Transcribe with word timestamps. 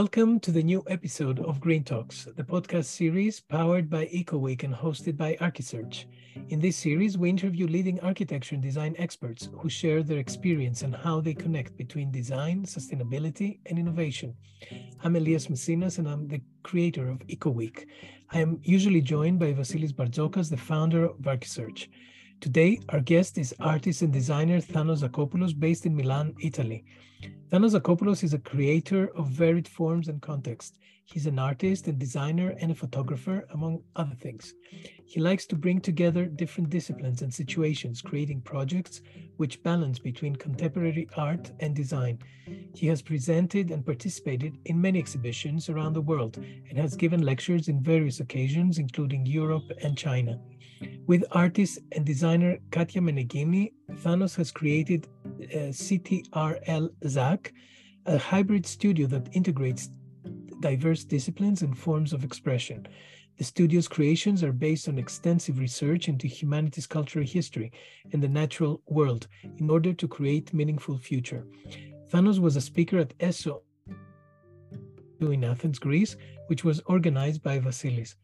Welcome 0.00 0.40
to 0.40 0.50
the 0.52 0.62
new 0.62 0.84
episode 0.88 1.38
of 1.40 1.58
Green 1.58 1.82
Talks, 1.82 2.28
the 2.36 2.44
podcast 2.44 2.84
series 2.84 3.40
powered 3.40 3.88
by 3.88 4.04
EcoWeek 4.08 4.62
and 4.62 4.74
hosted 4.74 5.16
by 5.16 5.38
Archisearch. 5.40 6.04
In 6.50 6.60
this 6.60 6.76
series, 6.76 7.16
we 7.16 7.30
interview 7.30 7.66
leading 7.66 7.98
architecture 8.00 8.56
and 8.56 8.62
design 8.62 8.94
experts 8.98 9.48
who 9.56 9.70
share 9.70 10.02
their 10.02 10.18
experience 10.18 10.82
and 10.82 10.94
how 10.94 11.22
they 11.22 11.32
connect 11.32 11.78
between 11.78 12.12
design, 12.12 12.66
sustainability, 12.66 13.60
and 13.64 13.78
innovation. 13.78 14.34
I'm 15.02 15.16
Elias 15.16 15.48
Messinas, 15.48 15.96
and 15.96 16.06
I'm 16.06 16.28
the 16.28 16.42
creator 16.62 17.08
of 17.08 17.20
EcoWeek. 17.20 17.86
I 18.32 18.40
am 18.40 18.60
usually 18.64 19.00
joined 19.00 19.38
by 19.38 19.54
Vasilis 19.54 19.94
Barzokas, 19.94 20.50
the 20.50 20.58
founder 20.58 21.06
of 21.06 21.16
Archisearch. 21.20 21.88
Today, 22.40 22.78
our 22.90 23.00
guest 23.00 23.38
is 23.38 23.54
artist 23.60 24.02
and 24.02 24.12
designer 24.12 24.60
Thanos 24.60 25.02
Zakopoulos, 25.02 25.58
based 25.58 25.86
in 25.86 25.96
Milan, 25.96 26.34
Italy. 26.42 26.84
Thanos 27.50 27.74
Zakopoulos 27.74 28.22
is 28.22 28.34
a 28.34 28.38
creator 28.38 29.10
of 29.16 29.28
varied 29.28 29.66
forms 29.66 30.08
and 30.08 30.20
contexts. 30.20 30.78
He's 31.06 31.26
an 31.26 31.38
artist 31.38 31.86
and 31.86 31.98
designer 31.98 32.54
and 32.60 32.70
a 32.72 32.74
photographer, 32.74 33.46
among 33.54 33.82
other 33.96 34.14
things. 34.20 34.54
He 35.08 35.20
likes 35.20 35.46
to 35.46 35.56
bring 35.56 35.80
together 35.80 36.26
different 36.26 36.68
disciplines 36.68 37.22
and 37.22 37.32
situations, 37.32 38.02
creating 38.02 38.40
projects 38.40 39.02
which 39.36 39.62
balance 39.62 40.00
between 40.00 40.34
contemporary 40.34 41.08
art 41.16 41.52
and 41.60 41.76
design. 41.76 42.18
He 42.74 42.88
has 42.88 43.02
presented 43.02 43.70
and 43.70 43.86
participated 43.86 44.58
in 44.64 44.80
many 44.80 44.98
exhibitions 44.98 45.68
around 45.68 45.92
the 45.92 46.00
world 46.00 46.38
and 46.68 46.76
has 46.76 46.96
given 46.96 47.22
lectures 47.22 47.68
in 47.68 47.84
various 47.84 48.18
occasions, 48.18 48.78
including 48.78 49.24
Europe 49.24 49.70
and 49.80 49.96
China. 49.96 50.40
With 51.06 51.24
artist 51.30 51.78
and 51.92 52.04
designer 52.04 52.58
Katya 52.72 53.00
Meneghini, 53.00 53.72
Thanos 54.02 54.34
has 54.36 54.50
created 54.50 55.06
uh, 55.24 55.70
CTRL 55.70 56.90
ZAK, 57.06 57.52
a 58.06 58.18
hybrid 58.18 58.66
studio 58.66 59.06
that 59.06 59.28
integrates 59.32 59.88
diverse 60.60 61.04
disciplines 61.04 61.62
and 61.62 61.78
forms 61.78 62.12
of 62.12 62.24
expression. 62.24 62.88
The 63.38 63.44
studio's 63.44 63.88
creations 63.88 64.42
are 64.42 64.52
based 64.52 64.88
on 64.88 64.98
extensive 64.98 65.58
research 65.58 66.08
into 66.08 66.26
humanity's 66.26 66.86
cultural 66.86 67.24
history 67.24 67.70
and 68.12 68.22
the 68.22 68.28
natural 68.28 68.80
world 68.86 69.28
in 69.58 69.68
order 69.68 69.92
to 69.92 70.08
create 70.08 70.54
meaningful 70.54 70.96
future. 70.96 71.46
Thanos 72.10 72.38
was 72.38 72.56
a 72.56 72.60
speaker 72.60 72.98
at 72.98 73.12
ESO 73.20 73.62
in 75.20 75.44
Athens, 75.44 75.78
Greece, 75.78 76.16
which 76.46 76.64
was 76.64 76.80
organized 76.86 77.42
by 77.42 77.58
Vasilis. 77.58 78.14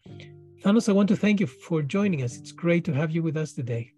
Thanos, 0.62 0.88
I 0.88 0.92
want 0.92 1.08
to 1.08 1.16
thank 1.16 1.40
you 1.40 1.46
for 1.46 1.82
joining 1.82 2.22
us. 2.22 2.36
It's 2.36 2.52
great 2.52 2.84
to 2.84 2.92
have 2.92 3.10
you 3.10 3.22
with 3.22 3.36
us 3.36 3.52
today. 3.52 3.92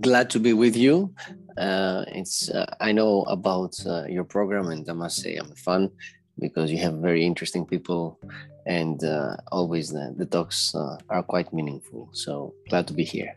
Glad 0.00 0.30
to 0.30 0.40
be 0.40 0.54
with 0.54 0.76
you. 0.76 1.14
Uh, 1.56 2.04
it's 2.08 2.50
uh, 2.50 2.66
I 2.80 2.92
know 2.92 3.22
about 3.22 3.74
uh, 3.86 4.06
your 4.06 4.24
program, 4.24 4.68
and 4.68 4.88
I 4.88 4.92
must 4.92 5.20
say 5.20 5.36
I'm 5.36 5.52
a 5.52 5.56
fan 5.56 5.90
because 6.38 6.72
you 6.72 6.78
have 6.78 6.94
very 6.94 7.24
interesting 7.24 7.64
people, 7.64 8.18
and 8.66 9.02
uh, 9.04 9.36
always 9.52 9.90
the, 9.90 10.14
the 10.16 10.26
talks 10.26 10.74
uh, 10.74 10.96
are 11.08 11.22
quite 11.22 11.52
meaningful. 11.52 12.08
So 12.12 12.54
glad 12.68 12.86
to 12.88 12.94
be 12.94 13.04
here. 13.04 13.36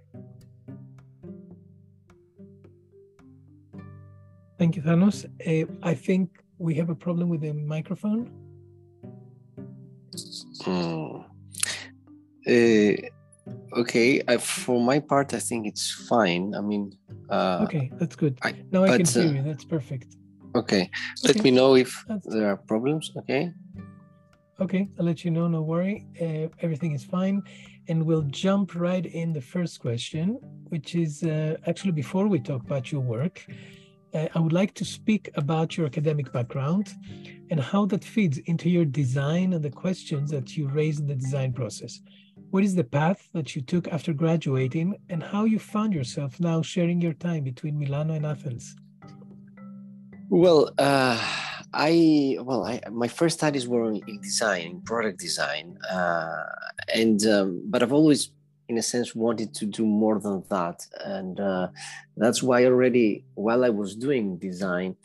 Thank 4.58 4.76
you, 4.76 4.82
Thanos. 4.82 5.26
Uh, 5.46 5.72
I 5.84 5.94
think 5.94 6.44
we 6.58 6.74
have 6.76 6.90
a 6.90 6.96
problem 6.96 7.30
with 7.30 7.42
the 7.42 7.54
microphone. 7.54 8.32
Mm. 10.64 11.26
Uh, 12.48 12.96
okay, 13.78 14.24
I, 14.28 14.38
for 14.38 14.82
my 14.82 15.00
part, 15.00 15.34
I 15.34 15.40
think 15.40 15.68
it's 15.68 15.92
fine. 16.10 16.56
I 16.56 16.62
mean, 16.62 16.98
uh, 17.30 17.60
okay, 17.66 17.92
that's 18.00 18.16
good. 18.16 18.40
I, 18.42 18.56
now 18.72 18.84
I 18.84 18.88
but, 18.88 18.98
can 18.98 19.06
hear 19.06 19.30
uh, 19.30 19.36
you. 19.36 19.44
That's 19.44 19.66
perfect. 19.66 20.16
Okay, 20.56 20.90
let 21.24 21.36
okay. 21.36 21.44
me 21.44 21.52
know 21.52 21.76
if 21.76 22.04
that's... 22.08 22.26
there 22.26 22.50
are 22.50 22.58
problems. 22.58 23.12
Okay. 23.18 23.54
Okay, 24.60 24.90
I'll 24.98 25.06
let 25.06 25.24
you 25.24 25.30
know. 25.30 25.48
No 25.48 25.62
worry. 25.62 26.06
Uh, 26.20 26.48
everything 26.62 26.94
is 26.94 27.04
fine, 27.04 27.44
and 27.88 28.04
we'll 28.04 28.24
jump 28.24 28.74
right 28.74 29.06
in 29.06 29.32
the 29.32 29.42
first 29.42 29.80
question, 29.80 30.40
which 30.70 30.96
is 30.96 31.22
uh, 31.22 31.58
actually 31.68 31.92
before 31.92 32.28
we 32.28 32.40
talk 32.40 32.64
about 32.64 32.92
your 32.92 33.02
work. 33.02 33.46
Uh, 34.16 34.28
I 34.34 34.40
would 34.40 34.54
like 34.54 34.74
to 34.76 34.86
speak 34.86 35.30
about 35.36 35.78
your 35.78 35.86
academic 35.86 36.32
background 36.32 36.90
and 37.52 37.60
how 37.60 37.86
that 37.88 38.04
feeds 38.04 38.40
into 38.46 38.68
your 38.70 38.86
design 38.86 39.54
and 39.54 39.64
the 39.64 39.70
questions 39.70 40.32
that 40.32 40.58
you 40.58 40.68
raise 40.70 41.00
in 41.00 41.08
the 41.08 41.16
design 41.16 41.54
process. 41.54 42.02
What 42.50 42.64
is 42.64 42.74
the 42.74 42.84
path 42.84 43.30
that 43.34 43.56
you 43.56 43.62
took 43.62 43.88
after 43.90 44.14
graduating 44.14 44.96
and 45.10 45.22
how 45.22 45.44
you 45.44 45.60
found 45.60 45.94
yourself 45.94 46.40
now 46.40 46.62
sharing 46.62 47.00
your 47.02 47.14
time 47.14 47.44
between 47.44 47.78
Milano 47.78 48.14
and 48.14 48.26
Athens? 48.26 48.76
Well, 50.30 50.72
uh, 50.78 51.22
I 51.74 52.38
well, 52.42 52.64
I, 52.64 52.82
my 52.92 53.08
first 53.08 53.38
studies 53.38 53.68
were 53.68 53.92
in 53.92 54.22
design, 54.22 54.62
in 54.68 54.82
product 54.82 55.20
design, 55.20 55.78
uh, 55.90 56.44
and 56.94 57.26
um, 57.26 57.62
but 57.66 57.84
I've 57.84 57.94
always, 57.94 58.32
in 58.70 58.78
a 58.78 58.82
sense, 58.82 59.14
wanted 59.16 59.54
to 59.56 59.66
do 59.66 59.86
more 59.86 60.20
than 60.20 60.44
that, 60.50 60.86
and 61.04 61.40
uh, 61.40 61.68
that's 62.16 62.42
why 62.42 62.66
already 62.66 63.26
while 63.36 63.66
I 63.66 63.70
was 63.70 63.96
doing 63.96 64.38
design, 64.38 64.96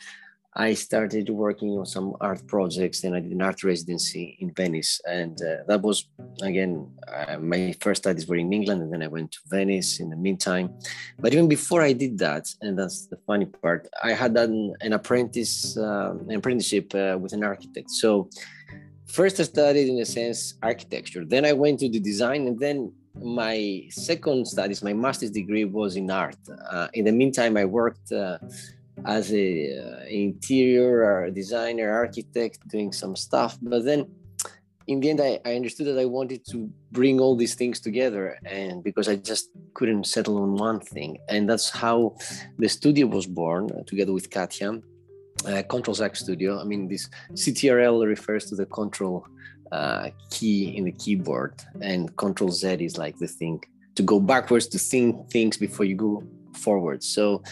I 0.55 0.75
started 0.75 1.31
working 1.31 1.79
on 1.79 1.87
some 1.87 2.15
art 2.21 2.47
projects. 2.47 3.01
Then 3.01 3.15
I 3.15 3.21
did 3.21 3.33
an 3.33 3.41
art 3.41 3.65
residency 3.65 4.37
in 4.41 4.53
Venice, 4.53 5.01
and 5.09 5.41
uh, 5.41 5.65
that 5.67 5.81
was 5.81 6.09
again 6.43 6.91
uh, 7.09 7.39
my 7.39 7.75
first 7.81 8.03
studies 8.03 8.27
were 8.27 8.37
in 8.37 8.53
England, 8.53 8.83
and 8.83 8.93
then 8.93 9.03
I 9.03 9.07
went 9.07 9.33
to 9.33 9.39
Venice 9.47 9.99
in 10.01 10.11
the 10.11 10.17
meantime. 10.17 10.75
But 11.19 11.33
even 11.33 11.49
before 11.49 11.81
I 11.81 11.95
did 11.95 12.19
that, 12.19 12.49
and 12.61 12.79
that's 12.79 13.07
the 13.07 13.17
funny 13.27 13.47
part, 13.47 13.89
I 14.03 14.13
had 14.13 14.35
done 14.35 14.75
an 14.83 14.93
apprentice 14.93 15.77
uh, 15.77 16.15
an 16.29 16.35
apprenticeship 16.35 16.95
uh, 16.95 17.17
with 17.19 17.33
an 17.33 17.45
architect. 17.45 17.91
So 17.91 18.29
first 19.07 19.41
I 19.41 19.45
studied 19.45 19.89
in 19.89 19.99
a 20.01 20.07
sense 20.07 20.55
architecture, 20.63 21.25
then 21.25 21.47
I 21.47 21.55
went 21.55 21.81
to 21.81 21.89
the 21.89 22.01
design, 22.01 22.47
and 22.47 22.59
then 22.59 22.93
my 23.15 23.87
second 23.91 24.47
studies, 24.47 24.83
my 24.83 24.93
master's 24.93 25.31
degree 25.31 25.65
was 25.65 25.97
in 25.97 26.11
art. 26.11 26.37
Uh, 26.71 26.89
in 26.95 27.05
the 27.05 27.13
meantime, 27.13 27.57
I 27.57 27.65
worked 27.65 28.13
uh, 28.13 28.39
as 29.05 29.33
a 29.33 29.79
uh, 29.79 30.05
interior 30.07 31.31
designer 31.31 31.91
architect 31.91 32.67
doing 32.69 32.93
some 32.93 33.17
stuff. 33.17 33.59
But 33.61 33.85
then 33.85 34.07
in 34.87 35.01
the 35.01 35.11
end 35.11 35.21
I, 35.21 35.41
I, 35.45 35.55
understood 35.55 35.87
that 35.87 35.99
i 35.99 36.05
wanted 36.05 36.45
to 36.51 36.69
bring 36.91 37.21
all 37.21 37.37
these 37.37 37.55
things 37.55 37.79
together 37.79 38.37
and 38.45 38.83
because 38.83 39.09
i 39.09 39.15
just 39.15 39.51
couldn't 39.75 40.05
settle 40.05 40.39
on 40.39 40.57
one 40.57 40.81
thing. 40.81 41.19
And 41.29 41.49
that's 41.49 41.71
how 41.71 42.17
the 42.59 42.69
studio 42.69 43.07
was 43.07 43.27
born 43.27 43.71
uh, 43.71 43.83
together 43.85 44.13
with 44.13 44.31
katya 44.31 44.81
uh, 45.47 45.63
control 45.69 45.95
zak 45.95 46.17
studio. 46.17 46.61
I 46.61 46.65
mean 46.65 46.89
this 46.89 47.09
ctrl 47.33 48.07
refers 48.07 48.47
to 48.47 48.57
the 48.57 48.67
control 48.67 49.27
uh, 49.71 50.11
key 50.31 50.77
in 50.77 50.85
the 50.85 50.93
keyboard 50.93 51.55
and 51.81 52.15
control 52.17 52.51
z 52.51 52.69
is 52.85 52.99
like 52.99 53.17
the 53.19 53.29
thing 53.29 53.63
to 53.95 54.03
go 54.03 54.21
backwards 54.21 54.67
to 54.69 54.79
think 54.79 55.31
things 55.31 55.57
before 55.57 55.87
you 55.87 55.97
go 55.97 56.23
forward. 56.53 57.03
So 57.03 57.43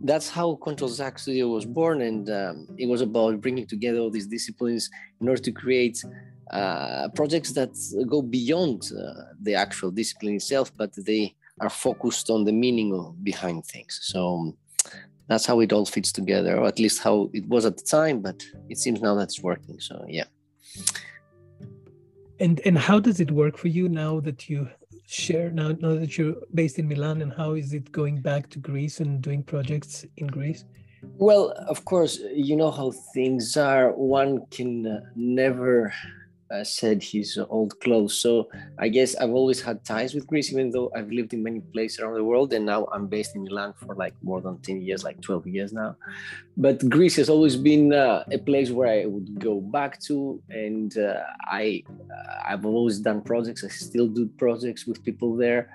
that's 0.00 0.28
how 0.28 0.54
Control 0.56 0.88
Zak 0.88 1.18
Studio 1.18 1.48
was 1.48 1.64
born, 1.64 2.02
and 2.02 2.30
um, 2.30 2.68
it 2.78 2.86
was 2.86 3.00
about 3.00 3.40
bringing 3.40 3.66
together 3.66 3.98
all 3.98 4.10
these 4.10 4.26
disciplines 4.26 4.90
in 5.20 5.28
order 5.28 5.42
to 5.42 5.52
create 5.52 6.04
uh, 6.50 7.08
projects 7.14 7.52
that 7.52 7.70
go 8.08 8.22
beyond 8.22 8.90
uh, 8.92 9.22
the 9.42 9.54
actual 9.54 9.90
discipline 9.90 10.36
itself, 10.36 10.72
but 10.76 10.92
they 11.04 11.34
are 11.60 11.70
focused 11.70 12.30
on 12.30 12.44
the 12.44 12.52
meaning 12.52 13.14
behind 13.22 13.66
things. 13.66 13.98
So 14.02 14.34
um, 14.34 14.56
that's 15.26 15.44
how 15.44 15.60
it 15.60 15.72
all 15.72 15.84
fits 15.84 16.12
together, 16.12 16.58
or 16.58 16.66
at 16.66 16.78
least 16.78 17.02
how 17.02 17.30
it 17.32 17.46
was 17.48 17.66
at 17.66 17.76
the 17.76 17.82
time. 17.82 18.20
But 18.20 18.42
it 18.68 18.78
seems 18.78 19.00
now 19.00 19.14
that's 19.14 19.42
working. 19.42 19.80
So 19.80 20.04
yeah. 20.08 20.24
And 22.40 22.60
and 22.64 22.78
how 22.78 23.00
does 23.00 23.20
it 23.20 23.32
work 23.32 23.58
for 23.58 23.68
you 23.68 23.88
now 23.88 24.20
that 24.20 24.48
you 24.48 24.68
share 25.08 25.50
now, 25.50 25.68
now 25.80 25.94
that 25.94 26.18
you're 26.18 26.36
based 26.52 26.78
in 26.78 26.86
Milan 26.86 27.22
and 27.22 27.32
how 27.32 27.52
is 27.52 27.72
it 27.72 27.90
going 27.92 28.20
back 28.20 28.50
to 28.50 28.58
Greece 28.58 29.00
and 29.00 29.22
doing 29.22 29.42
projects 29.42 30.04
in 30.18 30.26
Greece? 30.26 30.66
Well, 31.16 31.52
of 31.66 31.84
course, 31.86 32.20
you 32.34 32.56
know 32.56 32.70
how 32.70 32.92
things 33.14 33.56
are. 33.56 33.92
One 33.92 34.44
can 34.50 34.86
uh, 34.86 35.00
never 35.16 35.94
uh, 36.50 36.64
said 36.64 37.02
his 37.02 37.38
old 37.50 37.78
clothes. 37.80 38.18
So 38.18 38.48
I 38.78 38.88
guess 38.88 39.14
I've 39.16 39.30
always 39.30 39.60
had 39.60 39.84
ties 39.84 40.14
with 40.14 40.26
Greece, 40.26 40.52
even 40.52 40.70
though 40.70 40.90
I've 40.96 41.10
lived 41.10 41.32
in 41.34 41.42
many 41.42 41.60
places 41.60 42.00
around 42.00 42.14
the 42.14 42.24
world. 42.24 42.52
And 42.52 42.66
now 42.66 42.88
I'm 42.92 43.06
based 43.06 43.36
in 43.36 43.44
Milan 43.44 43.74
for 43.74 43.94
like 43.94 44.14
more 44.22 44.40
than 44.40 44.58
10 44.58 44.82
years, 44.82 45.04
like 45.04 45.20
12 45.20 45.46
years 45.46 45.72
now. 45.72 45.96
But 46.56 46.88
Greece 46.88 47.16
has 47.16 47.28
always 47.28 47.56
been 47.56 47.92
uh, 47.92 48.24
a 48.30 48.38
place 48.38 48.70
where 48.70 48.88
I 48.88 49.06
would 49.06 49.38
go 49.38 49.60
back 49.60 50.00
to. 50.02 50.42
And 50.48 50.96
uh, 50.96 51.20
I, 51.44 51.82
uh, 51.88 52.52
I've 52.52 52.64
always 52.64 52.98
done 53.00 53.22
projects. 53.22 53.64
I 53.64 53.68
still 53.68 54.08
do 54.08 54.26
projects 54.38 54.86
with 54.86 55.04
people 55.04 55.36
there. 55.36 55.70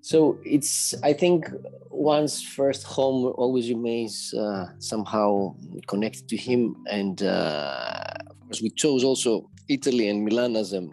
So 0.00 0.38
it's, 0.44 0.94
I 1.02 1.12
think, 1.12 1.50
one's 1.90 2.40
first 2.40 2.84
home 2.84 3.32
always 3.36 3.68
remains 3.68 4.32
uh, 4.34 4.66
somehow 4.78 5.56
connected 5.88 6.28
to 6.28 6.36
him. 6.36 6.76
And 6.88 7.22
uh, 7.22 8.04
of 8.30 8.40
course, 8.46 8.62
we 8.62 8.70
chose 8.70 9.02
also 9.02 9.50
Italy 9.68 10.08
and 10.08 10.24
Milan 10.24 10.56
as 10.56 10.72
a 10.72 10.88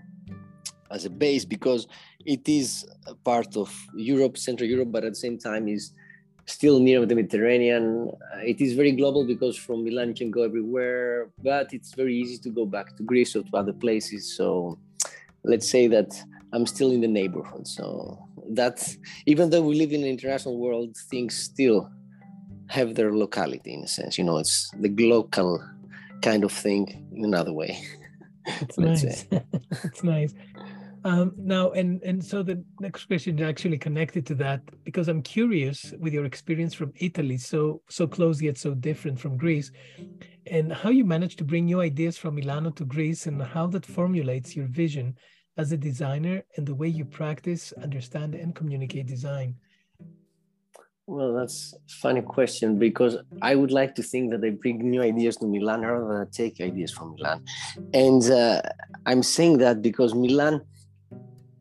as 0.92 1.06
a 1.06 1.10
base 1.10 1.44
because 1.44 1.88
it 2.26 2.48
is 2.48 2.86
a 3.08 3.16
part 3.16 3.58
of 3.58 3.74
Europe, 3.96 4.38
Central 4.38 4.70
Europe, 4.70 4.92
but 4.92 5.04
at 5.04 5.14
the 5.14 5.16
same 5.16 5.38
time 5.38 5.68
is 5.68 5.92
still 6.46 6.80
near 6.80 7.06
the 7.06 7.16
Mediterranean. 7.16 8.12
Uh, 8.34 8.40
it 8.40 8.62
is 8.62 8.74
very 8.74 8.92
global 8.92 9.26
because 9.26 9.58
from 9.58 9.84
Milan 9.84 10.10
you 10.10 10.14
can 10.14 10.32
go 10.32 10.44
everywhere, 10.44 11.30
but 11.42 11.74
it's 11.74 11.94
very 11.94 12.16
easy 12.16 12.38
to 12.38 12.50
go 12.50 12.66
back 12.66 12.96
to 12.98 13.04
Greece 13.04 13.36
or 13.36 13.44
to 13.44 13.58
other 13.58 13.74
places. 13.74 14.36
So 14.38 14.78
let's 15.44 15.70
say 15.70 15.88
that 15.88 16.12
I'm 16.54 16.66
still 16.66 16.92
in 16.92 17.02
the 17.02 17.08
neighborhood. 17.08 17.68
So 17.68 18.20
that's 18.50 18.98
even 19.26 19.50
though 19.50 19.62
we 19.64 19.76
live 19.76 19.92
in 19.92 20.02
an 20.02 20.10
international 20.10 20.58
world, 20.58 20.96
things 21.10 21.36
still 21.36 21.90
have 22.68 22.96
their 22.96 23.14
locality 23.14 23.74
in 23.74 23.84
a 23.84 23.88
sense. 23.88 24.18
You 24.18 24.24
know, 24.24 24.38
it's 24.38 24.70
the 24.80 24.90
local 25.08 25.64
kind 26.22 26.44
of 26.44 26.52
thing 26.52 27.08
in 27.16 27.26
another 27.26 27.54
way. 27.54 27.84
It's 28.62 28.78
nice. 28.78 29.26
it's 29.84 30.04
nice. 30.16 30.34
Um, 31.06 31.34
now, 31.38 31.72
and 31.72 32.02
and 32.04 32.24
so 32.24 32.44
the 32.44 32.64
next 32.80 33.06
question 33.06 33.38
is 33.38 33.46
actually 33.46 33.78
connected 33.78 34.26
to 34.28 34.36
that 34.36 34.62
because 34.86 35.10
I'm 35.10 35.22
curious 35.22 35.94
with 36.00 36.14
your 36.14 36.26
experience 36.26 36.74
from 36.74 36.94
Italy, 36.96 37.38
so 37.38 37.82
so 37.90 38.08
close 38.08 38.42
yet 38.42 38.58
so 38.58 38.74
different 38.74 39.20
from 39.20 39.38
Greece, 39.38 39.72
and 40.48 40.72
how 40.72 40.90
you 40.90 41.04
managed 41.04 41.38
to 41.40 41.44
bring 41.44 41.66
new 41.66 41.82
ideas 41.82 42.18
from 42.18 42.36
Milano 42.36 42.70
to 42.72 42.86
Greece, 42.86 43.28
and 43.28 43.42
how 43.42 43.68
that 43.68 43.86
formulates 43.86 44.56
your 44.56 44.68
vision 44.68 45.18
as 45.58 45.72
a 45.72 45.78
designer 45.78 46.44
and 46.56 46.66
the 46.66 46.76
way 46.76 46.88
you 46.88 47.06
practice, 47.06 47.74
understand, 47.74 48.34
and 48.34 48.56
communicate 48.56 49.06
design. 49.06 49.56
Well, 51.06 51.34
that's 51.34 51.74
a 51.74 51.94
funny 52.02 52.22
question 52.22 52.80
because 52.80 53.18
I 53.42 53.56
would 53.56 53.72
like 53.72 53.94
to 53.96 54.04
think 54.04 54.32
that 54.32 54.44
I 54.44 54.52
bring 54.52 54.90
new 54.90 55.02
ideas 55.02 55.36
to 55.38 55.46
Milan 55.48 55.82
rather 55.82 56.08
than 56.08 56.32
take 56.32 56.62
ideas 56.62 56.92
from 56.94 57.16
Milan, 57.16 57.44
and 57.94 58.24
uh, 58.32 58.62
I'm 59.06 59.22
saying 59.22 59.58
that 59.58 59.82
because 59.82 60.16
Milan 60.16 60.62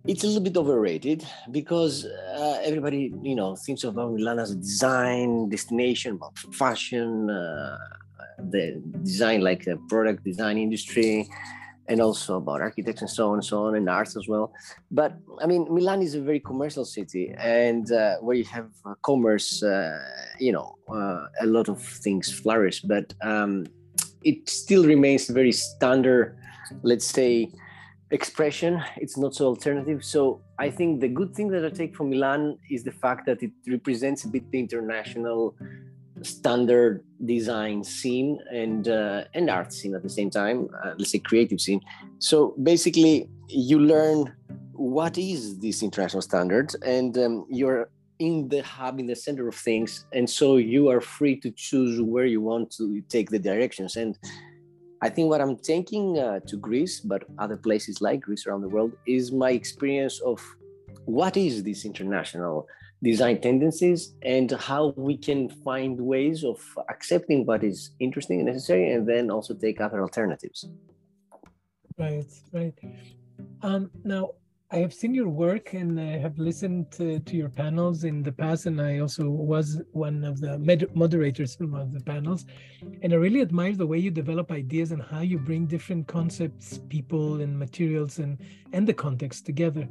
it's 0.06 0.24
a 0.24 0.26
little 0.26 0.42
bit 0.42 0.56
overrated 0.56 1.24
because 1.50 2.04
uh, 2.04 2.58
everybody 2.62 3.14
you 3.22 3.34
know 3.36 3.54
thinks 3.54 3.84
about 3.84 4.12
milan 4.12 4.38
as 4.38 4.50
a 4.50 4.56
design 4.56 5.48
destination 5.48 6.14
about 6.14 6.36
fashion 6.52 7.30
uh, 7.30 7.78
the 8.50 8.82
design 9.02 9.40
like 9.40 9.66
a 9.68 9.76
product 9.88 10.24
design 10.24 10.58
industry 10.58 11.28
and 11.88 12.00
also 12.00 12.36
about 12.36 12.60
architects 12.60 13.00
and 13.02 13.10
so 13.10 13.30
on 13.30 13.34
and 13.34 13.44
so 13.44 13.64
on 13.64 13.74
and 13.74 13.88
arts 13.88 14.16
as 14.16 14.28
well. 14.28 14.52
But 14.90 15.12
i 15.40 15.46
mean 15.46 15.66
milan 15.70 16.02
is 16.02 16.14
a 16.14 16.20
very 16.20 16.40
commercial 16.40 16.84
city 16.84 17.34
and 17.38 17.90
uh, 17.92 18.16
where 18.20 18.36
you 18.36 18.44
have 18.44 18.70
uh, 18.84 18.94
commerce 19.02 19.62
uh, 19.62 19.98
you 20.38 20.52
know 20.52 20.76
uh, 20.88 21.26
a 21.40 21.46
lot 21.46 21.68
of 21.68 21.82
things 21.82 22.30
flourish 22.30 22.80
but 22.80 23.12
um, 23.22 23.66
it 24.22 24.48
still 24.48 24.84
remains 24.84 25.28
a 25.30 25.32
very 25.32 25.52
standard 25.52 26.36
let's 26.82 27.06
say 27.06 27.50
expression. 28.10 28.82
It's 28.96 29.16
not 29.16 29.34
so 29.34 29.46
alternative. 29.46 30.04
So 30.04 30.42
i 30.58 30.70
think 30.70 31.00
the 31.00 31.08
good 31.08 31.34
thing 31.34 31.48
that 31.48 31.64
i 31.64 31.70
take 31.70 31.92
from 31.96 32.10
milan 32.10 32.58
is 32.70 32.84
the 32.84 32.92
fact 33.04 33.26
that 33.26 33.42
it 33.42 33.52
represents 33.76 34.24
a 34.24 34.28
bit 34.28 34.44
the 34.52 34.60
international 34.66 35.56
standard 36.26 37.04
design 37.24 37.84
scene 37.84 38.38
and 38.50 38.88
uh, 38.88 39.24
and 39.34 39.50
art 39.50 39.72
scene 39.72 39.94
at 39.94 40.02
the 40.02 40.08
same 40.08 40.30
time 40.30 40.68
uh, 40.84 40.94
let's 40.98 41.12
say 41.12 41.18
creative 41.18 41.60
scene. 41.60 41.80
So 42.18 42.54
basically 42.62 43.28
you 43.48 43.78
learn 43.78 44.34
what 44.72 45.18
is 45.18 45.58
this 45.58 45.82
international 45.82 46.22
standard 46.22 46.72
and 46.84 47.16
um, 47.18 47.46
you're 47.48 47.90
in 48.18 48.48
the 48.48 48.62
hub 48.62 49.00
in 49.00 49.06
the 49.06 49.16
center 49.16 49.48
of 49.48 49.54
things 49.54 50.06
and 50.12 50.28
so 50.28 50.56
you 50.56 50.88
are 50.88 51.00
free 51.00 51.36
to 51.40 51.50
choose 51.50 52.00
where 52.00 52.26
you 52.26 52.40
want 52.40 52.70
to 52.72 53.02
take 53.08 53.30
the 53.30 53.38
directions. 53.38 53.96
And 53.96 54.16
I 55.02 55.08
think 55.08 55.28
what 55.28 55.40
I'm 55.40 55.56
taking 55.56 56.18
uh, 56.18 56.38
to 56.46 56.56
Greece, 56.56 57.00
but 57.00 57.24
other 57.38 57.56
places 57.56 58.00
like 58.00 58.20
Greece 58.20 58.46
around 58.46 58.62
the 58.62 58.68
world, 58.68 58.92
is 59.04 59.32
my 59.32 59.50
experience 59.50 60.20
of 60.20 60.40
what 61.06 61.36
is 61.36 61.64
this 61.64 61.84
international 61.84 62.68
design 63.02 63.40
tendencies 63.40 64.14
and 64.22 64.50
how 64.52 64.94
we 64.96 65.16
can 65.16 65.48
find 65.48 66.00
ways 66.00 66.44
of 66.44 66.60
accepting 66.88 67.44
what 67.44 67.64
is 67.64 67.90
interesting 67.98 68.40
and 68.40 68.46
necessary, 68.46 68.92
and 68.92 69.08
then 69.08 69.30
also 69.30 69.54
take 69.54 69.80
other 69.80 70.00
alternatives. 70.02 70.68
Right, 71.98 72.32
right. 72.52 72.74
Um, 73.62 73.90
now, 74.04 74.30
I 74.70 74.76
have 74.78 74.94
seen 74.94 75.14
your 75.14 75.28
work 75.28 75.74
and 75.74 76.00
I 76.00 76.16
have 76.16 76.38
listened 76.38 76.90
to, 76.92 77.20
to, 77.20 77.36
your 77.36 77.50
panels 77.50 78.04
in 78.04 78.22
the 78.22 78.32
past, 78.32 78.64
and 78.64 78.80
I 78.80 79.00
also 79.00 79.28
was 79.28 79.82
one 79.92 80.24
of 80.24 80.40
the 80.40 80.58
moderators 80.94 81.58
in 81.60 81.70
one 81.70 81.82
of 81.82 81.92
the 81.92 82.00
panels. 82.00 82.46
And 83.02 83.12
I 83.12 83.16
really 83.16 83.42
admire 83.42 83.74
the 83.74 83.86
way 83.86 83.98
you 83.98 84.10
develop 84.10 84.50
ideas 84.50 84.90
and 84.92 85.02
how 85.02 85.20
you 85.20 85.38
bring 85.38 85.66
different 85.66 86.06
concepts, 86.06 86.80
people, 86.88 87.42
and 87.42 87.58
materials 87.58 88.18
and, 88.18 88.38
and 88.72 88.88
the 88.88 88.94
context 88.94 89.44
together. 89.44 89.86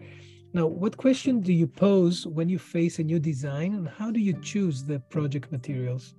Now, 0.53 0.67
what 0.67 0.97
question 0.97 1.39
do 1.39 1.53
you 1.53 1.65
pose 1.65 2.27
when 2.27 2.49
you 2.49 2.59
face 2.59 2.99
a 2.99 3.03
new 3.03 3.19
design, 3.19 3.73
and 3.73 3.87
how 3.87 4.11
do 4.11 4.19
you 4.19 4.33
choose 4.41 4.83
the 4.83 4.99
project 4.99 5.51
materials? 5.51 6.13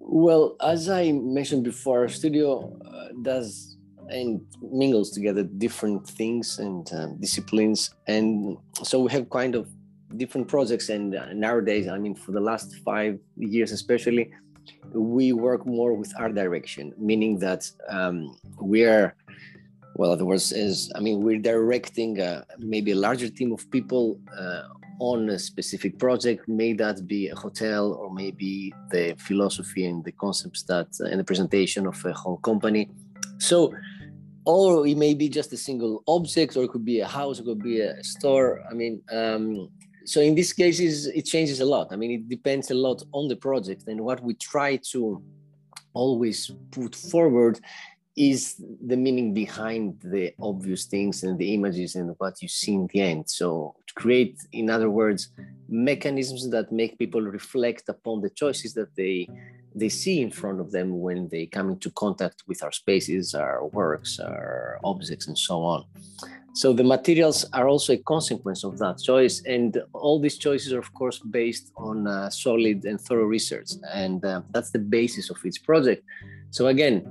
Well, 0.00 0.56
as 0.60 0.88
I 0.88 1.12
mentioned 1.12 1.62
before, 1.62 2.00
our 2.00 2.08
studio 2.08 2.76
uh, 2.84 3.08
does 3.22 3.76
and 4.08 4.44
mingles 4.60 5.10
together 5.10 5.42
different 5.42 6.06
things 6.06 6.58
and 6.58 6.92
uh, 6.92 7.06
disciplines 7.20 7.94
and 8.06 8.58
so 8.82 9.00
we 9.00 9.10
have 9.10 9.28
kind 9.30 9.54
of 9.54 9.68
different 10.16 10.46
projects 10.46 10.88
and 10.90 11.14
uh, 11.14 11.32
nowadays 11.32 11.88
i 11.88 11.96
mean 11.96 12.14
for 12.14 12.32
the 12.32 12.40
last 12.40 12.74
five 12.84 13.18
years 13.36 13.72
especially 13.72 14.30
we 14.92 15.32
work 15.32 15.64
more 15.64 15.94
with 15.94 16.12
art 16.18 16.34
direction 16.34 16.92
meaning 16.98 17.38
that 17.38 17.70
um, 17.88 18.36
we 18.60 18.84
are 18.84 19.14
well 20.02 20.10
other 20.10 20.24
words 20.24 20.50
is 20.66 20.90
i 20.96 21.00
mean 21.06 21.16
we're 21.22 21.44
directing 21.54 22.12
maybe 22.58 22.90
a 22.90 23.00
larger 23.06 23.28
team 23.38 23.50
of 23.52 23.70
people 23.70 24.18
uh, 24.38 24.62
on 25.02 25.28
a 25.30 25.38
specific 25.38 25.98
project. 25.98 26.48
May 26.48 26.74
that 26.74 27.08
be 27.08 27.28
a 27.28 27.34
hotel 27.34 27.92
or 27.92 28.08
maybe 28.14 28.72
the 28.90 29.16
philosophy 29.18 29.84
and 29.86 30.04
the 30.04 30.12
concepts 30.12 30.62
that 30.70 30.88
uh, 31.00 31.10
and 31.10 31.18
the 31.18 31.24
presentation 31.24 31.86
of 31.88 31.96
a 32.04 32.12
whole 32.12 32.38
company. 32.38 32.88
So 33.38 33.74
or 34.44 34.86
it 34.86 34.96
may 34.96 35.14
be 35.14 35.28
just 35.28 35.52
a 35.52 35.56
single 35.56 36.02
object 36.06 36.56
or 36.56 36.62
it 36.64 36.70
could 36.70 36.84
be 36.84 37.00
a 37.00 37.08
house 37.08 37.40
it 37.40 37.44
could 37.44 37.62
be 37.62 37.80
a 37.80 38.02
store. 38.04 38.62
I 38.70 38.74
mean 38.74 39.02
um, 39.10 39.68
so 40.04 40.20
in 40.20 40.34
these 40.36 40.52
cases 40.52 41.06
it 41.06 41.26
changes 41.34 41.58
a 41.60 41.64
lot. 41.74 41.88
I 41.90 41.96
mean 41.96 42.12
it 42.12 42.28
depends 42.28 42.70
a 42.70 42.74
lot 42.74 43.02
on 43.12 43.26
the 43.26 43.36
project 43.36 43.88
and 43.88 44.00
what 44.00 44.22
we 44.22 44.34
try 44.34 44.76
to 44.92 45.22
always 45.94 46.50
put 46.70 46.94
forward 46.94 47.60
is 48.16 48.62
the 48.86 48.96
meaning 48.96 49.32
behind 49.32 49.98
the 50.02 50.34
obvious 50.40 50.84
things 50.84 51.22
and 51.22 51.38
the 51.38 51.54
images 51.54 51.94
and 51.94 52.14
what 52.18 52.42
you 52.42 52.48
see 52.48 52.74
in 52.74 52.86
the 52.92 53.00
end 53.00 53.28
so 53.28 53.74
to 53.86 53.94
create 53.94 54.38
in 54.52 54.68
other 54.68 54.90
words 54.90 55.30
mechanisms 55.68 56.50
that 56.50 56.70
make 56.70 56.98
people 56.98 57.22
reflect 57.22 57.88
upon 57.88 58.20
the 58.20 58.30
choices 58.30 58.74
that 58.74 58.94
they 58.96 59.26
they 59.74 59.88
see 59.88 60.20
in 60.20 60.30
front 60.30 60.60
of 60.60 60.70
them 60.70 61.00
when 61.00 61.28
they 61.28 61.46
come 61.46 61.70
into 61.70 61.90
contact 61.90 62.42
with 62.46 62.62
our 62.62 62.72
spaces, 62.72 63.34
our 63.34 63.66
works, 63.68 64.20
our 64.20 64.78
objects, 64.84 65.26
and 65.26 65.38
so 65.38 65.62
on. 65.62 65.84
So 66.54 66.72
the 66.72 66.84
materials 66.84 67.46
are 67.54 67.66
also 67.66 67.94
a 67.94 67.96
consequence 67.96 68.62
of 68.62 68.78
that 68.78 68.98
choice, 69.02 69.42
and 69.46 69.82
all 69.94 70.20
these 70.20 70.36
choices 70.36 70.72
are, 70.72 70.78
of 70.78 70.92
course, 70.92 71.18
based 71.18 71.72
on 71.76 72.06
uh, 72.06 72.28
solid 72.28 72.84
and 72.84 73.00
thorough 73.00 73.24
research, 73.24 73.70
and 73.90 74.22
uh, 74.24 74.42
that's 74.50 74.70
the 74.70 74.78
basis 74.78 75.30
of 75.30 75.38
each 75.46 75.62
project. 75.64 76.04
So 76.50 76.66
again, 76.66 77.10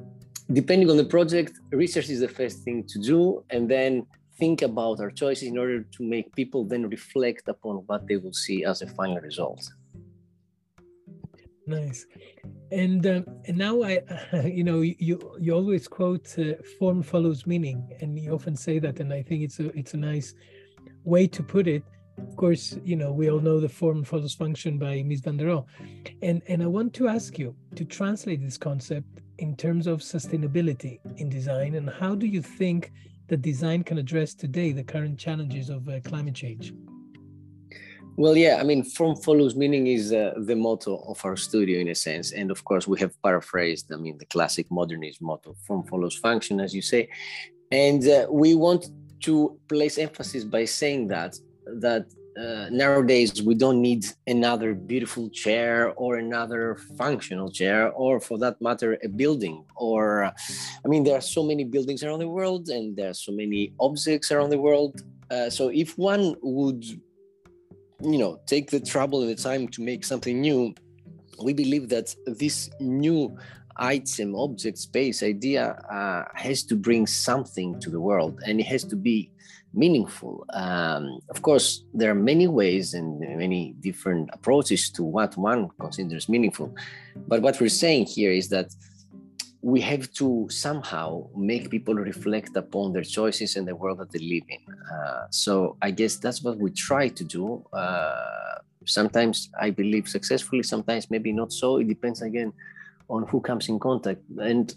depending 0.53 0.89
on 0.89 0.98
the 0.98 1.05
project, 1.05 1.60
research 1.72 2.10
is 2.10 2.20
the 2.20 2.27
first 2.27 2.63
thing 2.63 2.84
to 2.88 3.00
do, 3.00 3.43
and 3.50 3.70
then 3.70 4.05
think 4.38 4.62
about 4.62 5.00
our 5.00 5.12
choices 5.12 5.48
in 5.48 5.58
order 5.58 5.84
to 5.84 6.03
make 6.03 6.36
people 6.36 6.63
then 6.65 6.89
reflect 6.89 7.48
upon 7.48 7.75
what 7.88 8.08
they 8.08 8.17
will 8.17 8.34
see 8.34 8.65
as 8.65 8.81
a 8.81 8.88
final 8.88 9.20
result. 9.20 9.62
Nice. 11.67 12.05
And 12.72 13.05
uh, 13.05 13.22
and 13.48 13.58
now 13.58 13.84
I, 13.84 14.01
you 14.46 14.63
know, 14.63 14.81
you 14.81 15.15
you 15.39 15.53
always 15.53 15.88
quote 15.88 16.27
uh, 16.39 16.53
"form 16.79 17.03
follows 17.03 17.46
meaning," 17.46 17.79
and 18.01 18.17
you 18.17 18.31
often 18.31 18.55
say 18.55 18.79
that, 18.79 19.00
and 19.00 19.13
I 19.13 19.22
think 19.22 19.43
it's 19.43 19.60
a 19.60 19.67
it's 19.77 19.93
a 19.93 19.98
nice 19.98 20.34
way 21.03 21.27
to 21.27 21.43
put 21.43 21.67
it. 21.67 21.84
Of 22.18 22.36
course, 22.36 22.77
you 22.84 22.96
know 22.96 23.12
we 23.12 23.30
all 23.30 23.39
know 23.39 23.60
the 23.60 23.70
form 23.70 24.03
follows 24.03 24.34
function 24.34 24.77
by 24.77 25.03
Mies 25.03 25.24
van 25.24 25.38
der 25.38 25.46
Rohe, 25.46 25.65
and 26.22 26.41
and 26.48 26.62
I 26.62 26.68
want 26.68 26.94
to 26.96 27.08
ask 27.08 27.39
you 27.39 27.56
to 27.75 27.86
translate 27.86 28.41
this 28.41 28.58
concept 28.58 29.22
in 29.38 29.56
terms 29.56 29.88
of 29.88 30.01
sustainability 30.01 31.00
in 31.18 31.30
design, 31.30 31.75
and 31.75 31.89
how 31.89 32.15
do 32.15 32.27
you 32.27 32.41
think 32.41 32.91
that 33.27 33.41
design 33.41 33.84
can 33.84 33.98
address 33.98 34.34
today 34.34 34.72
the 34.72 34.84
current 34.84 35.18
challenges 35.18 35.70
of 35.70 35.88
uh, 35.88 36.00
climate 36.01 36.36
change? 36.36 36.74
Well, 38.18 38.36
yeah, 38.36 38.58
I 38.60 38.63
mean, 38.63 38.84
form 38.84 39.15
follows 39.15 39.56
meaning 39.56 39.88
is 39.88 40.12
uh, 40.12 40.34
the 40.38 40.56
motto 40.56 40.98
of 41.08 41.24
our 41.24 41.38
studio 41.38 41.80
in 41.80 41.88
a 41.88 41.96
sense. 41.96 42.34
And 42.34 42.51
of 42.51 42.63
course, 42.65 42.88
we 42.88 43.00
have 43.00 43.20
paraphrased, 43.24 43.91
I 43.91 43.96
mean, 43.96 44.18
the 44.18 44.25
classic 44.25 44.70
modernist 44.70 45.22
motto, 45.22 45.56
form 45.65 45.84
follows 45.88 46.15
function, 46.15 46.60
as 46.60 46.75
you 46.75 46.82
say. 46.82 47.08
And 47.72 48.06
uh, 48.08 48.27
we 48.30 48.53
want 48.53 48.88
to 49.22 49.58
place 49.70 49.98
emphasis 49.98 50.44
by 50.44 50.65
saying 50.65 51.08
that, 51.08 51.39
that 51.80 52.06
uh, 52.38 52.68
nowadays 52.72 53.44
we 53.44 53.54
don't 53.54 53.82
need 53.82 54.06
another 54.28 54.74
beautiful 54.74 55.30
chair 55.30 55.92
or 55.98 56.16
another 56.16 56.78
functional 56.98 57.51
chair 57.51 57.92
or 57.92 58.20
for 58.22 58.38
that 58.38 58.62
matter 58.62 58.98
a 59.04 59.10
building 59.10 59.66
or 59.75 60.24
i 60.24 60.88
mean 60.88 61.04
there 61.04 61.18
are 61.18 61.22
so 61.22 61.44
many 61.44 61.66
buildings 61.66 62.04
around 62.04 62.20
the 62.20 62.28
world 62.28 62.70
and 62.70 62.96
there 62.96 63.10
are 63.10 63.13
so 63.13 63.34
many 63.34 63.74
objects 63.80 64.32
around 64.32 64.50
the 64.50 64.58
world. 64.58 65.01
Uh, 65.30 65.50
so 65.50 65.70
if 65.70 65.98
one 65.98 66.36
would 66.42 66.84
you 68.04 68.18
know 68.18 68.40
take 68.46 68.70
the 68.72 68.80
trouble 68.80 69.22
and 69.22 69.30
the 69.30 69.36
time 69.36 69.68
to 69.68 69.82
make 69.82 70.04
something 70.04 70.42
new 70.42 70.74
we 71.44 71.54
believe 71.54 71.88
that 71.90 72.13
this 72.25 72.70
new 72.80 73.38
item 73.78 74.36
object 74.36 74.78
space 74.78 75.24
idea 75.24 75.72
uh, 75.92 76.24
has 76.36 76.63
to 76.63 76.75
bring 76.75 77.08
something 77.08 77.80
to 77.80 77.90
the 77.90 78.00
world 78.00 78.40
and 78.46 78.60
it 78.60 78.66
has 78.66 78.84
to 78.84 78.96
be 78.96 79.32
meaningful 79.74 80.46
um, 80.54 81.20
of 81.30 81.42
course 81.42 81.84
there 81.94 82.12
are 82.12 82.16
many 82.16 82.48
ways 82.48 82.94
and 82.94 83.20
many 83.38 83.74
different 83.80 84.30
approaches 84.34 84.90
to 84.90 85.04
what 85.04 85.36
one 85.38 85.70
considers 85.80 86.28
meaningful 86.28 86.74
but 87.28 87.42
what 87.42 87.60
we're 87.60 87.70
saying 87.70 88.06
here 88.06 88.32
is 88.32 88.50
that 88.50 88.68
we 89.62 89.80
have 89.80 90.12
to 90.13 90.48
somehow 90.50 91.28
make 91.36 91.70
people 91.70 91.94
reflect 91.94 92.56
upon 92.56 92.94
their 92.94 93.04
choices 93.04 93.56
and 93.56 93.68
the 93.68 93.75
world 93.75 94.00
that 94.00 94.12
they 94.12 94.20
live 94.20 94.44
in. 94.50 94.60
Uh, 94.92 95.28
so 95.30 95.78
I 95.82 95.92
guess 95.92 96.16
that's 96.16 96.42
what 96.42 96.58
we 96.58 96.72
try 96.72 97.10
to 97.10 97.24
do. 97.24 97.63
Uh, 97.72 98.56
sometimes 98.86 99.50
I 99.60 99.70
believe 99.70 100.08
successfully, 100.08 100.63
sometimes 100.63 101.12
maybe 101.12 101.32
not 101.32 101.54
so. 101.54 101.78
It 101.78 101.88
depends 101.88 102.24
again 102.24 102.54
on 103.08 103.28
who 103.28 103.40
comes 103.40 103.70
in 103.70 103.78
contact. 103.80 104.22
And 104.40 104.74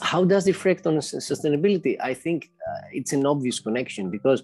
how 0.00 0.24
does 0.24 0.46
it 0.46 0.52
reflect 0.52 0.86
on 0.86 0.94
sustainability? 0.98 1.96
I 2.00 2.14
think 2.14 2.50
uh, 2.66 2.80
it's 2.92 3.12
an 3.12 3.26
obvious 3.26 3.60
connection 3.60 4.10
because 4.10 4.42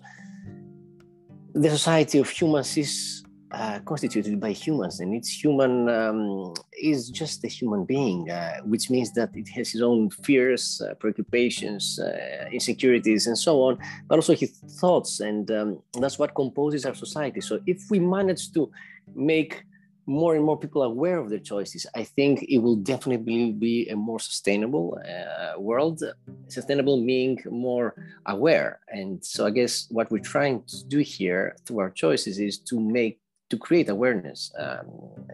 the 1.55 1.71
society 1.71 2.19
of 2.19 2.29
humans 2.29 2.77
is 2.77 3.25
uh, 3.53 3.79
constituted 3.85 4.41
by 4.41 4.51
humans, 4.51 4.99
and 4.99 5.15
its 5.15 5.31
human 5.31 5.89
um, 5.89 6.53
is 6.83 7.09
just 7.09 7.45
a 7.45 7.49
human 7.49 7.85
being, 7.85 8.29
uh, 8.29 8.57
which 8.65 8.91
means 8.91 9.13
that 9.13 9.31
it 9.35 9.49
has 9.49 9.73
its 9.75 9.81
own 9.81 10.11
fears, 10.11 10.83
uh, 10.85 10.95
preoccupations, 10.95 12.01
uh, 12.01 12.47
insecurities, 12.51 13.29
and 13.29 13.39
so 13.39 13.63
on, 13.63 13.79
but 14.09 14.17
also 14.17 14.35
his 14.35 14.59
thoughts, 14.81 15.21
and 15.21 15.53
um, 15.53 15.81
that's 16.01 16.19
what 16.19 16.35
composes 16.35 16.85
our 16.85 16.95
society. 16.95 17.41
So, 17.41 17.61
if 17.65 17.81
we 17.91 18.01
manage 18.01 18.53
to 18.55 18.71
make 19.15 19.63
more 20.07 20.35
and 20.35 20.45
more 20.45 20.59
people 20.59 20.83
aware 20.83 21.19
of 21.19 21.31
their 21.31 21.39
choices, 21.39 21.87
I 21.95 22.05
think 22.05 22.43
it 22.43 22.59
will 22.59 22.77
definitely 22.77 23.53
be 23.53 23.89
a 23.89 23.97
more 23.97 24.21
sustainable 24.21 24.99
uh, 25.03 25.61
world. 25.61 26.03
Sustainable 26.49 27.01
meaning 27.01 27.43
more 27.51 27.95
aware. 28.27 28.81
And 28.89 29.25
so 29.25 29.47
I 29.47 29.51
guess 29.51 29.87
what 29.91 30.11
we're 30.11 30.19
trying 30.19 30.63
to 30.65 30.85
do 30.85 30.99
here 30.99 31.57
through 31.65 31.81
our 31.81 31.91
choices 31.91 32.39
is 32.39 32.59
to 32.61 32.79
make 32.81 33.21
to 33.51 33.59
create 33.59 33.89
awareness 33.89 34.53
um, 34.59 34.87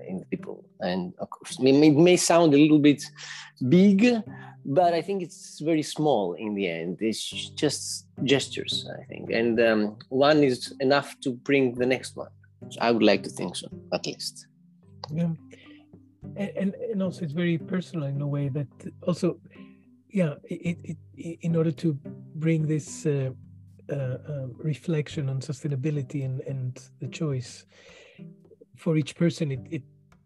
in 0.07 0.25
people. 0.31 0.65
And 0.81 1.15
of 1.19 1.31
course, 1.31 1.57
I 1.59 1.63
mean, 1.63 1.83
it 1.83 1.97
may 1.97 2.17
sound 2.17 2.53
a 2.55 2.59
little 2.59 2.79
bit 2.79 3.03
big, 3.69 4.23
but 4.65 4.95
I 4.95 5.03
think 5.03 5.23
it's 5.23 5.61
very 5.61 5.83
small 5.83 6.35
in 6.35 6.55
the 6.55 6.69
end. 6.69 6.99
It's 7.01 7.25
just 7.63 8.07
gestures, 8.25 8.89
I 9.01 9.05
think. 9.05 9.31
And 9.31 9.61
um, 9.61 9.97
one 10.09 10.43
is 10.43 10.75
enough 10.81 11.15
to 11.23 11.33
bring 11.33 11.75
the 11.75 11.87
next 11.87 12.17
one. 12.17 12.31
I 12.81 12.91
would 12.91 13.03
like 13.03 13.23
to 13.23 13.31
think 13.31 13.57
so, 13.57 13.69
at 13.93 14.07
least. 14.07 14.47
Yeah. 15.13 15.31
And, 16.37 16.75
and 16.75 17.03
also 17.03 17.25
it's 17.25 17.33
very 17.33 17.59
personal 17.59 18.07
in 18.09 18.21
a 18.21 18.27
way 18.27 18.49
that 18.51 18.69
also, 19.03 19.41
yeah, 20.09 20.35
it, 20.45 20.79
it, 20.85 20.97
it 21.17 21.39
in 21.43 21.57
order 21.57 21.73
to 21.73 21.99
bring 22.35 22.67
this 22.67 23.07
uh, 23.07 23.31
uh, 23.91 23.95
uh, 23.95 24.47
reflection 24.59 25.29
on 25.29 25.41
sustainability 25.41 26.25
and, 26.25 26.41
and 26.43 26.81
the 27.01 27.09
choice, 27.09 27.65
for 28.77 28.97
each 28.97 29.15
person 29.17 29.51
it, 29.51 29.61
it 29.71 29.83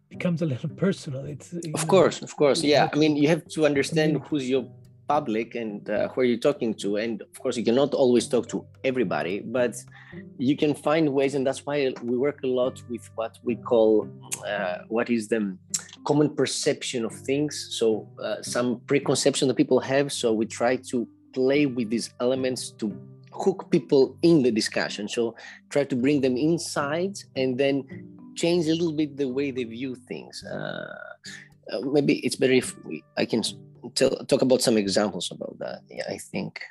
becomes 0.09 0.41
a 0.41 0.45
little 0.45 0.69
personal. 0.85 1.25
It's 1.25 1.53
of 1.53 1.63
know, 1.63 1.85
course 1.87 2.21
of 2.21 2.35
course. 2.35 2.63
Yeah. 2.63 2.89
I 2.91 2.97
mean 2.97 3.15
you 3.15 3.27
have 3.27 3.47
to 3.49 3.65
understand 3.65 4.21
who's 4.27 4.49
your 4.49 4.65
public 5.07 5.55
and 5.55 5.89
uh, 5.89 6.07
who 6.09 6.21
are 6.21 6.25
you 6.25 6.37
talking 6.37 6.73
to? 6.75 6.97
And 6.97 7.21
of 7.21 7.39
course 7.39 7.57
you 7.57 7.63
cannot 7.63 7.93
always 7.93 8.27
talk 8.27 8.47
to 8.49 8.65
everybody 8.83 9.39
but 9.39 9.75
you 10.37 10.55
can 10.55 10.73
find 10.73 11.13
ways 11.13 11.35
and 11.35 11.45
that's 11.45 11.65
why 11.65 11.93
we 12.03 12.17
work 12.17 12.39
a 12.43 12.47
lot 12.47 12.81
with 12.89 13.09
what 13.15 13.37
we 13.43 13.55
call 13.55 14.07
uh, 14.47 14.79
what 14.87 15.09
is 15.09 15.27
the 15.27 15.57
common 16.05 16.29
perception 16.35 17.05
of 17.05 17.13
things. 17.13 17.67
So 17.71 18.07
uh, 18.23 18.41
some 18.41 18.79
preconception 18.87 19.47
that 19.47 19.55
people 19.55 19.79
have 19.79 20.11
so 20.11 20.33
we 20.33 20.45
try 20.45 20.77
to 20.91 21.07
play 21.33 21.65
with 21.65 21.89
these 21.89 22.13
elements 22.19 22.71
to 22.79 22.95
hook 23.33 23.69
people 23.69 24.17
in 24.21 24.41
the 24.43 24.51
discussion. 24.51 25.07
So 25.07 25.35
try 25.69 25.83
to 25.83 25.95
bring 25.95 26.21
them 26.21 26.37
inside 26.37 27.17
and 27.35 27.57
then 27.57 27.83
change 28.35 28.67
a 28.67 28.73
little 28.73 28.93
bit 28.93 29.17
the 29.17 29.27
way 29.27 29.51
they 29.51 29.63
view 29.63 29.95
things. 29.95 30.43
Uh, 30.43 30.95
uh, 31.71 31.81
maybe 31.81 32.19
it's 32.25 32.35
better 32.35 32.53
if 32.53 32.75
we, 32.85 33.03
I 33.17 33.25
can 33.25 33.43
tell, 33.95 34.11
talk 34.25 34.41
about 34.41 34.61
some 34.61 34.77
examples 34.77 35.31
about 35.31 35.57
that. 35.59 35.81
Yeah, 35.89 36.03
I 36.09 36.17
think 36.17 36.61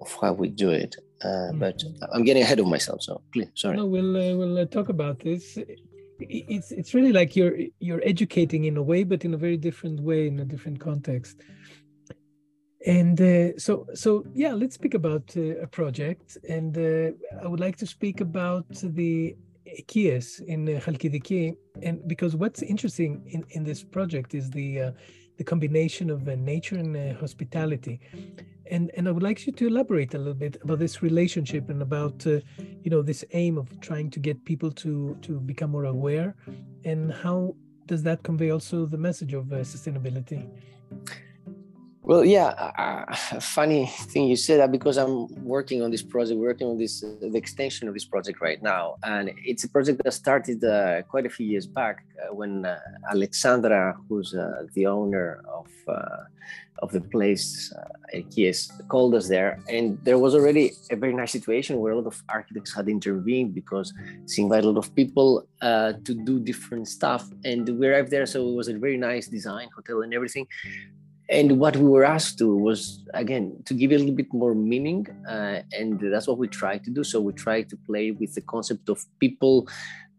of 0.00 0.16
how 0.20 0.32
we 0.32 0.48
do 0.48 0.70
it. 0.70 0.96
Uh, 1.22 1.52
but 1.52 1.78
mm-hmm. 1.78 2.04
I'm 2.14 2.24
getting 2.24 2.42
ahead 2.42 2.60
of 2.60 2.66
myself, 2.66 3.02
so 3.02 3.20
please, 3.32 3.48
sorry. 3.54 3.76
No, 3.76 3.86
we'll 3.86 4.16
uh, 4.16 4.36
we'll 4.36 4.58
uh, 4.58 4.64
talk 4.64 4.88
about 4.88 5.20
this. 5.20 5.58
It's 6.18 6.70
it's 6.70 6.94
really 6.94 7.12
like 7.12 7.36
you're 7.36 7.58
you're 7.78 8.00
educating 8.04 8.64
in 8.64 8.76
a 8.76 8.82
way, 8.82 9.04
but 9.04 9.24
in 9.24 9.34
a 9.34 9.36
very 9.36 9.56
different 9.56 10.00
way, 10.00 10.28
in 10.28 10.40
a 10.40 10.44
different 10.44 10.80
context. 10.80 11.42
And 12.86 13.20
uh, 13.20 13.58
so 13.58 13.86
so 13.94 14.24
yeah, 14.34 14.54
let's 14.54 14.74
speak 14.74 14.94
about 14.94 15.36
uh, 15.36 15.58
a 15.58 15.66
project, 15.66 16.38
and 16.48 16.76
I 17.42 17.46
would 17.46 17.60
like 17.60 17.76
to 17.76 17.86
speak 17.86 18.22
about 18.22 18.66
the 18.70 19.36
Ekies 19.78 20.40
in 20.42 20.68
uh, 20.68 20.80
Chalkidiki, 20.80 21.56
and 21.82 22.06
because 22.08 22.34
what's 22.34 22.62
interesting 22.62 23.22
in, 23.26 23.44
in 23.50 23.64
this 23.64 23.82
project 23.82 24.34
is 24.34 24.50
the 24.50 24.80
uh, 24.80 24.92
the 25.40 25.44
combination 25.44 26.10
of 26.10 26.28
uh, 26.28 26.34
nature 26.34 26.76
and 26.76 26.94
uh, 26.94 27.18
hospitality, 27.18 27.98
and 28.74 28.90
and 28.94 29.08
I 29.08 29.10
would 29.10 29.22
like 29.22 29.46
you 29.46 29.52
to 29.60 29.68
elaborate 29.68 30.12
a 30.12 30.18
little 30.18 30.40
bit 30.46 30.58
about 30.62 30.78
this 30.78 31.00
relationship 31.08 31.70
and 31.70 31.80
about 31.80 32.26
uh, 32.26 32.40
you 32.84 32.90
know 32.92 33.00
this 33.00 33.24
aim 33.32 33.56
of 33.56 33.66
trying 33.80 34.10
to 34.10 34.20
get 34.20 34.44
people 34.44 34.70
to 34.82 35.16
to 35.22 35.40
become 35.40 35.70
more 35.70 35.86
aware, 35.86 36.36
and 36.84 37.10
how 37.10 37.56
does 37.86 38.02
that 38.02 38.22
convey 38.22 38.50
also 38.50 38.84
the 38.84 38.98
message 38.98 39.32
of 39.32 39.44
sustainability? 39.74 40.42
Well, 42.02 42.24
yeah, 42.24 42.48
uh, 42.78 43.14
funny 43.40 43.86
thing 43.86 44.28
you 44.28 44.36
said 44.36 44.60
that 44.60 44.72
because 44.72 44.96
I'm 44.96 45.26
working 45.44 45.82
on 45.82 45.90
this 45.90 46.02
project, 46.02 46.40
working 46.40 46.66
on 46.66 46.78
this 46.78 47.04
uh, 47.04 47.14
the 47.20 47.36
extension 47.36 47.88
of 47.88 47.94
this 47.94 48.06
project 48.06 48.40
right 48.40 48.62
now, 48.62 48.96
and 49.02 49.30
it's 49.44 49.64
a 49.64 49.68
project 49.68 50.00
that 50.02 50.12
started 50.12 50.64
uh, 50.64 51.02
quite 51.02 51.26
a 51.26 51.28
few 51.28 51.46
years 51.46 51.66
back 51.66 52.06
uh, 52.18 52.34
when 52.34 52.64
uh, 52.64 52.78
Alexandra, 53.10 53.96
who's 54.08 54.34
uh, 54.34 54.64
the 54.74 54.86
owner 54.86 55.42
of 55.48 55.68
of 56.82 56.90
the 56.92 57.00
place, 57.00 57.74
Ekies, 58.14 58.70
called 58.88 59.14
us 59.14 59.28
there, 59.28 59.60
and 59.68 59.98
there 60.02 60.18
was 60.18 60.34
already 60.34 60.72
a 60.90 60.96
very 60.96 61.12
nice 61.12 61.32
situation 61.32 61.78
where 61.78 61.92
a 61.92 61.96
lot 61.96 62.06
of 62.06 62.22
architects 62.30 62.72
had 62.74 62.88
intervened 62.88 63.54
because 63.54 63.92
she 64.26 64.40
invited 64.40 64.64
a 64.64 64.70
lot 64.70 64.78
of 64.78 64.94
people 64.94 65.46
to 65.60 66.14
do 66.24 66.40
different 66.40 66.88
stuff, 66.88 67.28
and 67.44 67.68
we 67.78 67.86
arrived 67.86 68.10
there, 68.10 68.24
so 68.24 68.48
it 68.48 68.54
was 68.54 68.68
a 68.68 68.78
very 68.78 68.96
nice 68.96 69.28
design, 69.28 69.68
hotel, 69.76 70.00
and 70.00 70.14
everything 70.14 70.46
and 71.30 71.60
what 71.60 71.76
we 71.76 71.88
were 71.88 72.04
asked 72.04 72.38
to 72.38 72.54
was 72.56 73.04
again 73.14 73.62
to 73.64 73.72
give 73.72 73.92
it 73.92 73.96
a 73.96 73.98
little 73.98 74.14
bit 74.14 74.32
more 74.34 74.54
meaning 74.54 75.06
uh, 75.28 75.60
and 75.72 76.00
that's 76.12 76.26
what 76.26 76.38
we 76.38 76.48
try 76.48 76.76
to 76.78 76.90
do. 76.90 77.04
So 77.04 77.20
we 77.20 77.32
try 77.32 77.62
to 77.62 77.76
play 77.76 78.10
with 78.10 78.34
the 78.34 78.40
concept 78.40 78.88
of 78.88 79.04
people 79.20 79.68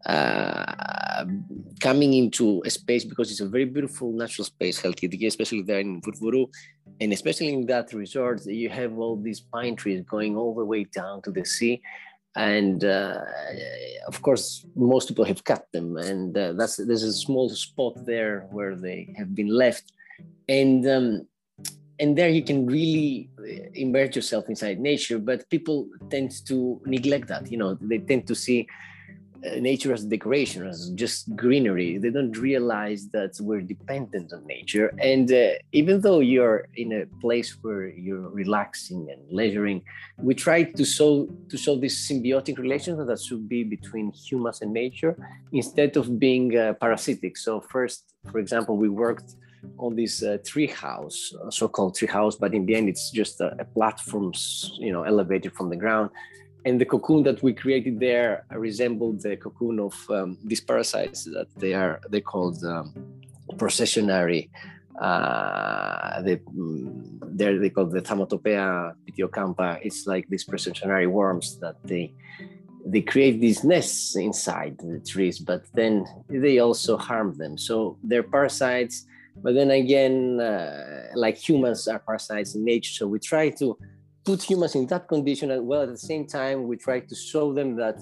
uh, 0.06 1.24
coming 1.80 2.14
into 2.14 2.62
a 2.64 2.70
space 2.70 3.04
because 3.04 3.30
it's 3.30 3.40
a 3.40 3.46
very 3.46 3.66
beautiful 3.66 4.10
natural 4.12 4.46
space 4.46 4.80
Chalkidiki, 4.80 5.26
especially 5.26 5.62
there 5.62 5.80
in 5.80 6.00
Vourvourou 6.00 6.48
and 7.00 7.12
especially 7.12 7.52
in 7.52 7.66
that 7.66 7.92
resort 7.92 8.44
you 8.46 8.70
have 8.70 8.98
all 8.98 9.16
these 9.16 9.40
pine 9.40 9.76
trees 9.76 10.02
going 10.08 10.34
all 10.34 10.54
the 10.54 10.64
way 10.64 10.84
down 10.84 11.20
to 11.22 11.30
the 11.30 11.44
sea. 11.44 11.82
And 12.34 12.82
uh, 12.82 13.20
of 14.08 14.22
course 14.22 14.64
most 14.74 15.08
people 15.08 15.26
have 15.26 15.44
cut 15.44 15.66
them. 15.72 15.98
And 15.98 16.36
uh, 16.36 16.54
that's 16.54 16.76
there's 16.76 17.02
a 17.02 17.12
small 17.12 17.50
spot 17.50 18.06
there 18.06 18.48
where 18.50 18.74
they 18.74 19.14
have 19.18 19.34
been 19.34 19.48
left 19.48 19.92
and 20.48 20.86
um, 20.86 21.26
and 21.98 22.16
there 22.18 22.28
you 22.28 22.42
can 22.42 22.66
really 22.66 23.30
immerse 23.74 24.16
yourself 24.16 24.48
inside 24.48 24.80
nature 24.80 25.18
but 25.18 25.48
people 25.50 25.88
tend 26.10 26.30
to 26.46 26.80
neglect 26.86 27.28
that 27.28 27.50
you 27.50 27.58
know 27.58 27.74
they 27.80 27.98
tend 27.98 28.26
to 28.26 28.34
see 28.34 28.66
uh, 29.44 29.56
nature 29.56 29.92
as 29.92 30.04
decoration 30.04 30.64
as 30.64 30.90
just 30.90 31.34
greenery. 31.34 31.98
They 31.98 32.10
don't 32.10 32.36
realize 32.38 33.08
that 33.08 33.32
we're 33.40 33.60
dependent 33.60 34.32
on 34.32 34.46
nature. 34.46 34.94
And 35.00 35.32
uh, 35.32 35.54
even 35.72 36.00
though 36.00 36.20
you're 36.20 36.68
in 36.76 36.92
a 36.92 37.06
place 37.20 37.50
where 37.60 37.88
you're 37.88 38.28
relaxing 38.28 39.08
and 39.10 39.20
leisuring 39.32 39.82
we 40.18 40.34
try 40.34 40.62
to 40.62 40.84
show 40.84 41.26
to 41.48 41.56
show 41.56 41.74
this 41.74 42.08
symbiotic 42.08 42.56
relation 42.58 43.04
that 43.04 43.20
should 43.20 43.48
be 43.48 43.64
between 43.64 44.12
humans 44.12 44.62
and 44.62 44.72
nature 44.72 45.16
instead 45.50 45.96
of 45.96 46.20
being 46.20 46.56
uh, 46.56 46.74
parasitic. 46.74 47.36
So 47.36 47.60
first 47.60 48.14
for 48.30 48.38
example 48.38 48.76
we 48.76 48.88
worked 48.88 49.34
on 49.78 49.96
this 49.96 50.22
uh, 50.22 50.38
tree 50.44 50.66
house, 50.66 51.32
uh, 51.42 51.50
so-called 51.50 51.94
tree 51.94 52.08
house, 52.08 52.36
but 52.36 52.54
in 52.54 52.66
the 52.66 52.74
end, 52.74 52.88
it's 52.88 53.10
just 53.10 53.40
a, 53.40 53.54
a 53.58 53.64
platform, 53.64 54.32
you 54.78 54.92
know, 54.92 55.02
elevated 55.02 55.52
from 55.52 55.70
the 55.70 55.76
ground. 55.76 56.10
And 56.64 56.80
the 56.80 56.84
cocoon 56.84 57.24
that 57.24 57.42
we 57.42 57.52
created 57.52 57.98
there 57.98 58.44
resembled 58.50 59.22
the 59.22 59.36
cocoon 59.36 59.80
of 59.80 59.94
um, 60.10 60.38
these 60.44 60.60
parasites 60.60 61.24
that 61.24 61.48
they 61.56 61.74
are 61.74 62.00
they 62.08 62.20
called 62.20 62.62
um, 62.64 62.94
processionary. 63.56 64.48
Uh, 65.00 66.20
they, 66.22 66.36
mm, 66.36 67.18
they're 67.36 67.58
they 67.58 67.70
called 67.70 67.90
the 67.90 68.00
Thaumetopoea 68.00 68.94
pityocampa. 69.08 69.80
It's 69.82 70.06
like 70.06 70.28
these 70.28 70.44
processionary 70.44 71.10
worms 71.10 71.58
that 71.58 71.76
they 71.82 72.14
they 72.86 73.00
create 73.00 73.40
these 73.40 73.64
nests 73.64 74.16
inside 74.16 74.76
the 74.78 75.00
trees, 75.00 75.38
but 75.38 75.64
then 75.74 76.04
they 76.28 76.58
also 76.58 76.96
harm 76.96 77.36
them. 77.36 77.56
So 77.58 77.98
they're 78.04 78.22
parasites. 78.22 79.06
But 79.36 79.54
then 79.54 79.70
again, 79.70 80.40
uh, 80.40 81.08
like 81.14 81.36
humans 81.36 81.88
are 81.88 81.98
parasites 81.98 82.54
in 82.54 82.64
nature. 82.64 82.92
So 82.92 83.08
we 83.08 83.18
try 83.18 83.50
to 83.50 83.78
put 84.24 84.42
humans 84.42 84.74
in 84.74 84.86
that 84.86 85.08
condition 85.08 85.50
as 85.50 85.60
well. 85.60 85.82
At 85.82 85.90
the 85.90 85.98
same 85.98 86.26
time, 86.26 86.68
we 86.68 86.76
try 86.76 87.00
to 87.00 87.14
show 87.14 87.52
them 87.52 87.76
that 87.76 88.00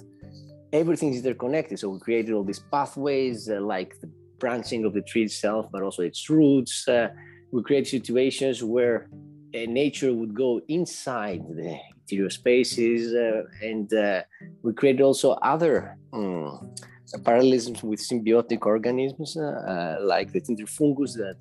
everything 0.72 1.14
is 1.14 1.25
interconnected. 1.25 1.78
So 1.78 1.88
we 1.90 2.00
created 2.00 2.34
all 2.34 2.44
these 2.44 2.60
pathways, 2.70 3.49
uh, 3.49 3.60
like 3.60 3.99
the 4.00 4.10
branching 4.38 4.84
of 4.84 4.94
the 4.94 5.02
tree 5.02 5.25
itself, 5.25 5.66
but 5.72 5.82
also 5.82 6.02
its 6.02 6.28
roots. 6.28 6.87
Uh, 6.88 7.08
we 7.52 7.62
create 7.62 7.87
situations 7.87 8.62
where 8.62 9.08
uh, 9.54 9.66
nature 9.66 10.12
would 10.14 10.34
go 10.34 10.60
inside 10.68 11.42
the 11.49 11.78
interior 12.00 12.30
spaces, 12.30 13.14
uh, 13.14 13.42
and 13.62 13.92
uh, 13.92 14.22
we 14.62 14.72
created 14.72 15.02
also 15.02 15.32
other 15.42 15.96
um, 16.12 16.75
parallelisms 17.19 17.83
with 17.83 18.00
symbiotic 18.00 18.67
organisms, 18.67 19.37
uh, 19.37 19.99
like 20.00 20.33
the 20.33 20.40
tinder 20.40 20.67
fungus 20.67 21.14
that 21.14 21.38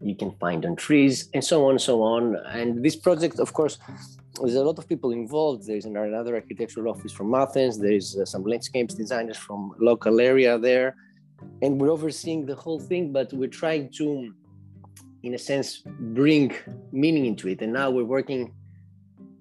you 0.00 0.14
can 0.14 0.32
find 0.32 0.64
on 0.66 0.76
trees, 0.76 1.28
and 1.34 1.42
so 1.42 1.64
on 1.64 1.72
and 1.72 1.80
so 1.80 2.02
on. 2.02 2.36
And 2.48 2.84
this 2.84 2.96
project, 2.96 3.38
of 3.38 3.52
course, 3.52 3.78
there's 4.40 4.56
a 4.56 4.64
lot 4.64 4.78
of 4.78 4.88
people 4.88 5.12
involved. 5.12 5.66
There's 5.66 5.84
another 5.84 6.34
architectural 6.34 6.88
office 6.92 7.12
from 7.12 7.34
Athens. 7.34 7.78
There's 7.78 8.16
uh, 8.16 8.24
some 8.24 8.44
landscapes 8.44 8.94
designers 8.94 9.36
from 9.36 9.74
local 9.78 10.20
area 10.20 10.58
there, 10.58 10.96
and 11.62 11.80
we're 11.80 11.90
overseeing 11.90 12.46
the 12.46 12.54
whole 12.54 12.80
thing. 12.80 13.12
But 13.12 13.32
we're 13.32 13.48
trying 13.48 13.90
to, 13.98 14.34
in 15.22 15.34
a 15.34 15.38
sense, 15.38 15.82
bring 16.18 16.52
meaning 16.92 17.26
into 17.26 17.48
it. 17.48 17.62
And 17.62 17.72
now 17.72 17.90
we're 17.90 18.04
working 18.04 18.52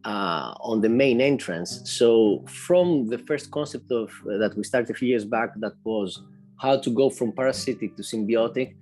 uh, 0.05 0.53
on 0.59 0.81
the 0.81 0.89
main 0.89 1.21
entrance. 1.21 1.81
So 1.85 2.43
from 2.47 3.07
the 3.07 3.17
first 3.17 3.51
concept 3.51 3.91
of 3.91 4.09
uh, 4.29 4.37
that 4.37 4.55
we 4.57 4.63
started 4.63 4.89
a 4.89 4.93
few 4.93 5.07
years 5.07 5.25
back, 5.25 5.49
that 5.59 5.73
was 5.83 6.21
how 6.59 6.77
to 6.77 6.89
go 6.89 7.09
from 7.09 7.31
parasitic 7.31 7.95
to 7.97 8.03
symbiotic 8.03 8.75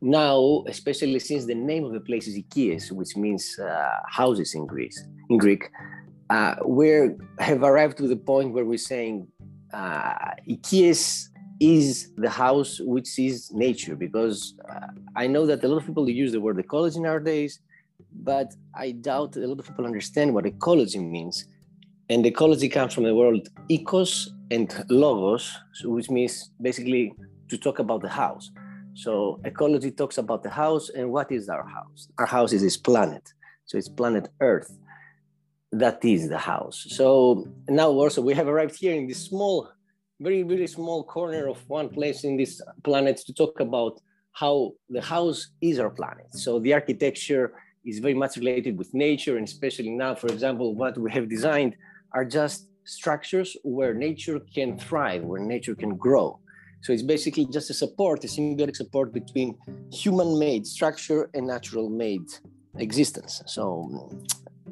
now, 0.00 0.62
especially 0.68 1.18
since 1.18 1.44
the 1.44 1.54
name 1.54 1.84
of 1.84 1.92
the 1.92 2.00
place 2.00 2.28
is 2.28 2.38
Ekies, 2.38 2.92
which 2.92 3.16
means 3.16 3.58
uh, 3.58 3.90
houses 4.06 4.54
in 4.54 4.66
Greece, 4.66 5.04
in 5.28 5.38
Greek, 5.38 5.70
uh, 6.30 6.54
we 6.64 6.88
have 7.38 7.62
arrived 7.62 7.96
to 7.98 8.06
the 8.06 8.16
point 8.16 8.52
where 8.52 8.64
we're 8.64 8.78
saying 8.78 9.26
uh, 9.72 10.14
Ekies 10.48 11.28
is 11.60 12.12
the 12.16 12.30
house 12.30 12.80
which 12.80 13.18
is 13.18 13.50
nature, 13.52 13.96
because 13.96 14.54
uh, 14.70 14.86
I 15.16 15.26
know 15.26 15.46
that 15.46 15.64
a 15.64 15.68
lot 15.68 15.78
of 15.78 15.86
people 15.86 16.08
use 16.08 16.32
the 16.32 16.40
word 16.40 16.60
ecology 16.60 17.00
nowadays, 17.00 17.60
but 18.12 18.54
I 18.74 18.92
doubt 18.92 19.36
a 19.36 19.46
lot 19.46 19.58
of 19.58 19.66
people 19.66 19.86
understand 19.86 20.34
what 20.34 20.46
ecology 20.46 20.98
means. 20.98 21.46
And 22.10 22.24
ecology 22.26 22.68
comes 22.68 22.94
from 22.94 23.04
the 23.04 23.14
word 23.14 23.48
ecos 23.70 24.28
and 24.50 24.84
logos, 24.88 25.56
which 25.84 26.10
means 26.10 26.50
basically 26.60 27.12
to 27.48 27.58
talk 27.58 27.78
about 27.78 28.02
the 28.02 28.08
house. 28.08 28.50
So 28.94 29.40
ecology 29.44 29.90
talks 29.90 30.18
about 30.18 30.42
the 30.42 30.50
house 30.50 30.90
and 30.90 31.10
what 31.10 31.30
is 31.30 31.48
our 31.48 31.66
house? 31.66 32.08
Our 32.18 32.26
house 32.26 32.52
is 32.52 32.62
this 32.62 32.76
planet. 32.76 33.32
So 33.66 33.78
it's 33.78 33.88
planet 33.88 34.28
Earth. 34.40 34.76
That 35.70 36.02
is 36.04 36.28
the 36.28 36.38
house. 36.38 36.86
So 36.88 37.46
now 37.68 37.90
also 37.90 38.22
we 38.22 38.34
have 38.34 38.48
arrived 38.48 38.76
here 38.76 38.94
in 38.94 39.06
this 39.06 39.22
small, 39.22 39.70
very, 40.18 40.42
very 40.42 40.66
small 40.66 41.04
corner 41.04 41.46
of 41.46 41.58
one 41.68 41.90
place 41.90 42.24
in 42.24 42.36
this 42.36 42.62
planet 42.82 43.18
to 43.26 43.34
talk 43.34 43.60
about 43.60 44.00
how 44.32 44.72
the 44.88 45.02
house 45.02 45.50
is 45.60 45.78
our 45.78 45.90
planet. 45.90 46.26
So 46.34 46.58
the 46.58 46.72
architecture 46.72 47.52
is 47.84 47.98
very 47.98 48.14
much 48.14 48.36
related 48.36 48.76
with 48.76 48.92
nature 48.94 49.36
and 49.36 49.46
especially 49.46 49.90
now, 49.90 50.14
for 50.14 50.28
example, 50.28 50.74
what 50.74 50.96
we 50.98 51.10
have 51.12 51.28
designed 51.28 51.76
are 52.12 52.24
just 52.24 52.68
structures 52.84 53.56
where 53.62 53.92
nature 53.94 54.40
can 54.54 54.78
thrive, 54.78 55.22
where 55.22 55.40
nature 55.40 55.74
can 55.74 55.96
grow. 55.96 56.38
So 56.80 56.92
it's 56.92 57.02
basically 57.02 57.46
just 57.46 57.70
a 57.70 57.74
support, 57.74 58.24
a 58.24 58.28
symbiotic 58.28 58.76
support 58.76 59.12
between 59.12 59.58
human-made 59.92 60.66
structure 60.66 61.28
and 61.34 61.46
natural-made 61.46 62.26
existence. 62.76 63.42
So 63.46 64.10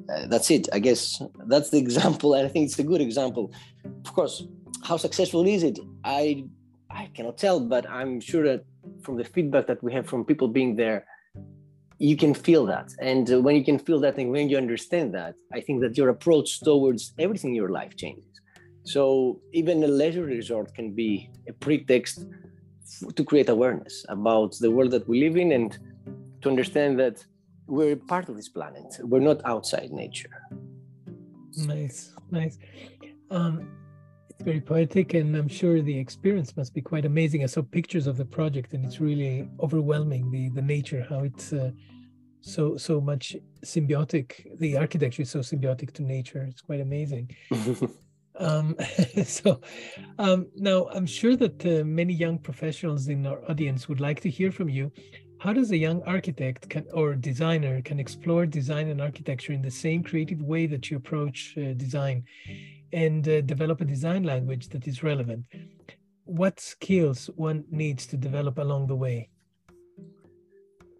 uh, 0.09 0.27
that's 0.29 0.51
it. 0.51 0.69
I 0.73 0.79
guess 0.79 1.21
that's 1.47 1.71
the 1.71 1.79
example, 1.87 2.35
and 2.35 2.47
I 2.47 2.49
think 2.49 2.67
it's 2.67 2.79
a 2.79 2.85
good 2.85 3.01
example. 3.01 3.53
Of 4.05 4.13
course, 4.15 4.45
how 4.83 4.97
successful 4.97 5.47
is 5.47 5.63
it? 5.63 5.79
I 6.05 6.45
I 6.91 7.11
cannot 7.15 7.39
tell, 7.39 7.59
but 7.61 7.89
I'm 7.91 8.21
sure 8.21 8.45
that 8.45 8.65
from 9.03 9.17
the 9.17 9.25
feedback 9.25 9.67
that 9.67 9.83
we 9.83 9.93
have 9.93 10.07
from 10.07 10.25
people 10.25 10.49
being 10.49 10.77
there, 10.77 11.07
you 11.99 12.17
can 12.17 12.35
feel 12.35 12.67
that. 12.67 12.93
And 13.01 13.31
uh, 13.33 13.41
when 13.41 13.57
you 13.57 13.65
can 13.65 13.79
feel 13.79 14.01
that, 14.01 14.19
and 14.19 14.31
when 14.31 14.49
you 14.49 14.57
understand 14.57 15.15
that, 15.15 15.35
I 15.53 15.61
think 15.61 15.81
that 15.83 15.97
your 15.97 16.11
approach 16.11 16.61
towards 16.61 17.13
everything 17.19 17.51
in 17.51 17.57
your 17.57 17.71
life 17.71 17.97
changes. 17.97 18.25
So 18.85 19.41
even 19.53 19.83
a 19.83 19.89
leisure 19.89 20.25
resort 20.25 20.75
can 20.75 20.93
be 20.93 21.31
a 21.49 21.53
pretext 21.53 22.27
to 23.15 23.25
create 23.25 23.49
awareness 23.49 24.05
about 24.09 24.55
the 24.61 24.71
world 24.71 24.93
that 24.93 25.09
we 25.09 25.21
live 25.21 25.37
in 25.37 25.53
and 25.53 25.77
to 26.43 26.49
understand 26.49 26.99
that 27.01 27.25
we're 27.67 27.97
part 27.97 28.29
of 28.29 28.37
this 28.37 28.49
planet. 28.49 28.99
We're 29.01 29.21
not 29.21 29.45
outside 29.45 29.91
nature. 29.91 30.31
Nice, 31.57 32.13
nice. 32.31 32.59
Um, 33.31 33.69
it's 34.37 34.45
very 34.45 34.61
poetic, 34.61 35.15
and 35.15 35.35
I'm 35.35 35.49
sure 35.49 35.81
the 35.81 35.99
experience 35.99 36.59
must 36.59 36.75
be 36.75 36.83
quite 36.83 37.07
amazing. 37.07 37.43
I 37.43 37.47
saw 37.47 37.63
pictures 37.63 38.07
of 38.07 38.19
the 38.19 38.25
project, 38.27 38.75
and 38.75 38.85
it's 38.85 39.01
really 39.01 39.49
overwhelming. 39.61 40.31
The 40.31 40.51
the 40.51 40.61
nature, 40.61 41.07
how 41.09 41.21
it's 41.21 41.55
uh, 41.55 41.71
so 42.43 42.77
so 42.77 43.01
much 43.01 43.35
symbiotic. 43.65 44.59
The 44.59 44.77
architecture 44.77 45.23
is 45.23 45.31
so 45.31 45.39
symbiotic 45.39 45.93
to 45.95 46.03
nature. 46.03 46.43
It's 46.51 46.61
quite 46.61 46.81
amazing. 46.81 47.35
Um, 48.39 48.77
so 49.25 49.63
um, 50.19 50.49
now 50.55 50.89
I'm 50.93 51.07
sure 51.07 51.37
that 51.37 51.65
uh, 51.65 51.85
many 51.87 52.13
young 52.13 52.39
professionals 52.39 53.09
in 53.09 53.27
our 53.27 53.41
audience 53.51 53.89
would 53.89 53.99
like 53.99 54.21
to 54.21 54.29
hear 54.29 54.53
from 54.53 54.69
you. 54.69 54.93
How 55.39 55.55
does 55.55 55.71
a 55.71 55.77
young 55.79 56.03
architect 56.03 56.69
can, 56.69 56.85
or 56.93 57.15
designer 57.15 57.81
can 57.81 57.99
explore 57.99 58.45
design 58.45 58.89
and 58.89 59.01
architecture 59.01 59.55
in 59.55 59.63
the 59.63 59.71
same 59.71 60.03
creative 60.03 60.43
way 60.43 60.67
that 60.67 60.91
you 60.91 60.99
approach 60.99 61.55
uh, 61.57 61.73
design 61.73 62.25
and 62.97 63.29
uh, 63.29 63.41
develop 63.43 63.81
a 63.81 63.85
design 63.85 64.25
language 64.25 64.69
that 64.71 64.89
is 64.89 65.03
relevant? 65.03 65.45
What 66.25 66.59
skills 66.59 67.31
one 67.37 67.65
needs 67.71 68.07
to 68.07 68.17
develop 68.17 68.59
along 68.59 68.89
the 68.89 68.97
way? 68.97 69.29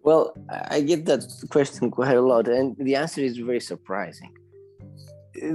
Well, 0.03 0.23
I 0.69 0.79
get 0.81 1.03
that 1.05 1.25
question 1.49 1.91
quite 1.91 2.15
a 2.15 2.21
lot, 2.21 2.47
and 2.47 2.77
the 2.77 2.95
answer 2.95 3.19
is 3.19 3.37
very 3.37 3.59
surprising. 3.59 4.31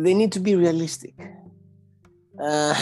They 0.04 0.12
need 0.12 0.32
to 0.32 0.40
be 0.40 0.54
realistic 0.56 1.14
uh, 2.40 2.74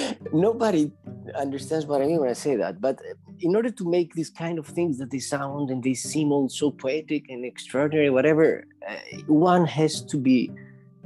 nobody 0.32 0.90
understands 1.34 1.86
what 1.86 2.02
I 2.02 2.06
mean 2.06 2.20
when 2.20 2.30
I 2.30 2.34
say 2.34 2.56
that. 2.56 2.80
But 2.80 3.00
in 3.40 3.56
order 3.56 3.70
to 3.70 3.88
make 3.88 4.14
these 4.14 4.30
kind 4.30 4.58
of 4.58 4.66
things 4.66 4.98
that 4.98 5.10
they 5.10 5.18
sound 5.18 5.70
and 5.70 5.82
they 5.82 5.94
seem 5.94 6.32
all 6.32 6.48
so 6.48 6.70
poetic 6.70 7.28
and 7.28 7.44
extraordinary, 7.44 8.10
whatever, 8.10 8.64
uh, 8.88 8.94
one 9.26 9.66
has 9.66 10.02
to 10.02 10.16
be 10.16 10.50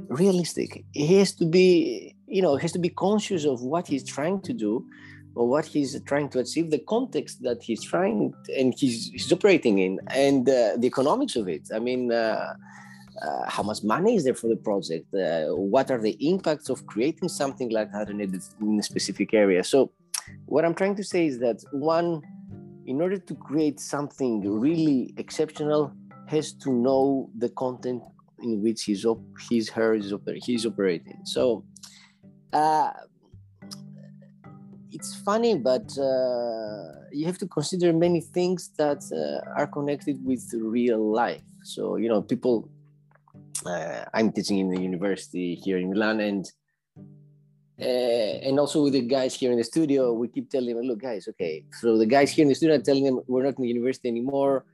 realistic. 0.09 0.83
He 0.91 1.17
has 1.19 1.31
to 1.33 1.45
be, 1.45 2.15
you 2.27 2.41
know, 2.41 2.55
has 2.57 2.71
to 2.73 2.79
be 2.79 2.89
conscious 2.89 3.45
of 3.45 3.61
what 3.61 3.87
he's 3.87 4.03
trying 4.03 4.41
to 4.41 4.53
do 4.53 4.85
or 5.35 5.47
what 5.47 5.65
he's 5.65 5.99
trying 6.03 6.29
to 6.29 6.39
achieve, 6.39 6.71
the 6.71 6.79
context 6.79 7.43
that 7.43 7.61
he's 7.63 7.83
trying 7.83 8.33
and 8.57 8.73
he's, 8.77 9.09
he's 9.09 9.31
operating 9.31 9.79
in, 9.79 9.99
and 10.07 10.49
uh, 10.49 10.75
the 10.77 10.87
economics 10.87 11.35
of 11.35 11.47
it. 11.47 11.69
I 11.73 11.79
mean, 11.79 12.11
uh, 12.11 12.53
uh, 13.21 13.49
how 13.49 13.63
much 13.63 13.83
money 13.83 14.15
is 14.15 14.23
there 14.23 14.33
for 14.33 14.47
the 14.47 14.55
project? 14.55 15.13
Uh, 15.13 15.47
what 15.55 15.91
are 15.91 16.01
the 16.01 16.17
impacts 16.27 16.69
of 16.69 16.85
creating 16.87 17.29
something 17.29 17.69
like 17.69 17.91
that 17.91 18.09
in 18.09 18.21
a, 18.21 18.63
in 18.65 18.79
a 18.79 18.83
specific 18.83 19.33
area? 19.33 19.63
So, 19.63 19.91
what 20.45 20.63
I'm 20.65 20.75
trying 20.75 20.95
to 20.95 21.03
say 21.03 21.25
is 21.25 21.39
that 21.39 21.63
one, 21.71 22.21
in 22.85 23.01
order 23.01 23.17
to 23.17 23.35
create 23.35 23.79
something 23.79 24.41
really 24.41 25.13
exceptional, 25.17 25.91
has 26.27 26.53
to 26.53 26.71
know 26.71 27.29
the 27.37 27.49
content 27.49 28.03
in 28.43 28.61
which 28.61 28.83
he's 28.83 29.05
op- 29.05 29.23
his 29.49 29.69
her 29.69 29.93
is 29.93 30.11
oper- 30.11 30.43
he's 30.43 30.65
operating. 30.65 31.19
So, 31.25 31.65
uh, 32.53 32.91
it's 34.91 35.15
funny, 35.15 35.57
but 35.57 35.87
uh, 35.97 37.07
you 37.11 37.25
have 37.25 37.37
to 37.37 37.47
consider 37.47 37.93
many 37.93 38.21
things 38.21 38.71
that 38.77 39.01
uh, 39.11 39.59
are 39.59 39.67
connected 39.67 40.23
with 40.23 40.43
real 40.53 41.11
life. 41.11 41.41
So, 41.63 41.97
you 41.97 42.09
know, 42.09 42.21
people 42.21 42.69
uh, 43.65 44.05
I'm 44.13 44.31
teaching 44.31 44.59
in 44.59 44.69
the 44.69 44.81
university 44.81 45.55
here 45.55 45.77
in 45.77 45.89
Milan, 45.89 46.19
and 46.19 46.45
uh, 47.79 48.47
and 48.47 48.59
also 48.59 48.83
with 48.83 48.93
the 48.93 49.01
guys 49.01 49.35
here 49.35 49.51
in 49.51 49.57
the 49.57 49.63
studio, 49.63 50.13
we 50.13 50.27
keep 50.27 50.49
telling 50.49 50.75
them, 50.75 50.85
look, 50.85 50.99
guys, 50.99 51.27
okay. 51.29 51.65
So 51.79 51.97
the 51.97 52.05
guys 52.05 52.31
here 52.31 52.43
in 52.43 52.49
the 52.49 52.55
studio 52.55 52.75
are 52.75 52.81
telling 52.81 53.05
them 53.05 53.21
we're 53.27 53.43
not 53.43 53.57
in 53.57 53.63
the 53.63 53.69
university 53.69 54.09
anymore. 54.09 54.65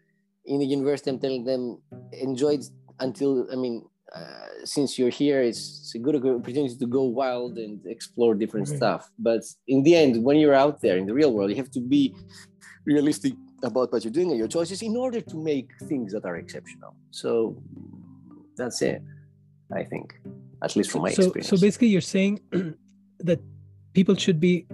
In 0.45 0.59
the 0.59 0.65
university, 0.65 1.09
I'm 1.11 1.19
telling 1.19 1.43
them 1.43 1.81
enjoy 2.11 2.59
until 2.99 3.47
I 3.51 3.55
mean, 3.55 3.85
uh, 4.15 4.47
since 4.63 4.97
you're 4.97 5.09
here, 5.09 5.41
it's, 5.41 5.79
it's, 5.81 5.95
a 5.95 5.99
good 5.99 6.15
opportunity 6.15 6.75
to 6.75 6.87
go 6.87 7.03
wild 7.03 7.57
and 7.57 7.85
explore 7.85 8.35
different 8.35 8.67
stuff. 8.67 9.11
But 9.19 9.43
in 9.67 9.83
the 9.83 9.95
end, 9.95 10.23
when 10.23 10.37
you're 10.37 10.53
out 10.53 10.81
there 10.81 10.97
in 10.97 11.05
the 11.05 11.13
real 11.13 11.33
world, 11.33 11.49
you 11.49 11.57
have 11.57 11.71
to 11.71 11.81
be 11.81 12.15
realistic 12.85 13.33
about 13.63 13.91
what 13.91 14.03
you're 14.03 14.13
doing 14.13 14.29
and 14.29 14.37
your 14.37 14.47
choices 14.47 14.81
in 14.81 14.95
order 14.95 15.21
to 15.21 15.37
make 15.37 15.71
things 15.89 16.13
that 16.13 16.23
are 16.25 16.37
exceptional. 16.37 16.95
So 17.11 17.57
that's 18.57 18.81
it 18.81 19.01
i 19.73 19.83
think 19.83 20.19
at 20.61 20.75
least 20.75 20.91
from 20.91 21.01
my 21.01 21.11
so, 21.11 21.23
experience 21.23 21.49
so 21.49 21.57
basically 21.57 21.87
you're 21.87 22.01
saying 22.01 22.39
that 23.19 23.39
people 23.93 24.15
should 24.15 24.39
be 24.39 24.65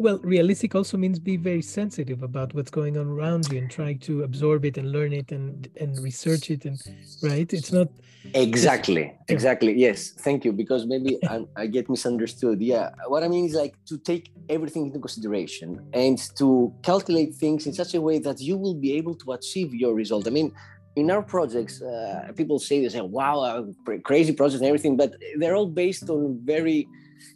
well 0.00 0.18
realistic 0.22 0.74
also 0.74 0.96
means 0.96 1.18
be 1.18 1.36
very 1.36 1.60
sensitive 1.60 2.22
about 2.22 2.54
what's 2.54 2.70
going 2.70 2.96
on 2.96 3.06
around 3.06 3.46
you 3.52 3.58
and 3.58 3.70
try 3.70 3.92
to 3.92 4.22
absorb 4.22 4.64
it 4.64 4.78
and 4.78 4.90
learn 4.90 5.12
it 5.12 5.30
and 5.30 5.68
and 5.78 5.90
research 6.00 6.50
it 6.50 6.64
and 6.64 6.78
right? 7.22 7.52
It's 7.52 7.70
not 7.70 7.88
exactly 8.34 9.04
exactly 9.28 9.72
yes 9.86 10.10
thank 10.26 10.44
you 10.44 10.52
because 10.52 10.84
maybe 10.84 11.12
I, 11.34 11.36
I 11.56 11.66
get 11.66 11.88
misunderstood 11.88 12.60
yeah. 12.60 12.90
What 13.12 13.22
i 13.22 13.28
mean 13.28 13.44
is 13.46 13.54
like 13.54 13.74
to 13.90 13.96
take 14.10 14.24
everything 14.50 14.82
into 14.86 14.98
consideration 15.06 15.68
and 15.94 16.18
to 16.40 16.46
calculate 16.82 17.30
things 17.34 17.66
in 17.66 17.72
such 17.72 17.94
a 17.94 18.00
way 18.08 18.18
that 18.18 18.38
you 18.48 18.56
will 18.58 18.78
be 18.86 18.92
able 19.00 19.14
to 19.22 19.32
achieve 19.32 19.74
your 19.74 19.94
result. 19.94 20.26
I 20.26 20.30
mean 20.38 20.52
in 20.96 21.10
our 21.14 21.22
projects 21.22 21.74
uh, 21.82 22.32
people 22.40 22.58
say 22.58 22.80
they 22.82 22.88
say 22.88 23.00
wow 23.00 23.36
uh, 23.40 23.62
crazy 24.08 24.32
projects 24.32 24.60
and 24.62 24.68
everything 24.72 24.96
but 25.02 25.10
they're 25.38 25.56
all 25.60 25.72
based 25.84 26.06
on 26.10 26.20
very 26.44 26.88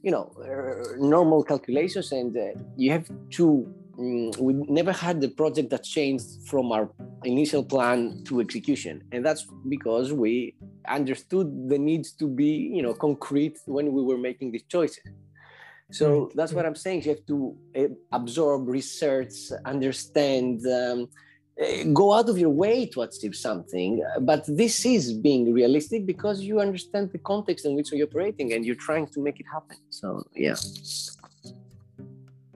you 0.03 0.11
know 0.11 0.33
uh, 0.43 0.97
normal 0.99 1.43
calculations 1.43 2.13
and 2.13 2.37
uh, 2.37 2.59
you 2.77 2.91
have 2.91 3.09
to 3.31 3.73
um, 3.99 4.31
we 4.39 4.55
never 4.55 4.93
had 4.93 5.21
the 5.21 5.29
project 5.29 5.71
that 5.71 5.85
changed 5.85 6.27
from 6.47 6.73
our 6.73 6.91
initial 7.25 7.65
plan 7.65 8.23
to 8.25 8.41
execution. 8.41 9.03
And 9.13 9.25
that's 9.25 9.47
because 9.69 10.13
we 10.13 10.55
understood 10.89 11.69
the 11.69 11.79
needs 11.79 12.13
to 12.13 12.27
be 12.27 12.71
you 12.75 12.83
know 12.83 12.95
concrete 12.95 13.59
when 13.67 13.93
we 13.93 14.03
were 14.03 14.19
making 14.19 14.53
these 14.53 14.65
choices. 14.65 15.05
So 15.93 16.31
that's 16.35 16.53
what 16.53 16.67
i'm 16.67 16.75
saying. 16.75 17.03
You 17.03 17.11
have 17.11 17.27
to 17.27 17.57
uh, 17.77 17.89
absorb 18.13 18.69
research 18.69 19.35
understand 19.65 20.67
um, 20.67 21.09
Uh, 21.61 21.85
go 21.93 22.13
out 22.13 22.29
of 22.29 22.37
your 22.37 22.51
way 22.51 22.85
to 22.85 23.03
achieve 23.03 23.37
something 23.37 24.03
uh, 24.03 24.19
but 24.19 24.45
this 24.49 24.85
is 24.85 25.13
being 25.13 25.53
realistic 25.53 26.05
because 26.05 26.41
you 26.41 26.59
understand 26.59 27.09
the 27.13 27.19
context 27.19 27.65
in 27.65 27.77
which 27.77 27.93
you're 27.93 28.09
operating 28.09 28.53
and 28.55 28.65
you're 28.65 28.75
trying 28.75 29.07
to 29.07 29.21
make 29.21 29.39
it 29.39 29.47
happen. 29.53 29.77
So 29.91 30.25
yeah. 30.35 30.57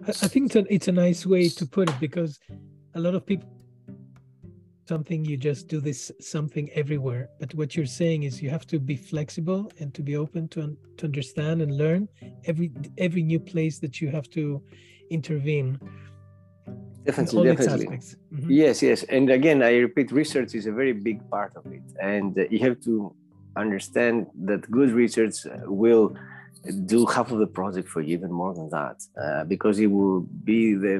I 0.08 0.26
think 0.32 0.46
it's 0.46 0.56
a, 0.56 0.74
it's 0.74 0.88
a 0.88 0.92
nice 0.92 1.24
way 1.24 1.48
to 1.48 1.64
put 1.64 1.90
it 1.90 2.00
because 2.00 2.40
a 2.94 3.00
lot 3.00 3.14
of 3.14 3.24
people 3.24 3.48
something 4.88 5.24
you 5.24 5.36
just 5.36 5.68
do 5.68 5.80
this 5.80 6.10
something 6.18 6.70
everywhere. 6.72 7.28
But 7.38 7.54
what 7.54 7.76
you're 7.76 7.94
saying 8.02 8.22
is 8.22 8.42
you 8.42 8.50
have 8.50 8.66
to 8.68 8.78
be 8.80 8.96
flexible 8.96 9.70
and 9.78 9.92
to 9.94 10.02
be 10.02 10.16
open 10.16 10.48
to, 10.48 10.76
to 10.96 11.04
understand 11.04 11.60
and 11.62 11.76
learn 11.76 12.08
every 12.46 12.72
every 12.96 13.22
new 13.22 13.38
place 13.38 13.78
that 13.80 14.00
you 14.00 14.08
have 14.10 14.28
to 14.30 14.62
intervene 15.10 15.78
definitely 17.08 17.44
definitely 17.52 17.86
mm-hmm. 17.86 18.50
yes 18.62 18.76
yes 18.88 18.98
and 19.14 19.26
again 19.38 19.58
i 19.70 19.72
repeat 19.86 20.08
research 20.22 20.50
is 20.58 20.66
a 20.72 20.74
very 20.80 20.94
big 21.08 21.18
part 21.34 21.52
of 21.60 21.64
it 21.76 21.86
and 22.14 22.30
uh, 22.38 22.42
you 22.52 22.58
have 22.66 22.78
to 22.88 23.14
understand 23.64 24.26
that 24.48 24.60
good 24.70 24.90
research 25.02 25.36
will 25.82 26.06
do 26.94 27.06
half 27.06 27.28
of 27.34 27.38
the 27.44 27.50
project 27.60 27.88
for 27.88 28.00
you 28.00 28.12
even 28.18 28.32
more 28.42 28.52
than 28.58 28.68
that 28.78 28.96
uh, 29.22 29.44
because 29.44 29.76
it 29.78 29.90
will 29.96 30.20
be 30.52 30.74
the 30.74 30.96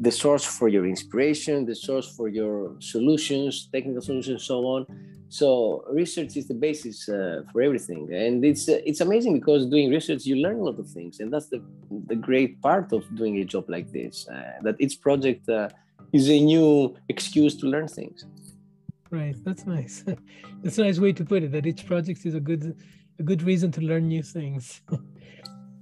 the 0.00 0.10
source 0.10 0.44
for 0.44 0.68
your 0.68 0.86
inspiration 0.86 1.64
the 1.66 1.74
source 1.74 2.08
for 2.16 2.28
your 2.28 2.74
solutions 2.80 3.68
technical 3.72 4.02
solutions 4.02 4.44
so 4.44 4.64
on 4.64 4.86
so 5.30 5.84
research 5.88 6.36
is 6.36 6.48
the 6.48 6.54
basis 6.54 7.08
uh, 7.08 7.42
for 7.52 7.62
everything, 7.62 8.12
and 8.12 8.44
it's 8.44 8.68
uh, 8.68 8.80
it's 8.84 9.00
amazing 9.00 9.34
because 9.38 9.64
doing 9.64 9.88
research 9.88 10.26
you 10.26 10.34
learn 10.34 10.58
a 10.58 10.64
lot 10.64 10.76
of 10.80 10.90
things, 10.90 11.20
and 11.20 11.32
that's 11.32 11.46
the 11.46 11.62
the 12.08 12.16
great 12.16 12.60
part 12.60 12.92
of 12.92 13.04
doing 13.14 13.38
a 13.38 13.44
job 13.44 13.70
like 13.70 13.92
this. 13.92 14.26
Uh, 14.28 14.58
that 14.62 14.74
each 14.80 15.00
project 15.00 15.48
uh, 15.48 15.68
is 16.12 16.28
a 16.28 16.40
new 16.40 16.96
excuse 17.08 17.54
to 17.58 17.66
learn 17.66 17.86
things. 17.86 18.26
Right, 19.10 19.36
that's 19.44 19.66
nice. 19.66 20.02
that's 20.62 20.78
a 20.78 20.82
nice 20.82 20.98
way 20.98 21.12
to 21.12 21.24
put 21.24 21.44
it. 21.44 21.52
That 21.52 21.64
each 21.64 21.86
project 21.86 22.26
is 22.26 22.34
a 22.34 22.40
good 22.40 22.76
a 23.20 23.22
good 23.22 23.42
reason 23.42 23.70
to 23.72 23.80
learn 23.82 24.08
new 24.08 24.24
things. 24.24 24.82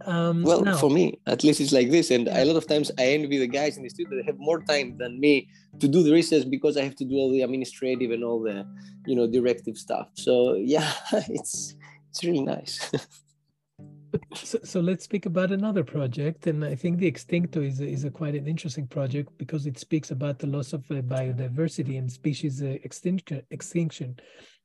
Um, 0.06 0.42
well, 0.42 0.62
now, 0.62 0.76
for 0.76 0.90
me, 0.90 1.18
at 1.26 1.42
least 1.44 1.60
it's 1.60 1.72
like 1.72 1.90
this. 1.90 2.10
And 2.10 2.28
a 2.28 2.44
lot 2.44 2.56
of 2.56 2.66
times 2.66 2.90
I 2.98 3.06
envy 3.06 3.38
the 3.38 3.46
guys 3.46 3.76
in 3.76 3.82
the 3.82 3.88
studio 3.88 4.16
that 4.16 4.26
have 4.26 4.38
more 4.38 4.62
time 4.62 4.96
than 4.98 5.18
me 5.18 5.48
to 5.80 5.88
do 5.88 6.02
the 6.02 6.12
research 6.12 6.48
because 6.48 6.76
I 6.76 6.82
have 6.82 6.96
to 6.96 7.04
do 7.04 7.14
all 7.16 7.30
the 7.30 7.42
administrative 7.42 8.10
and 8.10 8.22
all 8.22 8.40
the, 8.40 8.66
you 9.06 9.16
know, 9.16 9.26
directive 9.26 9.76
stuff. 9.76 10.08
So 10.14 10.54
yeah, 10.54 10.92
it's 11.28 11.74
it's 12.10 12.24
really 12.24 12.42
nice. 12.42 12.90
so, 14.34 14.58
so 14.64 14.80
let's 14.80 15.04
speak 15.04 15.26
about 15.26 15.52
another 15.52 15.84
project, 15.84 16.46
and 16.46 16.64
I 16.64 16.74
think 16.74 16.98
the 16.98 17.10
Extincto 17.10 17.64
is 17.66 17.80
is 17.80 18.04
a 18.04 18.10
quite 18.10 18.34
an 18.34 18.46
interesting 18.46 18.86
project 18.86 19.36
because 19.38 19.66
it 19.66 19.78
speaks 19.78 20.10
about 20.10 20.38
the 20.38 20.46
loss 20.46 20.72
of 20.72 20.84
uh, 20.90 21.02
biodiversity 21.02 21.98
and 21.98 22.10
species 22.10 22.62
uh, 22.62 22.76
extinction. 22.84 23.42
Extinction. 23.50 24.18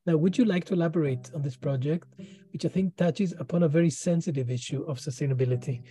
Now, 0.05 0.17
would 0.17 0.37
you 0.37 0.43
like 0.43 0.65
to 0.65 0.73
elaborate 0.73 1.31
on 1.33 1.41
this 1.41 1.55
project, 1.55 2.07
which 2.51 2.65
I 2.65 2.67
think 2.67 2.97
touches 2.97 3.33
upon 3.39 3.63
a 3.63 3.69
very 3.69 3.89
sensitive 3.89 4.49
issue 4.49 4.83
of 4.83 4.97
sustainability? 4.97 5.81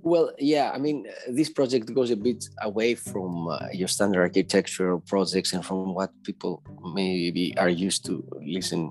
Well, 0.00 0.32
yeah, 0.38 0.72
I 0.74 0.78
mean, 0.78 1.06
this 1.28 1.50
project 1.50 1.92
goes 1.94 2.10
a 2.10 2.16
bit 2.16 2.44
away 2.62 2.94
from 2.94 3.48
uh, 3.48 3.68
your 3.72 3.86
standard 3.86 4.22
architectural 4.22 5.00
projects 5.00 5.52
and 5.52 5.64
from 5.64 5.94
what 5.94 6.10
people 6.24 6.62
maybe 6.94 7.56
are 7.58 7.68
used 7.68 8.06
to 8.06 8.24
listen. 8.40 8.90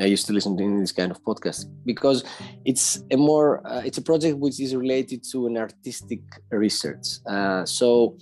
I 0.00 0.04
used 0.04 0.26
to 0.28 0.32
listen 0.32 0.56
to 0.56 0.80
this 0.80 0.92
kind 0.92 1.10
of 1.10 1.20
podcast 1.24 1.66
because 1.84 2.22
it's 2.64 3.02
a 3.10 3.16
more 3.16 3.66
uh, 3.66 3.82
it's 3.84 3.98
a 3.98 4.02
project 4.02 4.38
which 4.38 4.60
is 4.60 4.76
related 4.76 5.24
to 5.32 5.48
an 5.48 5.56
artistic 5.56 6.20
research. 6.50 7.18
Uh, 7.26 7.66
so 7.66 8.16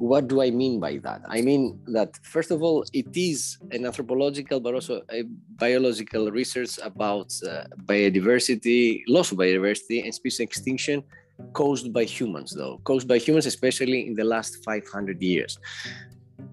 what 0.00 0.28
do 0.28 0.40
I 0.40 0.50
mean 0.50 0.80
by 0.80 0.96
that? 0.98 1.20
I 1.28 1.42
mean 1.42 1.78
that, 1.88 2.16
first 2.22 2.50
of 2.50 2.62
all, 2.62 2.84
it 2.94 3.14
is 3.14 3.58
an 3.70 3.84
anthropological 3.84 4.58
but 4.58 4.72
also 4.72 5.02
a 5.12 5.24
biological 5.58 6.30
research 6.30 6.78
about 6.82 7.30
uh, 7.46 7.64
biodiversity, 7.84 9.02
loss 9.06 9.30
of 9.30 9.36
biodiversity, 9.36 10.02
and 10.02 10.14
species 10.14 10.40
extinction 10.40 11.04
caused 11.52 11.92
by 11.92 12.04
humans, 12.04 12.54
though, 12.56 12.80
caused 12.84 13.06
by 13.06 13.18
humans, 13.18 13.44
especially 13.44 14.06
in 14.06 14.14
the 14.14 14.24
last 14.24 14.64
500 14.64 15.20
years. 15.20 15.58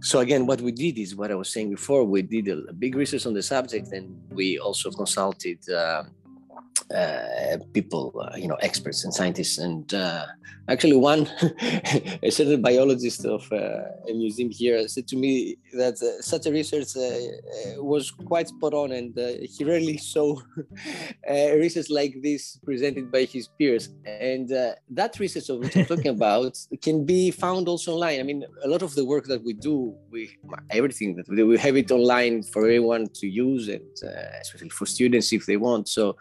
So, 0.02 0.20
again, 0.20 0.46
what 0.46 0.60
we 0.60 0.74
did 0.74 0.98
is 0.98 1.16
what 1.16 1.32
I 1.32 1.36
was 1.36 1.52
saying 1.52 1.70
before 1.70 2.04
we 2.04 2.22
did 2.24 2.50
a, 2.50 2.74
big 2.74 2.96
research 2.96 3.26
on 3.26 3.34
the 3.34 3.42
subject, 3.42 3.94
and 3.94 4.22
we 4.30 4.60
also 4.60 4.92
consulted. 4.92 5.60
Uh, 5.70 6.04
uh, 6.94 7.58
people, 7.74 8.14
uh, 8.20 8.36
you 8.38 8.48
know, 8.48 8.56
experts 8.62 9.04
and 9.04 9.14
scientists. 9.14 9.58
And 9.58 9.94
uh, 9.94 10.26
actually, 10.70 10.96
one, 10.96 11.28
a 12.24 12.30
certain 12.30 12.62
biologist 12.62 13.26
of 13.26 13.52
uh, 13.52 13.84
a 14.10 14.14
museum 14.14 14.50
here 14.50 14.88
said 14.88 15.08
to 15.10 15.16
me 15.18 15.58
that 15.74 16.02
uh, 16.02 16.22
such 16.22 16.46
a 16.46 16.52
research 16.52 16.96
uh, 16.96 17.84
was 17.84 18.12
quite 18.12 18.48
spot 18.48 18.74
on, 18.74 18.92
and 18.92 19.18
he 19.44 19.64
rarely 19.64 19.98
saw 20.14 20.40
research 21.30 21.90
like 21.90 22.16
this 22.22 22.58
presented 22.64 23.12
by 23.12 23.24
his 23.24 23.48
peers. 23.48 23.90
And 24.06 24.50
that 24.50 25.20
research 25.20 25.50
of 25.50 25.60
which 25.60 25.76
I'm 25.76 25.86
talking 25.86 26.08
about 26.18 26.58
can 26.82 27.06
be 27.06 27.32
found 27.32 27.68
also 27.68 27.94
online. 27.94 28.20
I 28.20 28.24
mean, 28.24 28.46
a 28.64 28.68
lot 28.68 28.82
of 28.82 28.96
the 28.96 29.06
work 29.06 29.26
that 29.26 29.44
we 29.44 29.54
do, 29.54 29.96
we 30.10 30.38
everything 30.70 31.16
that 31.16 31.28
we 31.28 31.36
do, 31.36 31.48
we 31.48 31.58
have 31.58 31.76
it 31.76 31.92
online 31.92 32.44
for 32.44 32.64
everyone 32.64 33.08
to 33.16 33.28
use, 33.28 33.68
and 33.68 33.82
especially 34.42 34.70
for 34.70 34.86
students 34.86 35.34
if 35.34 35.46
they 35.46 35.58
want. 35.58 35.90
So 35.90 36.16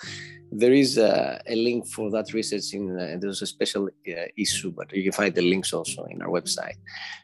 there 0.59 0.73
is 0.73 0.97
a, 0.99 1.41
a, 1.47 1.55
link 1.55 1.87
for 1.87 2.11
that 2.11 2.33
research 2.33 2.73
in 2.73 2.99
uh, 2.99 3.17
there's 3.21 3.43
a 3.43 3.47
special 3.47 3.85
uh, 3.87 4.27
issue 4.37 4.71
but 4.71 4.93
you 4.93 5.03
can 5.03 5.13
find 5.13 5.35
the 5.35 5.43
links 5.43 5.73
also 5.73 6.05
in 6.05 6.23
our 6.23 6.29
website. 6.29 6.79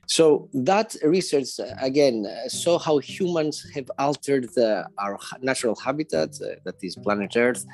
So 0.07 0.49
that 0.53 0.97
research 1.03 1.59
uh, 1.59 1.75
again 1.81 2.27
uh, 2.27 2.49
saw 2.49 2.79
how 2.79 2.99
humans 2.99 3.67
have 3.75 3.91
altered 3.99 4.45
the, 4.55 4.87
our 4.99 5.19
natural 5.41 5.77
habitat 5.77 6.31
uh, 6.41 6.57
that 6.65 6.77
is 6.83 6.97
planet 6.97 7.37
earth 7.37 7.65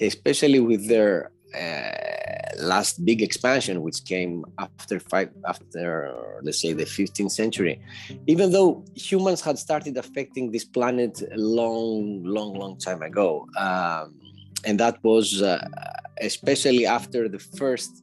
especially 0.00 0.60
with 0.60 0.88
their 0.88 1.30
uh, 1.54 2.62
last 2.62 3.04
big 3.04 3.22
expansion 3.22 3.82
which 3.82 4.04
came 4.04 4.44
after 4.58 5.00
five 5.00 5.30
after 5.46 6.14
let's 6.42 6.60
say 6.60 6.72
the 6.72 6.84
15th 6.84 7.30
century. 7.30 7.80
Even 8.26 8.52
though 8.52 8.84
humans 8.94 9.40
had 9.40 9.58
started 9.58 9.96
affecting 9.96 10.52
this 10.52 10.64
planet 10.64 11.22
a 11.22 11.36
long 11.36 12.22
long 12.24 12.52
long 12.54 12.78
time 12.78 13.02
ago 13.02 13.46
um, 13.58 14.14
and 14.64 14.78
that 14.78 15.02
was 15.02 15.42
uh, 15.42 15.66
especially 16.20 16.86
after 16.86 17.28
the 17.28 17.38
first 17.38 18.02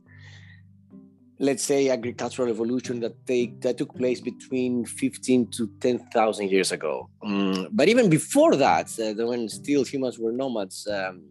let's 1.39 1.63
say 1.63 1.89
agricultural 1.89 2.47
revolution 2.47 2.99
that 2.99 3.13
take 3.27 3.61
that 3.61 3.77
took 3.77 3.95
place 3.95 4.19
between 4.19 4.85
15 4.85 5.47
to 5.51 5.67
10,000 5.79 6.49
years 6.49 6.71
ago. 6.71 7.09
Mm, 7.23 7.69
but 7.71 7.87
even 7.87 8.09
before 8.09 8.55
that, 8.55 8.87
uh, 8.99 9.25
when 9.25 9.47
still 9.47 9.83
humans 9.83 10.17
were 10.17 10.31
nomads, 10.31 10.87
um, 10.87 11.21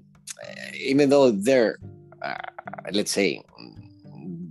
even 0.75 1.09
though 1.09 1.31
they're, 1.31 1.79
uh, 2.23 2.35
let's 2.93 3.11
say, 3.11 3.43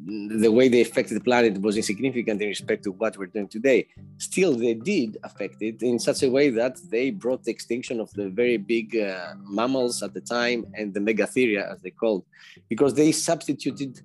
the 0.05 0.51
way 0.51 0.67
they 0.67 0.81
affected 0.81 1.15
the 1.15 1.23
planet 1.23 1.59
was 1.61 1.77
insignificant 1.77 2.39
in 2.41 2.47
respect 2.47 2.83
to 2.83 2.91
what 2.91 3.17
we're 3.17 3.25
doing 3.25 3.47
today. 3.47 3.87
Still, 4.17 4.53
they 4.53 4.75
did 4.75 5.17
affect 5.23 5.61
it 5.61 5.81
in 5.81 5.97
such 5.97 6.21
a 6.21 6.29
way 6.29 6.49
that 6.51 6.77
they 6.89 7.09
brought 7.09 7.43
the 7.43 7.51
extinction 7.51 7.99
of 7.99 8.13
the 8.13 8.29
very 8.29 8.57
big 8.57 8.95
uh, 8.95 9.33
mammals 9.39 10.03
at 10.03 10.13
the 10.13 10.21
time 10.21 10.67
and 10.75 10.93
the 10.93 10.99
megatheria, 10.99 11.71
as 11.71 11.81
they 11.81 11.89
called, 11.89 12.23
because 12.69 12.93
they 12.93 13.11
substituted 13.11 14.01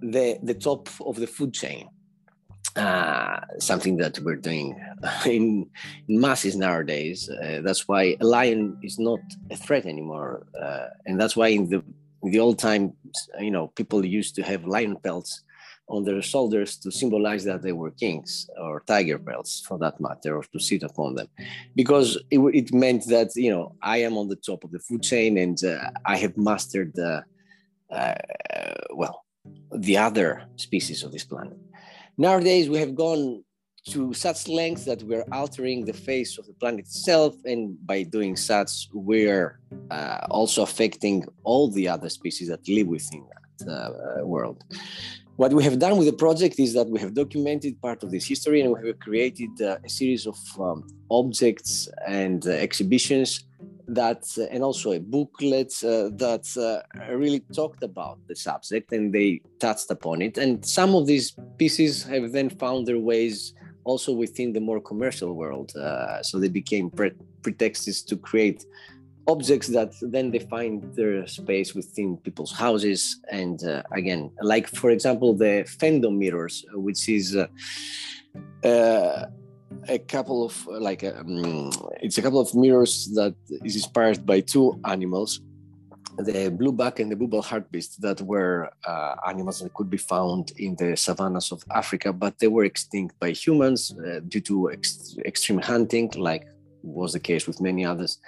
the, 0.00 0.38
the 0.42 0.54
top 0.54 0.88
of 1.04 1.16
the 1.16 1.26
food 1.26 1.52
chain. 1.52 1.88
Uh, 2.74 3.38
something 3.58 3.98
that 3.98 4.18
we're 4.20 4.34
doing 4.34 4.74
in, 5.26 5.68
in 6.08 6.20
masses 6.20 6.56
nowadays. 6.56 7.28
Uh, 7.28 7.60
that's 7.62 7.86
why 7.86 8.16
a 8.18 8.24
lion 8.24 8.78
is 8.82 8.98
not 8.98 9.20
a 9.50 9.56
threat 9.56 9.84
anymore, 9.84 10.46
uh, 10.58 10.86
and 11.04 11.20
that's 11.20 11.36
why 11.36 11.48
in 11.48 11.68
the 11.68 11.84
in 12.22 12.30
the 12.30 12.40
old 12.40 12.58
time, 12.58 12.92
you 13.40 13.50
know, 13.50 13.68
people 13.68 14.04
used 14.04 14.34
to 14.36 14.42
have 14.42 14.64
lion 14.64 14.96
pelts 14.96 15.42
on 15.88 16.04
their 16.04 16.22
shoulders 16.22 16.76
to 16.76 16.90
symbolize 16.90 17.44
that 17.44 17.62
they 17.62 17.72
were 17.72 17.90
kings 17.90 18.48
or 18.58 18.82
tiger 18.86 19.18
pelts 19.18 19.60
for 19.66 19.78
that 19.78 20.00
matter 20.00 20.36
or 20.36 20.44
to 20.44 20.58
sit 20.58 20.82
upon 20.82 21.14
them. 21.14 21.28
Because 21.74 22.16
it, 22.30 22.38
it 22.38 22.72
meant 22.72 23.06
that 23.08 23.30
you 23.34 23.50
know 23.50 23.74
i 23.82 23.98
am 23.98 24.16
on 24.16 24.28
the 24.28 24.36
top 24.36 24.64
of 24.64 24.70
the 24.70 24.78
food 24.78 25.02
chain 25.02 25.36
and 25.38 25.62
uh, 25.64 25.90
i 26.06 26.16
have 26.16 26.36
mastered 26.36 26.92
the 26.94 27.22
uh, 27.90 28.14
well 28.94 29.24
the 29.74 29.96
other 29.96 30.44
species 30.56 31.02
of 31.02 31.12
this 31.12 31.24
planet. 31.24 31.58
Nowadays 32.16 32.68
we 32.68 32.78
have 32.78 32.94
gone 32.94 33.44
to 33.84 34.14
such 34.14 34.48
lengths 34.48 34.84
that 34.84 35.02
we're 35.02 35.24
altering 35.32 35.84
the 35.84 35.92
face 35.92 36.38
of 36.38 36.46
the 36.46 36.52
planet 36.54 36.80
itself 36.80 37.34
and 37.44 37.76
by 37.86 38.02
doing 38.04 38.36
such 38.36 38.88
we're 38.92 39.58
uh, 39.90 40.18
also 40.30 40.62
affecting 40.62 41.24
all 41.42 41.68
the 41.68 41.88
other 41.88 42.08
species 42.08 42.48
that 42.48 42.66
live 42.68 42.86
within 42.86 43.24
that 43.58 43.68
uh, 43.68 44.26
world. 44.26 44.62
What 45.36 45.52
we 45.52 45.64
have 45.64 45.78
done 45.78 45.96
with 45.96 46.06
the 46.06 46.12
project 46.12 46.60
is 46.60 46.74
that 46.74 46.88
we 46.88 47.00
have 47.00 47.14
documented 47.14 47.80
part 47.80 48.02
of 48.04 48.10
this 48.10 48.26
history 48.26 48.60
and 48.60 48.72
we 48.72 48.86
have 48.86 49.00
created 49.00 49.50
uh, 49.60 49.78
a 49.84 49.88
series 49.88 50.26
of 50.26 50.38
um, 50.60 50.86
objects 51.10 51.88
and 52.06 52.46
uh, 52.46 52.50
exhibitions 52.50 53.44
that 53.88 54.24
uh, 54.38 54.42
and 54.52 54.62
also 54.62 54.92
a 54.92 55.00
booklet 55.00 55.72
uh, 55.82 56.10
that 56.16 56.46
uh, 56.56 57.14
really 57.14 57.40
talked 57.54 57.82
about 57.82 58.18
the 58.28 58.36
subject 58.36 58.92
and 58.92 59.12
they 59.12 59.40
touched 59.58 59.90
upon 59.90 60.22
it. 60.22 60.38
And 60.38 60.64
some 60.64 60.94
of 60.94 61.06
these 61.06 61.34
pieces 61.58 62.04
have 62.04 62.32
then 62.32 62.50
found 62.50 62.86
their 62.86 62.98
ways 62.98 63.54
also 63.84 64.12
within 64.12 64.52
the 64.52 64.60
more 64.60 64.80
commercial 64.80 65.34
world 65.34 65.74
uh, 65.76 66.22
so 66.22 66.38
they 66.38 66.48
became 66.48 66.90
pre- 66.90 67.12
pretexts 67.42 68.02
to 68.02 68.16
create 68.16 68.64
objects 69.26 69.68
that 69.68 69.92
then 70.00 70.30
they 70.30 70.40
find 70.40 70.82
their 70.94 71.26
space 71.26 71.74
within 71.74 72.16
people's 72.18 72.52
houses. 72.52 73.20
And 73.30 73.62
uh, 73.64 73.82
again 73.92 74.30
like 74.40 74.66
for 74.66 74.90
example 74.90 75.34
the 75.34 75.64
fandom 75.80 76.18
mirrors 76.18 76.64
which 76.74 77.08
is 77.08 77.36
uh, 77.36 77.46
uh, 78.66 79.26
a 79.88 79.98
couple 79.98 80.44
of 80.44 80.66
like 80.66 81.04
um, 81.04 81.70
it's 82.00 82.18
a 82.18 82.22
couple 82.22 82.40
of 82.40 82.54
mirrors 82.54 83.10
that 83.14 83.34
is 83.64 83.76
inspired 83.76 84.24
by 84.26 84.40
two 84.40 84.78
animals 84.84 85.40
the 86.18 86.50
bluebuck 86.50 86.98
and 87.00 87.10
the 87.10 87.16
bubal 87.16 87.44
hartebeest 87.44 87.96
that 88.00 88.20
were 88.20 88.70
uh, 88.86 89.14
animals 89.26 89.60
that 89.60 89.72
could 89.74 89.90
be 89.90 89.96
found 89.96 90.52
in 90.58 90.76
the 90.76 90.96
savannas 90.96 91.52
of 91.52 91.64
Africa, 91.74 92.12
but 92.12 92.38
they 92.38 92.48
were 92.48 92.64
extinct 92.64 93.18
by 93.18 93.30
humans 93.30 93.94
uh, 93.98 94.20
due 94.28 94.40
to 94.40 94.70
ex- 94.70 95.16
extreme 95.24 95.58
hunting, 95.58 96.10
like 96.16 96.46
was 96.82 97.12
the 97.12 97.20
case 97.20 97.46
with 97.46 97.60
many 97.60 97.84
others. 97.84 98.18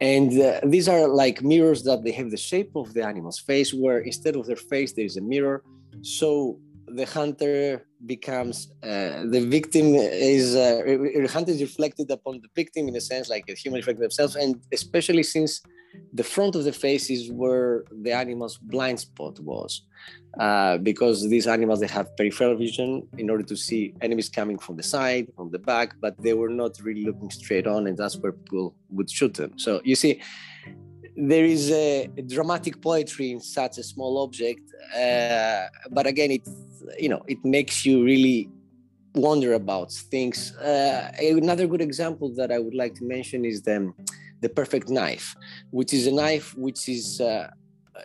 And 0.00 0.38
uh, 0.40 0.60
these 0.64 0.88
are 0.88 1.06
like 1.08 1.42
mirrors 1.42 1.84
that 1.84 2.02
they 2.04 2.12
have 2.12 2.30
the 2.30 2.36
shape 2.36 2.72
of 2.74 2.92
the 2.92 3.04
animal's 3.04 3.38
face, 3.38 3.72
where 3.72 4.00
instead 4.00 4.36
of 4.36 4.46
their 4.46 4.56
face, 4.56 4.92
there 4.92 5.04
is 5.04 5.16
a 5.16 5.20
mirror. 5.20 5.62
So 6.02 6.58
the 6.88 7.06
hunter 7.06 7.86
becomes 8.04 8.68
uh, 8.82 9.24
the 9.30 9.46
victim 9.48 9.94
is 9.94 10.56
uh, 10.56 10.82
hunter 11.30 11.52
is 11.52 11.62
reflected 11.62 12.10
upon 12.10 12.40
the 12.40 12.48
victim 12.54 12.88
in 12.88 12.96
a 12.96 13.00
sense 13.00 13.28
like 13.28 13.44
a 13.48 13.54
human 13.54 13.78
reflecting 13.78 14.02
themselves 14.02 14.34
and 14.34 14.60
especially 14.72 15.22
since 15.22 15.62
the 16.12 16.24
front 16.24 16.54
of 16.54 16.64
the 16.64 16.72
face 16.72 17.10
is 17.10 17.30
where 17.30 17.84
the 18.02 18.12
animal's 18.12 18.58
blind 18.58 19.00
spot 19.00 19.38
was 19.40 19.82
uh, 20.38 20.78
because 20.78 21.28
these 21.28 21.46
animals 21.46 21.80
they 21.80 21.86
have 21.86 22.16
peripheral 22.16 22.56
vision 22.56 23.06
in 23.18 23.30
order 23.30 23.42
to 23.42 23.56
see 23.56 23.94
enemies 24.00 24.28
coming 24.28 24.58
from 24.58 24.76
the 24.76 24.82
side 24.82 25.26
from 25.36 25.50
the 25.50 25.58
back 25.58 25.94
but 26.00 26.20
they 26.22 26.32
were 26.32 26.48
not 26.48 26.72
really 26.82 27.04
looking 27.04 27.30
straight 27.30 27.66
on 27.66 27.86
and 27.86 27.96
that's 27.96 28.16
where 28.18 28.32
people 28.32 28.74
would 28.90 29.10
shoot 29.10 29.34
them. 29.34 29.58
So 29.58 29.80
you 29.84 29.94
see 29.94 30.20
there 31.16 31.44
is 31.44 31.70
a, 31.70 32.08
dramatic 32.26 32.80
poetry 32.80 33.32
in 33.32 33.40
such 33.40 33.76
a 33.78 33.82
small 33.82 34.22
object 34.22 34.62
uh, 34.96 35.66
but 35.90 36.06
again 36.06 36.30
it 36.30 36.48
you 36.98 37.08
know 37.08 37.22
it 37.28 37.38
makes 37.44 37.84
you 37.84 38.02
really 38.02 38.48
wonder 39.14 39.52
about 39.52 39.92
things. 39.92 40.56
Uh, 40.56 41.12
another 41.20 41.66
good 41.66 41.82
example 41.82 42.34
that 42.34 42.50
i 42.50 42.58
would 42.58 42.74
like 42.74 42.94
to 42.94 43.04
mention 43.04 43.44
is 43.44 43.60
the 43.60 43.92
the 44.42 44.48
perfect 44.48 44.88
knife, 44.88 45.34
which 45.70 45.92
is 45.94 46.06
a 46.06 46.12
knife 46.12 46.54
which 46.56 46.88
is 46.88 47.20
uh, 47.20 47.48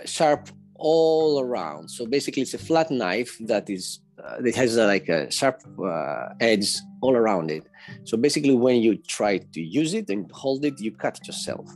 sharp 0.06 0.50
all 0.76 1.40
around. 1.42 1.90
So 1.90 2.06
basically, 2.06 2.44
it's 2.44 2.54
a 2.54 2.64
flat 2.70 2.90
knife 2.90 3.36
that 3.42 3.70
is 3.70 4.00
uh, 4.24 4.38
it 4.44 4.56
has 4.56 4.78
uh, 4.78 4.86
like 4.86 5.10
a 5.10 5.30
sharp 5.32 5.62
uh, 5.84 6.30
edge 6.40 6.76
all 7.02 7.16
around 7.16 7.52
it. 7.52 7.64
So 8.04 8.18
basically, 8.18 8.56
when 8.56 8.78
you 8.82 8.96
try 8.98 9.38
to 9.38 9.62
use 9.62 9.94
it 9.94 10.10
and 10.10 10.30
hold 10.32 10.66
it, 10.66 10.80
you 10.80 10.92
cut 10.92 11.26
yourself. 11.28 11.68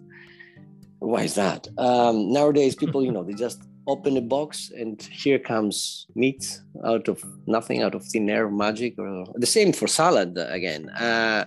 Why 1.00 1.24
is 1.24 1.36
that? 1.36 1.68
Um, 1.78 2.32
nowadays, 2.32 2.76
people, 2.76 3.04
you 3.04 3.12
know, 3.12 3.24
they 3.24 3.34
just 3.34 3.64
open 3.88 4.16
a 4.18 4.22
box 4.22 4.72
and 4.78 5.02
here 5.02 5.40
comes 5.40 6.06
meat 6.16 6.60
out 6.86 7.08
of 7.08 7.24
nothing, 7.48 7.82
out 7.82 7.96
of 7.96 8.06
thin 8.06 8.30
air, 8.30 8.50
magic, 8.50 8.98
or 9.00 9.26
the 9.36 9.48
same 9.48 9.74
for 9.74 9.88
salad 9.88 10.38
again. 10.38 10.90
Uh, 10.90 11.46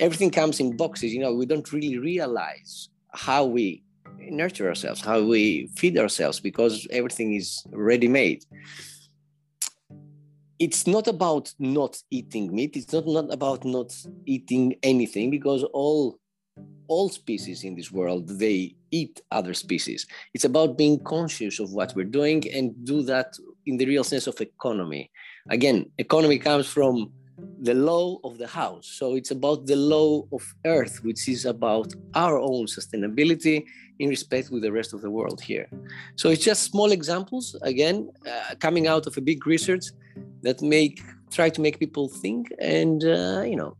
everything 0.00 0.30
comes 0.30 0.60
in 0.60 0.76
boxes 0.76 1.12
you 1.12 1.20
know 1.20 1.34
we 1.34 1.46
don't 1.46 1.72
really 1.72 1.98
realize 1.98 2.88
how 3.12 3.44
we 3.44 3.82
nurture 4.18 4.68
ourselves 4.68 5.00
how 5.00 5.22
we 5.22 5.68
feed 5.76 5.96
ourselves 5.98 6.40
because 6.40 6.86
everything 6.90 7.34
is 7.34 7.64
ready 7.72 8.08
made 8.08 8.44
it's 10.58 10.86
not 10.86 11.06
about 11.06 11.52
not 11.58 12.02
eating 12.10 12.54
meat. 12.54 12.76
It's 12.76 12.92
not, 12.92 13.06
not 13.06 13.32
about 13.32 13.64
not 13.64 13.94
eating 14.24 14.76
anything 14.82 15.30
because 15.30 15.62
all 15.64 16.18
all 16.88 17.08
species 17.08 17.64
in 17.64 17.74
this 17.74 17.90
world 17.90 18.28
they 18.28 18.74
eat 18.90 19.20
other 19.30 19.54
species. 19.54 20.06
It's 20.34 20.44
about 20.44 20.78
being 20.78 21.00
conscious 21.00 21.58
of 21.58 21.72
what 21.72 21.94
we're 21.96 22.04
doing 22.04 22.44
and 22.52 22.72
do 22.84 23.02
that 23.02 23.36
in 23.66 23.76
the 23.76 23.86
real 23.86 24.04
sense 24.04 24.26
of 24.26 24.40
economy. 24.40 25.10
Again 25.50 25.90
economy 25.98 26.38
comes 26.38 26.66
from 26.66 27.12
the 27.60 27.74
law 27.74 28.18
of 28.24 28.38
the 28.38 28.46
house. 28.46 28.86
So 28.86 29.14
it's 29.14 29.30
about 29.30 29.66
the 29.66 29.76
law 29.76 30.24
of 30.32 30.42
earth, 30.64 31.00
which 31.02 31.28
is 31.28 31.44
about 31.44 31.92
our 32.14 32.38
own 32.38 32.66
sustainability 32.66 33.64
in 33.98 34.08
respect 34.08 34.50
with 34.50 34.62
the 34.62 34.72
rest 34.72 34.92
of 34.92 35.00
the 35.00 35.10
world 35.10 35.40
here. 35.40 35.68
So 36.16 36.30
it's 36.30 36.44
just 36.44 36.64
small 36.64 36.92
examples, 36.92 37.56
again, 37.62 38.10
uh, 38.26 38.54
coming 38.58 38.86
out 38.86 39.06
of 39.06 39.16
a 39.16 39.20
big 39.20 39.46
research 39.46 39.84
that 40.42 40.62
make 40.62 41.00
try 41.30 41.50
to 41.50 41.60
make 41.60 41.78
people 41.78 42.08
think 42.08 42.52
and 42.60 43.04
uh, 43.04 43.42
you 43.44 43.56
know 43.56 43.76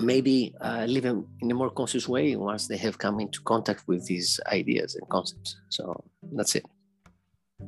maybe 0.00 0.52
uh, 0.60 0.84
live 0.88 1.04
in, 1.04 1.24
in 1.40 1.50
a 1.50 1.54
more 1.54 1.70
conscious 1.70 2.08
way 2.08 2.34
once 2.34 2.66
they 2.66 2.76
have 2.76 2.98
come 2.98 3.20
into 3.20 3.40
contact 3.42 3.86
with 3.86 4.04
these 4.06 4.40
ideas 4.48 4.96
and 4.96 5.08
concepts. 5.08 5.56
So 5.68 6.02
that's 6.32 6.56
it. 6.56 6.66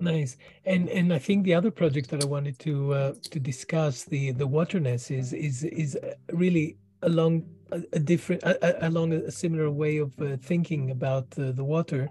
Nice, 0.01 0.37
and 0.65 0.89
and 0.89 1.13
I 1.13 1.19
think 1.19 1.45
the 1.45 1.55
other 1.55 1.71
project 1.71 2.11
that 2.11 2.23
I 2.23 2.27
wanted 2.27 2.59
to 2.61 2.95
uh, 2.95 3.13
to 3.31 3.41
discuss 3.41 4.05
the 4.05 4.33
the 4.33 4.47
waterness 4.47 5.11
is 5.11 5.33
is 5.33 5.65
is 5.65 5.99
really 6.33 6.77
along 7.03 7.45
a, 7.73 7.83
a 7.93 7.99
different 7.99 8.43
a, 8.43 8.87
along 8.89 9.13
a 9.13 9.31
similar 9.31 9.71
way 9.71 9.99
of 9.99 10.13
uh, 10.21 10.37
thinking 10.43 10.91
about 10.91 11.27
uh, 11.39 11.53
the 11.53 11.65
water, 11.65 12.11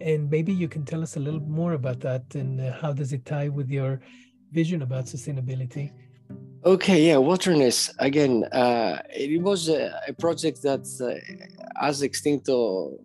and 0.00 0.30
maybe 0.30 0.52
you 0.52 0.68
can 0.68 0.84
tell 0.84 1.02
us 1.02 1.16
a 1.16 1.20
little 1.20 1.40
more 1.40 1.72
about 1.72 2.00
that 2.00 2.22
and 2.34 2.60
uh, 2.60 2.72
how 2.72 2.92
does 2.92 3.12
it 3.12 3.24
tie 3.24 3.48
with 3.48 3.68
your 3.68 4.00
vision 4.52 4.82
about 4.82 5.06
sustainability. 5.06 5.92
Okay, 6.64 7.06
yeah, 7.06 7.16
waterness 7.16 7.92
again. 7.98 8.44
Uh, 8.44 9.00
it 9.10 9.40
was 9.40 9.68
a, 9.68 10.00
a 10.08 10.12
project 10.12 10.62
that, 10.62 10.84
uh, 11.00 11.86
as 11.86 12.02
Extincto 12.02 12.98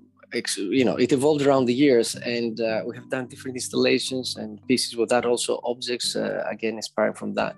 you 0.57 0.85
know, 0.85 0.95
it 0.95 1.11
evolved 1.11 1.45
around 1.45 1.65
the 1.65 1.73
years, 1.73 2.15
and 2.15 2.59
uh, 2.59 2.81
we 2.85 2.95
have 2.95 3.09
done 3.09 3.27
different 3.27 3.55
installations 3.55 4.35
and 4.37 4.59
pieces 4.67 4.95
with 4.95 5.09
that. 5.09 5.25
Also, 5.25 5.59
objects 5.63 6.15
uh, 6.15 6.43
again 6.49 6.75
inspired 6.75 7.17
from 7.17 7.33
that. 7.33 7.55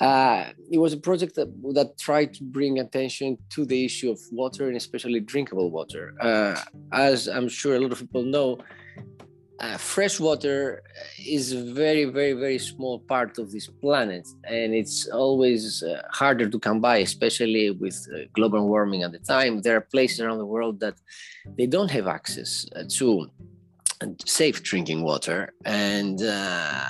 Uh, 0.00 0.50
it 0.70 0.78
was 0.78 0.92
a 0.92 0.96
project 0.96 1.36
that, 1.36 1.48
that 1.72 1.96
tried 1.98 2.34
to 2.34 2.42
bring 2.42 2.80
attention 2.80 3.38
to 3.48 3.64
the 3.64 3.84
issue 3.84 4.10
of 4.10 4.18
water 4.32 4.66
and 4.66 4.76
especially 4.76 5.20
drinkable 5.20 5.70
water. 5.70 6.14
Uh, 6.20 6.56
as 6.92 7.28
I'm 7.28 7.48
sure 7.48 7.76
a 7.76 7.80
lot 7.80 7.92
of 7.92 8.00
people 8.00 8.24
know, 8.24 8.58
uh, 9.60 9.76
fresh 9.76 10.18
water 10.18 10.82
is 11.24 11.52
a 11.52 11.62
very, 11.62 12.04
very, 12.04 12.32
very 12.32 12.58
small 12.58 12.98
part 12.98 13.38
of 13.38 13.52
this 13.52 13.68
planet, 13.68 14.26
and 14.44 14.74
it's 14.74 15.08
always 15.08 15.82
uh, 15.82 16.02
harder 16.10 16.48
to 16.48 16.58
come 16.58 16.80
by, 16.80 16.98
especially 16.98 17.70
with 17.70 17.96
uh, 18.12 18.20
global 18.32 18.66
warming 18.66 19.02
at 19.02 19.12
the 19.12 19.18
time. 19.20 19.60
There 19.60 19.76
are 19.76 19.80
places 19.80 20.20
around 20.20 20.38
the 20.38 20.46
world 20.46 20.80
that 20.80 20.94
they 21.56 21.66
don't 21.66 21.90
have 21.90 22.06
access 22.06 22.66
uh, 22.74 22.84
to 22.98 23.30
safe 24.26 24.62
drinking 24.62 25.02
water, 25.02 25.52
and 25.64 26.20
uh, 26.22 26.84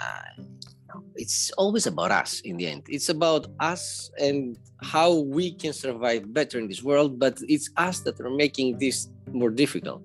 it's 1.17 1.51
always 1.53 1.87
about 1.87 2.11
us 2.11 2.41
in 2.41 2.57
the 2.57 2.67
end. 2.67 2.85
It's 2.89 3.09
about 3.09 3.47
us 3.61 4.11
and 4.19 4.57
how 4.83 5.21
we 5.21 5.53
can 5.53 5.73
survive 5.73 6.33
better 6.33 6.59
in 6.59 6.69
this 6.69 6.83
world, 6.83 7.19
but 7.19 7.39
it's 7.43 7.71
us 7.77 8.01
that 8.01 8.21
are 8.21 8.31
making 8.31 8.79
this 8.79 9.09
more 9.35 9.51
difficult. 9.51 10.03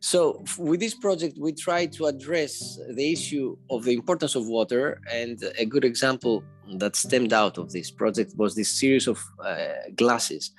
So, 0.00 0.42
with 0.58 0.80
this 0.80 0.94
project, 0.94 1.36
we 1.38 1.52
try 1.52 1.86
to 1.86 2.06
address 2.06 2.78
the 2.90 3.12
issue 3.12 3.56
of 3.70 3.84
the 3.84 3.92
importance 3.92 4.34
of 4.34 4.46
water. 4.46 5.00
And 5.12 5.42
a 5.58 5.64
good 5.64 5.84
example 5.84 6.44
that 6.78 6.96
stemmed 6.96 7.32
out 7.32 7.58
of 7.58 7.72
this 7.72 7.90
project 7.90 8.34
was 8.36 8.54
this 8.54 8.70
series 8.70 9.06
of 9.06 9.22
uh, 9.44 9.66
glasses 9.96 10.52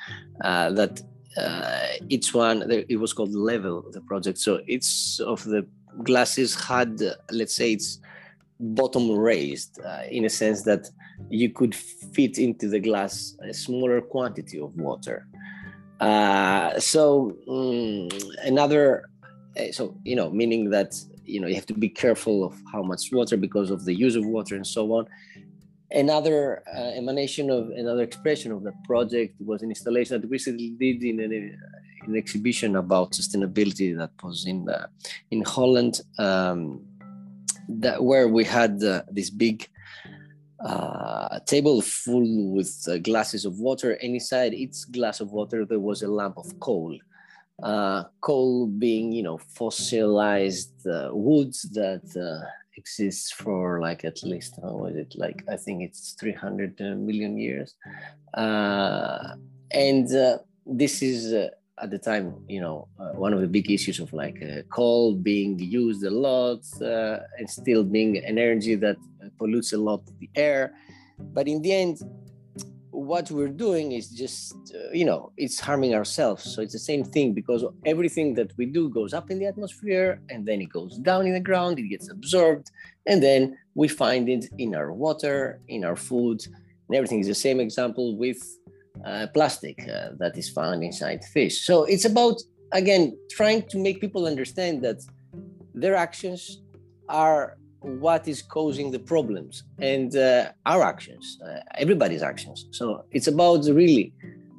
uh, 0.44 0.72
that 0.72 1.02
uh, 1.38 1.88
each 2.10 2.34
one, 2.34 2.70
it 2.70 3.00
was 3.00 3.14
called 3.14 3.34
Level, 3.34 3.86
the 3.92 4.02
project. 4.02 4.38
So, 4.38 4.62
each 4.68 5.20
of 5.26 5.44
the 5.44 5.66
glasses 6.04 6.56
had, 6.56 7.00
let's 7.32 7.56
say, 7.56 7.74
its 7.74 8.00
bottom 8.60 9.12
raised 9.12 9.80
uh, 9.86 10.04
in 10.10 10.26
a 10.26 10.30
sense 10.30 10.64
that 10.64 10.90
you 11.30 11.50
could 11.50 11.76
fit 11.76 12.38
into 12.38 12.68
the 12.68 12.80
glass 12.80 13.36
a 13.48 13.54
smaller 13.54 14.02
quantity 14.02 14.60
of 14.60 14.74
water. 14.76 15.28
Uh, 16.00 16.80
so 16.80 17.36
um, 17.48 18.10
another, 18.44 19.10
uh, 19.58 19.72
so 19.72 19.96
you 20.04 20.16
know, 20.16 20.30
meaning 20.30 20.70
that 20.70 20.96
you 21.26 21.40
know 21.40 21.48
you 21.48 21.56
have 21.56 21.66
to 21.66 21.74
be 21.74 21.90
careful 21.90 22.44
of 22.44 22.54
how 22.72 22.82
much 22.82 23.12
water 23.12 23.38
because 23.38 23.70
of 23.70 23.86
the 23.86 23.94
use 23.94 24.16
of 24.16 24.26
water 24.26 24.56
and 24.56 24.66
so 24.66 24.92
on. 24.94 25.08
Another 25.92 26.64
uh, 26.74 26.92
emanation 26.96 27.50
of 27.50 27.70
another 27.72 28.04
expression 28.04 28.52
of 28.52 28.64
the 28.64 28.74
project 28.86 29.36
was 29.42 29.62
an 29.62 29.70
installation 29.70 30.16
that 30.16 30.28
we 30.28 30.34
recently 30.34 30.70
did 30.70 31.04
in 31.04 31.20
an, 31.20 31.58
an 32.06 32.16
exhibition 32.16 32.76
about 32.76 33.12
sustainability 33.12 33.98
that 33.98 34.12
was 34.24 34.46
in 34.46 34.70
uh, 34.70 34.88
in 35.32 35.42
Holland, 35.44 36.02
um, 36.18 36.82
that 37.68 38.04
where 38.04 38.28
we 38.28 38.44
had 38.44 38.82
uh, 38.84 39.02
this 39.12 39.30
big 39.30 39.68
uh, 40.64 41.40
table 41.46 41.82
full 41.82 42.52
with 42.52 42.86
uh, 42.90 42.98
glasses 42.98 43.46
of 43.46 43.60
water, 43.60 43.94
and 43.94 44.14
inside 44.14 44.54
each 44.54 44.92
glass 44.92 45.22
of 45.22 45.32
water 45.32 45.66
there 45.66 45.80
was 45.80 46.02
a 46.02 46.08
lamp 46.08 46.38
of 46.38 46.60
coal. 46.60 46.98
Uh, 47.64 48.04
coal 48.22 48.68
being, 48.68 49.12
you 49.12 49.24
know, 49.24 49.38
fossilized 49.38 50.86
uh, 50.88 51.10
woods 51.12 51.64
that 51.74 52.04
uh, 52.16 52.46
exists 52.78 53.32
for 53.32 53.82
like 53.82 54.06
at 54.06 54.24
least 54.24 54.58
how 54.62 54.72
was 54.72 54.96
it 54.96 55.14
like 55.18 55.44
I 55.50 55.58
think 55.58 55.84
it's 55.84 56.14
300 56.14 56.80
million 56.80 57.38
years, 57.38 57.76
and 58.34 60.08
this 60.66 61.02
is 61.02 61.50
at 61.82 61.90
the 61.90 61.98
time, 61.98 62.36
you 62.48 62.62
know, 62.62 62.88
uh, 63.00 63.12
one 63.14 63.34
of 63.34 63.42
the 63.42 63.48
big 63.48 63.70
issues 63.72 64.00
of 64.00 64.12
like 64.14 64.42
uh, 64.42 64.62
coal 64.70 65.16
being 65.16 65.58
used 65.60 66.04
a 66.04 66.10
lot 66.10 66.62
uh, 66.82 67.20
and 67.38 67.50
still 67.50 67.84
being 67.84 68.18
an 68.18 68.38
energy 68.38 68.76
that 68.76 68.98
pollutes 69.38 69.74
a 69.74 69.78
lot 69.78 70.02
the 70.20 70.30
air. 70.36 70.74
But 71.18 71.48
in 71.48 71.62
the 71.62 71.74
end, 71.74 72.02
what 72.92 73.30
we're 73.32 73.56
doing 73.68 73.92
is 73.94 74.10
just, 74.10 74.56
uh, 74.76 74.92
you 74.92 75.06
know, 75.06 75.32
it's 75.38 75.60
harming 75.60 75.94
ourselves. 75.94 76.44
So 76.44 76.62
it's 76.62 76.74
the 76.74 76.80
same 76.80 77.04
thing 77.04 77.34
because 77.34 77.64
everything 77.86 78.34
that 78.36 78.52
we 78.58 78.66
do 78.66 78.90
goes 78.90 79.14
up 79.14 79.30
in 79.32 79.40
the 79.40 79.46
atmosphere 79.46 80.22
and 80.30 80.46
then 80.46 80.62
it 80.62 80.70
goes 80.70 80.98
down 80.98 81.26
in 81.28 81.34
the 81.34 81.40
ground, 81.40 81.80
it 81.80 81.88
gets 81.88 82.10
absorbed, 82.10 82.72
and 83.06 83.22
then 83.22 83.58
we 83.76 83.88
find 83.88 84.28
it 84.28 84.46
in 84.58 84.76
our 84.76 84.92
water, 84.92 85.62
in 85.68 85.84
our 85.84 85.96
food, 85.96 86.46
and 86.88 86.96
everything 86.96 87.20
is 87.20 87.28
the 87.28 87.36
same 87.36 87.60
example 87.60 88.18
with 88.18 88.42
uh, 89.06 89.28
plastic 89.34 89.78
uh, 89.88 90.10
that 90.18 90.38
is 90.38 90.50
found 90.50 90.84
inside 90.84 91.24
fish. 91.26 91.66
So 91.66 91.84
it's 91.84 92.06
about, 92.06 92.42
again, 92.72 93.18
trying 93.30 93.64
to 93.70 93.78
make 93.78 94.02
people 94.02 94.26
understand 94.26 94.82
that 94.84 95.02
their 95.74 95.96
actions 95.96 96.62
are 97.08 97.58
what 97.82 98.28
is 98.28 98.42
causing 98.42 98.92
the 98.92 99.00
problems 99.00 99.64
and 99.80 100.16
uh, 100.16 100.52
our 100.66 100.84
actions, 100.84 101.40
uh, 101.46 101.60
everybody's 101.76 102.22
actions. 102.22 102.68
So 102.72 103.06
it's 103.12 103.28
about 103.28 103.66
really 103.66 104.14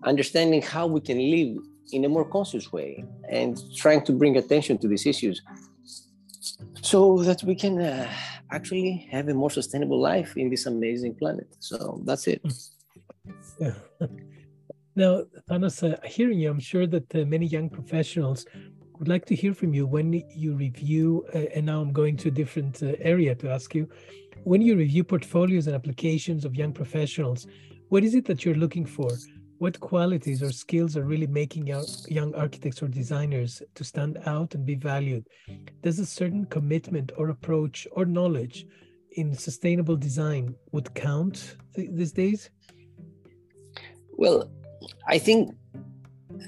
understanding 0.04 0.62
how 0.62 0.86
we 0.86 1.00
can 1.00 1.18
live 1.18 1.58
in 1.92 2.04
a 2.04 2.08
more 2.08 2.24
conscious 2.24 2.72
way 2.72 3.04
and 3.28 3.58
trying 3.76 4.02
to 4.04 4.12
bring 4.12 4.36
attention 4.36 4.78
to 4.78 4.88
these 4.88 5.06
issues 5.06 5.42
so 6.80 7.22
that 7.22 7.42
we 7.42 7.54
can 7.54 7.80
uh, 7.80 8.10
actually 8.50 9.08
have 9.10 9.28
a 9.28 9.34
more 9.34 9.50
sustainable 9.50 10.00
life 10.00 10.36
in 10.36 10.48
this 10.50 10.66
amazing 10.66 11.14
planet. 11.14 11.48
So 11.60 12.00
that's 12.04 12.26
it. 12.26 12.42
Yeah. 13.60 13.74
Now, 15.00 15.24
Thanos, 15.48 15.82
uh, 15.82 15.96
hearing 16.06 16.40
you, 16.40 16.50
I'm 16.50 16.60
sure 16.60 16.86
that 16.86 17.14
uh, 17.14 17.24
many 17.24 17.46
young 17.46 17.70
professionals 17.70 18.44
would 18.98 19.08
like 19.08 19.24
to 19.30 19.34
hear 19.34 19.54
from 19.54 19.72
you 19.72 19.86
when 19.86 20.12
you 20.12 20.52
review, 20.52 21.24
uh, 21.34 21.38
and 21.54 21.64
now 21.64 21.80
I'm 21.80 21.90
going 21.90 22.18
to 22.18 22.28
a 22.28 22.30
different 22.30 22.82
uh, 22.82 22.92
area 23.00 23.34
to 23.36 23.50
ask 23.50 23.74
you, 23.74 23.88
when 24.44 24.60
you 24.60 24.76
review 24.76 25.02
portfolios 25.02 25.66
and 25.68 25.74
applications 25.74 26.44
of 26.44 26.54
young 26.54 26.74
professionals, 26.74 27.46
what 27.88 28.04
is 28.04 28.14
it 28.14 28.26
that 28.26 28.44
you're 28.44 28.62
looking 28.64 28.84
for? 28.84 29.08
What 29.56 29.80
qualities 29.80 30.42
or 30.42 30.52
skills 30.52 30.98
are 30.98 31.04
really 31.04 31.26
making 31.26 31.66
young 31.66 32.34
architects 32.34 32.82
or 32.82 32.88
designers 32.88 33.62
to 33.76 33.84
stand 33.84 34.18
out 34.26 34.54
and 34.54 34.66
be 34.66 34.74
valued? 34.74 35.26
Does 35.82 35.98
a 35.98 36.04
certain 36.04 36.44
commitment 36.44 37.10
or 37.16 37.30
approach 37.30 37.88
or 37.92 38.04
knowledge 38.04 38.66
in 39.12 39.32
sustainable 39.32 39.96
design 39.96 40.54
would 40.72 40.92
count 40.94 41.56
th- 41.74 41.88
these 41.90 42.12
days? 42.12 42.50
Well, 44.18 44.50
I 45.06 45.18
think 45.18 45.54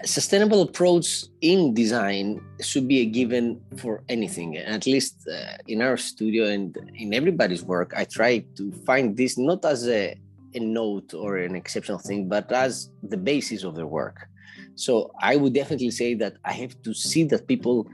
sustainable 0.04 0.62
approach 0.62 1.24
in 1.40 1.74
design 1.74 2.40
should 2.60 2.88
be 2.88 3.00
a 3.00 3.06
given 3.06 3.60
for 3.76 4.02
anything 4.08 4.56
at 4.56 4.86
least 4.86 5.28
uh, 5.28 5.56
in 5.68 5.82
our 5.82 5.96
studio 5.96 6.46
and 6.46 6.76
in 6.94 7.14
everybody's 7.14 7.62
work. 7.62 7.92
I 7.96 8.04
try 8.04 8.44
to 8.56 8.72
find 8.86 9.16
this 9.16 9.36
not 9.38 9.64
as 9.64 9.88
a, 9.88 10.18
a 10.54 10.60
note 10.60 11.14
or 11.14 11.38
an 11.38 11.54
exceptional 11.54 11.98
thing 11.98 12.28
but 12.28 12.50
as 12.52 12.90
the 13.02 13.16
basis 13.16 13.64
of 13.64 13.74
their 13.76 13.86
work. 13.86 14.28
So 14.74 15.12
i 15.20 15.36
would 15.36 15.52
definitely 15.52 15.90
say 15.90 16.14
that 16.14 16.34
i 16.44 16.52
have 16.52 16.74
to 16.82 16.94
see 16.94 17.24
that 17.24 17.46
people 17.46 17.86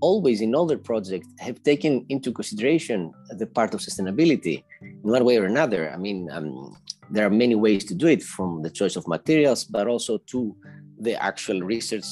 always 0.00 0.40
in 0.40 0.54
all 0.54 0.66
their 0.66 0.78
projects 0.78 1.28
have 1.38 1.62
taken 1.62 2.04
into 2.08 2.30
consideration 2.32 3.12
the 3.30 3.46
part 3.46 3.72
of 3.74 3.80
sustainability 3.80 4.62
in 4.82 5.00
one 5.02 5.24
way 5.24 5.36
or 5.38 5.46
another. 5.46 5.90
I 5.90 5.96
mean 5.96 6.30
um, 6.30 6.76
there 7.10 7.26
are 7.26 7.30
many 7.30 7.54
ways 7.54 7.84
to 7.84 7.94
do 7.94 8.06
it 8.06 8.22
from 8.22 8.62
the 8.62 8.70
choice 8.70 8.96
of 8.96 9.06
materials 9.06 9.64
but 9.64 9.86
also 9.86 10.18
to 10.18 10.56
the 10.98 11.20
actual 11.22 11.60
research 11.60 12.04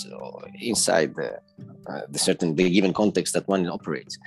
inside 0.60 1.14
the, 1.14 1.40
uh, 1.88 2.02
the 2.10 2.18
certain 2.18 2.54
the 2.54 2.68
given 2.68 2.92
context 2.92 3.34
that 3.34 3.46
one 3.48 3.66
operates. 3.68 4.18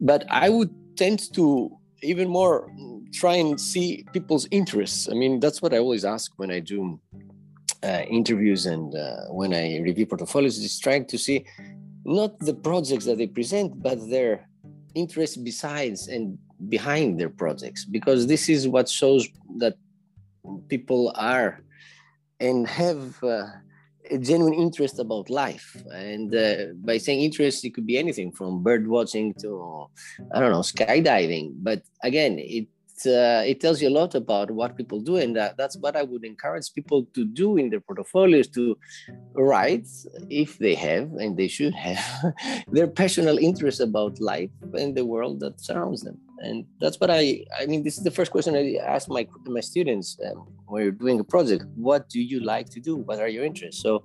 But 0.00 0.24
i 0.30 0.48
would 0.48 0.70
tend 0.96 1.32
to 1.34 1.70
even 2.02 2.28
more 2.28 2.70
try 3.12 3.34
and 3.34 3.60
see 3.60 4.04
people's 4.12 4.46
interests. 4.50 5.08
I 5.10 5.14
mean 5.14 5.40
that's 5.40 5.62
what 5.62 5.72
i 5.74 5.78
always 5.78 6.04
ask 6.04 6.32
when 6.36 6.50
i 6.50 6.60
do 6.60 7.00
uh, 7.82 8.02
interviews 8.08 8.66
and 8.66 8.94
uh, 8.94 9.26
when 9.30 9.52
i 9.54 9.78
review 9.80 10.06
portfolios 10.06 10.58
is 10.58 10.78
trying 10.78 11.04
to 11.06 11.18
see 11.18 11.44
not 12.04 12.38
the 12.40 12.54
projects 12.54 13.04
that 13.06 13.18
they 13.18 13.26
present 13.26 13.82
but 13.82 13.98
their 14.10 14.48
interests 14.94 15.36
besides 15.36 16.08
and 16.08 16.38
behind 16.68 17.18
their 17.18 17.28
projects 17.28 17.84
because 17.84 18.26
this 18.26 18.48
is 18.48 18.68
what 18.68 18.88
shows 18.88 19.28
that 19.56 19.74
people 20.68 21.12
are 21.16 21.60
and 22.40 22.66
have 22.66 23.22
uh, 23.22 23.46
a 24.10 24.18
genuine 24.18 24.54
interest 24.54 24.98
about 24.98 25.30
life. 25.30 25.76
And 25.92 26.34
uh, 26.34 26.74
by 26.84 26.98
saying 26.98 27.20
interest, 27.20 27.64
it 27.64 27.74
could 27.74 27.86
be 27.86 27.98
anything 27.98 28.32
from 28.32 28.62
bird 28.62 28.86
watching 28.86 29.34
to, 29.34 29.86
I 30.34 30.40
don't 30.40 30.52
know, 30.52 30.60
skydiving. 30.60 31.52
But 31.56 31.82
again, 32.02 32.38
it 32.38 32.66
uh, 33.06 33.42
it 33.44 33.60
tells 33.60 33.82
you 33.82 33.88
a 33.88 33.98
lot 34.00 34.14
about 34.14 34.50
what 34.50 34.76
people 34.76 35.00
do, 35.00 35.16
and 35.16 35.34
that, 35.36 35.56
that's 35.56 35.76
what 35.76 35.96
I 35.96 36.02
would 36.02 36.24
encourage 36.24 36.72
people 36.72 37.06
to 37.14 37.24
do 37.24 37.56
in 37.56 37.70
their 37.70 37.80
portfolios 37.80 38.48
to 38.48 38.76
write, 39.34 39.88
if 40.30 40.58
they 40.58 40.74
have, 40.74 41.12
and 41.14 41.36
they 41.36 41.48
should 41.48 41.74
have, 41.74 42.34
their 42.68 42.86
personal 42.86 43.38
interest 43.38 43.80
about 43.80 44.20
life 44.20 44.50
and 44.74 44.94
the 44.94 45.04
world 45.04 45.40
that 45.40 45.60
surrounds 45.60 46.02
them. 46.02 46.18
And 46.42 46.66
that's 46.80 46.98
what 47.00 47.10
I, 47.10 47.44
I 47.58 47.66
mean, 47.66 47.82
this 47.82 47.96
is 47.98 48.04
the 48.04 48.10
first 48.10 48.30
question 48.30 48.54
I 48.56 48.76
ask 48.84 49.08
my 49.08 49.26
my 49.46 49.60
students 49.60 50.18
um, 50.26 50.46
when 50.66 50.82
you're 50.82 50.92
doing 50.92 51.20
a 51.20 51.24
project. 51.24 51.64
What 51.76 52.08
do 52.08 52.20
you 52.20 52.40
like 52.40 52.68
to 52.70 52.80
do? 52.80 52.96
What 52.96 53.20
are 53.20 53.28
your 53.28 53.44
interests? 53.44 53.82
So 53.82 54.04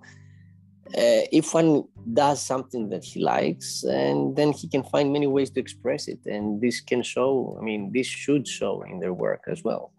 uh, 0.95 1.27
if 1.31 1.53
one 1.53 1.83
does 2.13 2.41
something 2.41 2.89
that 2.89 3.03
he 3.03 3.21
likes 3.21 3.83
and 3.83 4.35
then 4.35 4.53
he 4.53 4.67
can 4.69 4.83
find 4.83 5.11
many 5.11 5.27
ways 5.27 5.49
to 5.49 5.59
express 5.59 6.07
it 6.07 6.19
and 6.25 6.61
this 6.61 6.79
can 6.79 7.03
show 7.03 7.57
i 7.59 7.63
mean 7.63 7.91
this 7.91 8.07
should 8.07 8.47
show 8.47 8.81
in 8.83 8.99
their 8.99 9.13
work 9.13 9.43
as 9.47 9.63
well 9.63 9.91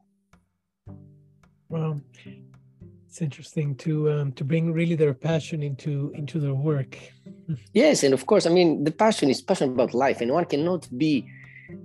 well 1.68 2.00
it's 3.06 3.20
interesting 3.20 3.74
to 3.74 4.10
um, 4.10 4.32
to 4.32 4.44
bring 4.44 4.72
really 4.72 4.94
their 4.94 5.12
passion 5.12 5.62
into 5.62 6.10
into 6.14 6.40
their 6.40 6.54
work 6.54 6.96
yes 7.74 8.02
and 8.02 8.14
of 8.14 8.24
course 8.24 8.46
i 8.46 8.50
mean 8.50 8.82
the 8.84 8.90
passion 8.90 9.28
is 9.28 9.42
passion 9.42 9.70
about 9.72 9.92
life 9.92 10.22
and 10.22 10.32
one 10.32 10.46
cannot 10.46 10.88
be 10.96 11.28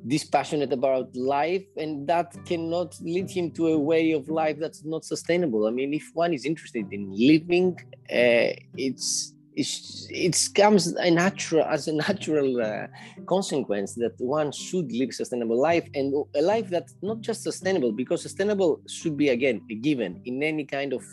dispassionate 0.08 0.72
about 0.74 1.16
life 1.16 1.66
and 1.78 2.08
that 2.08 2.34
cannot 2.46 2.96
lead 3.02 3.30
him 3.30 3.52
to 3.52 3.68
a 3.68 3.78
way 3.78 4.12
of 4.12 4.30
life 4.30 4.58
that's 4.60 4.84
not 4.84 5.04
sustainable. 5.04 5.68
I 5.68 5.72
mean 5.72 5.94
if 5.94 6.10
one 6.14 6.34
is 6.34 6.46
interested 6.46 6.86
in 6.92 7.12
living 7.12 7.78
uh, 8.12 8.54
it's 8.78 9.34
it 9.56 10.50
comes 10.56 10.88
a 10.88 11.12
natural 11.12 11.64
as 11.66 11.88
a 11.88 11.94
natural 11.94 12.62
uh, 12.62 12.88
consequence 13.28 13.94
that 13.96 14.14
one 14.18 14.52
should 14.52 14.92
live 14.92 15.14
sustainable 15.14 15.60
life 15.60 15.88
and 15.94 16.14
a 16.36 16.42
life 16.42 16.70
that's 16.70 16.96
not 17.02 17.22
just 17.22 17.44
sustainable 17.44 17.92
because 17.92 18.22
sustainable 18.22 18.82
should 18.88 19.16
be 19.16 19.30
again 19.30 19.62
a 19.70 19.76
given 19.76 20.22
in 20.26 20.42
any 20.42 20.66
kind 20.66 20.94
of 20.94 21.04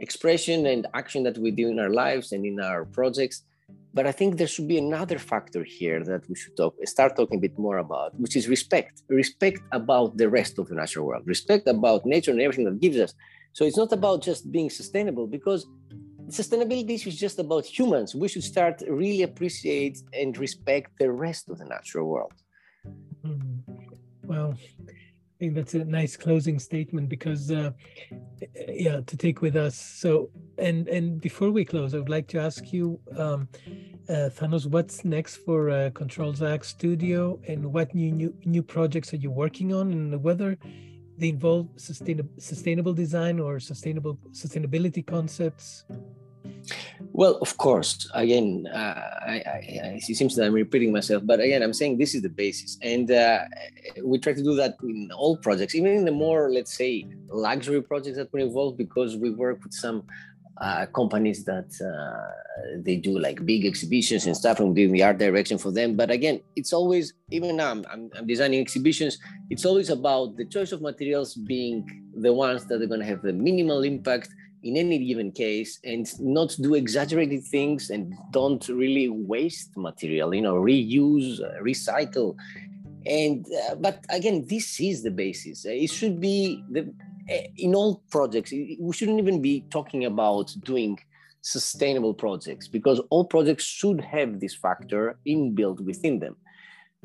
expression 0.00 0.66
and 0.66 0.86
action 0.94 1.22
that 1.22 1.38
we 1.38 1.50
do 1.50 1.68
in 1.68 1.78
our 1.78 1.90
lives 1.90 2.32
and 2.32 2.44
in 2.44 2.60
our 2.60 2.84
projects 2.84 3.44
but 3.92 4.06
I 4.06 4.12
think 4.12 4.36
there 4.36 4.46
should 4.46 4.68
be 4.68 4.78
another 4.78 5.18
factor 5.18 5.64
here 5.64 6.04
that 6.04 6.28
we 6.28 6.34
should 6.36 6.56
talk, 6.56 6.74
start 6.84 7.16
talking 7.16 7.38
a 7.38 7.40
bit 7.40 7.58
more 7.58 7.78
about, 7.78 8.18
which 8.18 8.36
is 8.36 8.48
respect. 8.48 9.02
Respect 9.08 9.60
about 9.72 10.16
the 10.16 10.28
rest 10.28 10.58
of 10.58 10.68
the 10.68 10.74
natural 10.74 11.06
world, 11.06 11.24
respect 11.26 11.66
about 11.66 12.06
nature 12.06 12.30
and 12.30 12.40
everything 12.40 12.66
that 12.66 12.80
gives 12.80 12.98
us. 12.98 13.12
So 13.52 13.64
it's 13.64 13.76
not 13.76 13.92
about 13.92 14.22
just 14.22 14.50
being 14.50 14.70
sustainable 14.70 15.26
because 15.26 15.66
sustainability 16.28 17.04
is 17.06 17.18
just 17.18 17.38
about 17.38 17.64
humans. 17.64 18.14
We 18.14 18.28
should 18.28 18.44
start 18.44 18.82
really 18.88 19.22
appreciate 19.22 19.98
and 20.12 20.36
respect 20.38 20.92
the 20.98 21.10
rest 21.10 21.50
of 21.50 21.58
the 21.58 21.64
natural 21.64 22.06
world. 22.08 22.32
Mm-hmm. 23.26 23.74
Well, 24.24 24.54
I 25.40 25.44
think 25.44 25.54
that's 25.54 25.72
a 25.72 25.86
nice 25.86 26.18
closing 26.18 26.58
statement 26.58 27.08
because, 27.08 27.50
uh, 27.50 27.70
yeah, 28.68 29.00
to 29.00 29.16
take 29.16 29.40
with 29.40 29.56
us. 29.56 29.74
So, 29.74 30.28
and 30.58 30.86
and 30.86 31.18
before 31.18 31.50
we 31.50 31.64
close, 31.64 31.94
I 31.94 31.98
would 31.98 32.10
like 32.10 32.28
to 32.28 32.38
ask 32.38 32.74
you, 32.74 33.00
um, 33.16 33.48
uh, 34.10 34.28
Thanos, 34.36 34.66
what's 34.66 35.02
next 35.02 35.36
for 35.36 35.70
uh, 35.70 35.88
Control 35.94 36.34
Zak 36.34 36.62
Studio, 36.62 37.40
and 37.48 37.72
what 37.72 37.94
new 37.94 38.12
new 38.12 38.34
new 38.44 38.62
projects 38.62 39.14
are 39.14 39.16
you 39.16 39.30
working 39.30 39.72
on, 39.72 39.92
and 39.92 40.22
whether 40.22 40.58
they 41.16 41.30
involve 41.30 41.68
sustainable 41.76 42.34
sustainable 42.38 42.92
design 42.92 43.40
or 43.40 43.58
sustainable 43.60 44.18
sustainability 44.32 45.06
concepts? 45.06 45.86
Well, 47.12 47.36
of 47.40 47.56
course. 47.56 48.10
Again, 48.14 48.66
uh, 48.72 49.00
I, 49.26 49.42
I, 49.46 50.00
it 50.00 50.16
seems 50.16 50.36
that 50.36 50.46
I'm 50.46 50.52
repeating 50.52 50.92
myself, 50.92 51.22
but 51.24 51.40
again, 51.40 51.62
I'm 51.62 51.74
saying 51.74 51.98
this 51.98 52.14
is 52.14 52.22
the 52.22 52.28
basis, 52.28 52.78
and 52.82 53.10
uh, 53.10 53.40
we 54.02 54.18
try 54.18 54.32
to 54.32 54.42
do 54.42 54.54
that 54.56 54.76
in 54.82 55.10
all 55.14 55.36
projects, 55.36 55.74
even 55.74 55.92
in 55.92 56.04
the 56.04 56.12
more, 56.12 56.50
let's 56.50 56.76
say, 56.76 57.06
luxury 57.28 57.82
projects 57.82 58.16
that 58.16 58.32
we're 58.32 58.46
involved, 58.46 58.78
because 58.78 59.16
we 59.16 59.30
work 59.30 59.62
with 59.62 59.72
some 59.72 60.04
uh, 60.60 60.84
companies 60.86 61.44
that 61.44 61.72
uh, 61.80 62.76
they 62.76 62.96
do 62.96 63.18
like 63.18 63.44
big 63.46 63.64
exhibitions 63.64 64.26
and 64.26 64.36
stuff 64.36 64.60
and 64.60 64.76
doing 64.76 64.92
the 64.92 65.02
art 65.02 65.16
direction 65.16 65.56
for 65.56 65.70
them 65.70 65.96
but 65.96 66.10
again 66.10 66.38
it's 66.54 66.74
always 66.74 67.14
even 67.30 67.56
now 67.56 67.70
I'm, 67.70 67.86
I'm, 67.90 68.10
I'm, 68.14 68.26
designing 68.26 68.60
exhibitions 68.60 69.18
it's 69.48 69.64
always 69.64 69.88
about 69.88 70.36
the 70.36 70.44
choice 70.44 70.72
of 70.72 70.82
materials 70.82 71.34
being 71.34 72.10
the 72.14 72.32
ones 72.32 72.66
that 72.66 72.82
are 72.82 72.86
going 72.86 73.00
to 73.00 73.06
have 73.06 73.22
the 73.22 73.32
minimal 73.32 73.84
impact 73.84 74.28
in 74.62 74.76
any 74.76 74.98
given 75.04 75.32
case 75.32 75.80
and 75.84 76.08
not 76.20 76.54
do 76.60 76.74
exaggerated 76.74 77.42
things 77.44 77.90
and 77.90 78.14
don't 78.30 78.68
really 78.68 79.08
waste 79.08 79.70
material 79.76 80.34
you 80.34 80.42
know 80.42 80.54
reuse 80.54 81.40
uh, 81.40 81.60
recycle 81.62 82.36
and 83.06 83.46
uh, 83.68 83.74
but 83.76 84.04
again 84.10 84.44
this 84.48 84.78
is 84.80 85.02
the 85.02 85.10
basis 85.10 85.64
it 85.64 85.90
should 85.90 86.20
be 86.20 86.62
the 86.70 86.92
Eh, 87.30 87.46
in 87.58 87.74
all 87.74 88.02
projects, 88.10 88.50
we 88.52 88.92
shouldn't 88.92 89.20
even 89.20 89.40
be 89.40 89.64
talking 89.70 90.04
about 90.04 90.52
doing 90.64 90.98
sustainable 91.42 92.12
projects 92.12 92.66
because 92.66 93.00
all 93.10 93.24
projects 93.24 93.64
should 93.64 94.00
have 94.00 94.40
this 94.40 94.54
factor 94.54 95.16
inbuilt 95.26 95.80
within 95.80 96.18
them. 96.18 96.36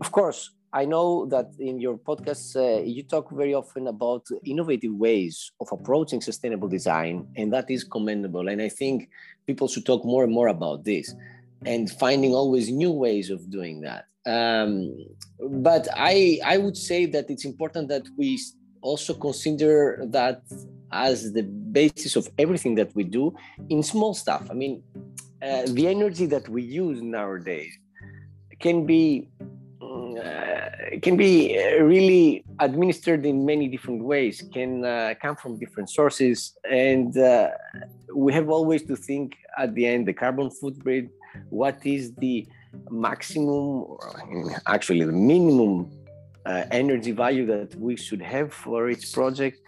Of 0.02 0.12
course, 0.12 0.52
I 0.76 0.84
know 0.84 1.26
that 1.28 1.52
in 1.58 1.80
your 1.80 1.98
podcast, 1.98 2.58
uh, 2.58 2.84
you 2.84 3.04
talk 3.04 3.32
very 3.32 3.54
often 3.54 3.88
about 3.88 4.28
innovative 4.44 4.94
ways 4.94 5.54
of 5.62 5.70
approaching 5.72 6.20
sustainable 6.20 6.68
design, 6.68 7.30
and 7.38 7.54
that 7.54 7.72
is 7.72 7.86
commendable. 7.86 8.50
And 8.50 8.62
I 8.62 8.68
think 8.68 9.10
people 9.48 9.70
should 9.70 9.86
talk 9.86 10.04
more 10.04 10.26
and 10.26 10.34
more 10.34 10.50
about 10.50 10.84
this 10.84 11.16
and 11.66 11.90
finding 11.90 12.34
always 12.34 12.70
new 12.70 12.92
ways 12.92 13.30
of 13.30 13.50
doing 13.50 13.80
that. 13.88 14.04
Um, 14.26 14.94
but 15.40 15.88
I, 15.96 16.40
I 16.46 16.58
would 16.58 16.76
say 16.76 17.06
that 17.06 17.30
it's 17.30 17.46
important 17.46 17.88
that 17.88 18.04
we 18.18 18.38
also 18.82 19.14
consider 19.14 20.04
that 20.08 20.42
as 20.92 21.32
the 21.32 21.44
basis 21.44 22.18
of 22.18 22.28
everything 22.38 22.76
that 22.76 22.94
we 22.96 23.06
do 23.06 23.34
in 23.70 23.82
small 23.82 24.14
stuff. 24.14 24.46
I 24.52 24.54
mean, 24.54 24.84
uh, 25.42 25.64
the 25.68 25.88
energy 25.88 26.26
that 26.26 26.50
we 26.50 26.64
use 26.64 27.02
nowadays 27.02 27.72
can 28.60 28.86
be 28.86 29.30
uh, 30.18 31.00
can 31.02 31.18
be 31.18 31.58
uh, 31.58 31.84
really 31.84 32.44
administered 32.60 33.26
in 33.26 33.46
many 33.46 33.68
different 33.68 34.04
ways. 34.04 34.44
Can 34.54 34.86
uh, 34.86 35.14
come 35.22 35.36
from 35.36 35.58
different 35.60 35.90
sources, 35.90 36.58
and 36.70 37.18
uh, 37.18 37.50
we 38.14 38.34
have 38.34 38.50
always 38.50 38.84
to 38.84 38.96
think 38.96 39.36
at 39.58 39.74
the 39.76 39.86
end 39.86 40.08
the 40.08 40.14
carbon 40.14 40.50
footprint. 40.50 41.10
What 41.50 41.86
is 41.86 42.14
the 42.16 42.48
maximum, 42.90 43.84
or 43.84 44.00
actually 44.68 45.04
the 45.04 45.12
minimum 45.12 45.92
uh, 46.46 46.64
energy 46.72 47.12
value 47.12 47.46
that 47.48 47.76
we 47.76 47.96
should 47.96 48.22
have 48.22 48.54
for 48.54 48.90
each 48.90 49.12
project. 49.14 49.60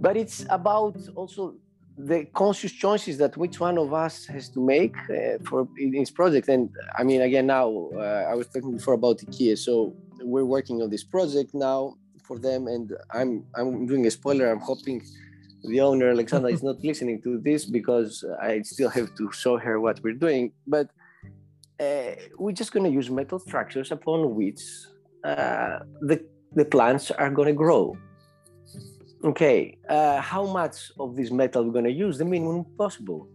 But 0.00 0.16
it's 0.16 0.44
about 0.50 0.96
also 1.14 1.54
the 1.98 2.24
conscious 2.32 2.72
choices 2.72 3.18
that 3.18 3.36
which 3.36 3.60
one 3.60 3.78
of 3.78 3.92
us 3.92 4.24
has 4.26 4.48
to 4.50 4.60
make 4.60 4.96
uh, 5.10 5.38
for 5.44 5.68
its 5.76 6.10
project. 6.10 6.48
And 6.48 6.70
I 6.98 7.02
mean, 7.02 7.22
again, 7.22 7.46
now 7.46 7.90
uh, 7.94 8.26
I 8.30 8.34
was 8.34 8.46
talking 8.48 8.72
before 8.72 8.94
about 8.94 9.18
Ekies, 9.18 9.58
so 9.58 9.94
we're 10.20 10.44
working 10.44 10.80
on 10.82 10.90
this 10.90 11.04
project 11.04 11.54
now 11.54 11.94
for 12.24 12.38
them, 12.38 12.66
and 12.66 12.92
I'm 13.10 13.44
I'm 13.54 13.86
doing 13.86 14.06
a 14.06 14.10
spoiler. 14.10 14.50
I'm 14.50 14.60
hoping 14.60 15.02
the 15.64 15.80
owner 15.80 16.10
Alexandra 16.10 16.50
is 16.50 16.62
not 16.62 16.82
listening 16.84 17.20
to 17.22 17.38
this 17.38 17.64
because 17.64 18.24
I 18.40 18.62
still 18.62 18.88
have 18.88 19.14
to 19.16 19.30
show 19.32 19.58
her 19.58 19.80
what 19.80 20.02
we're 20.02 20.14
doing, 20.14 20.52
but. 20.66 20.88
Uh, 21.80 22.14
we're 22.38 22.52
just 22.52 22.70
going 22.70 22.84
to 22.84 22.90
use 22.90 23.10
metal 23.10 23.40
structures 23.40 23.90
upon 23.90 24.36
which 24.36 24.60
uh, 25.24 25.80
the, 26.02 26.24
the 26.52 26.64
plants 26.64 27.10
are 27.10 27.28
going 27.28 27.48
to 27.48 27.54
grow. 27.54 27.96
Okay, 29.24 29.78
uh, 29.88 30.20
how 30.20 30.44
much 30.46 30.90
of 30.98 31.14
this 31.14 31.30
metal 31.30 31.62
we're 31.64 31.72
going 31.72 31.84
to 31.84 31.92
use? 31.92 32.18
The 32.18 32.24
minimum 32.24 32.64
possible. 32.76 33.28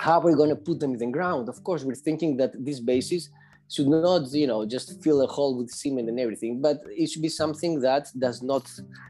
How 0.00 0.18
are 0.18 0.26
we 0.26 0.34
going 0.34 0.48
to 0.48 0.56
put 0.56 0.80
them 0.80 0.94
in 0.94 0.98
the 0.98 1.06
ground? 1.06 1.48
Of 1.48 1.62
course, 1.62 1.84
we're 1.84 1.94
thinking 1.94 2.36
that 2.38 2.52
these 2.64 2.80
bases 2.80 3.30
should 3.70 3.86
not, 3.86 4.32
you 4.32 4.48
know, 4.48 4.66
just 4.66 5.00
fill 5.00 5.22
a 5.22 5.28
hole 5.28 5.56
with 5.56 5.70
cement 5.70 6.08
and 6.08 6.18
everything, 6.18 6.60
but 6.60 6.80
it 6.86 7.08
should 7.08 7.22
be 7.22 7.28
something 7.28 7.80
that 7.82 8.08
does 8.18 8.42
not, 8.42 8.68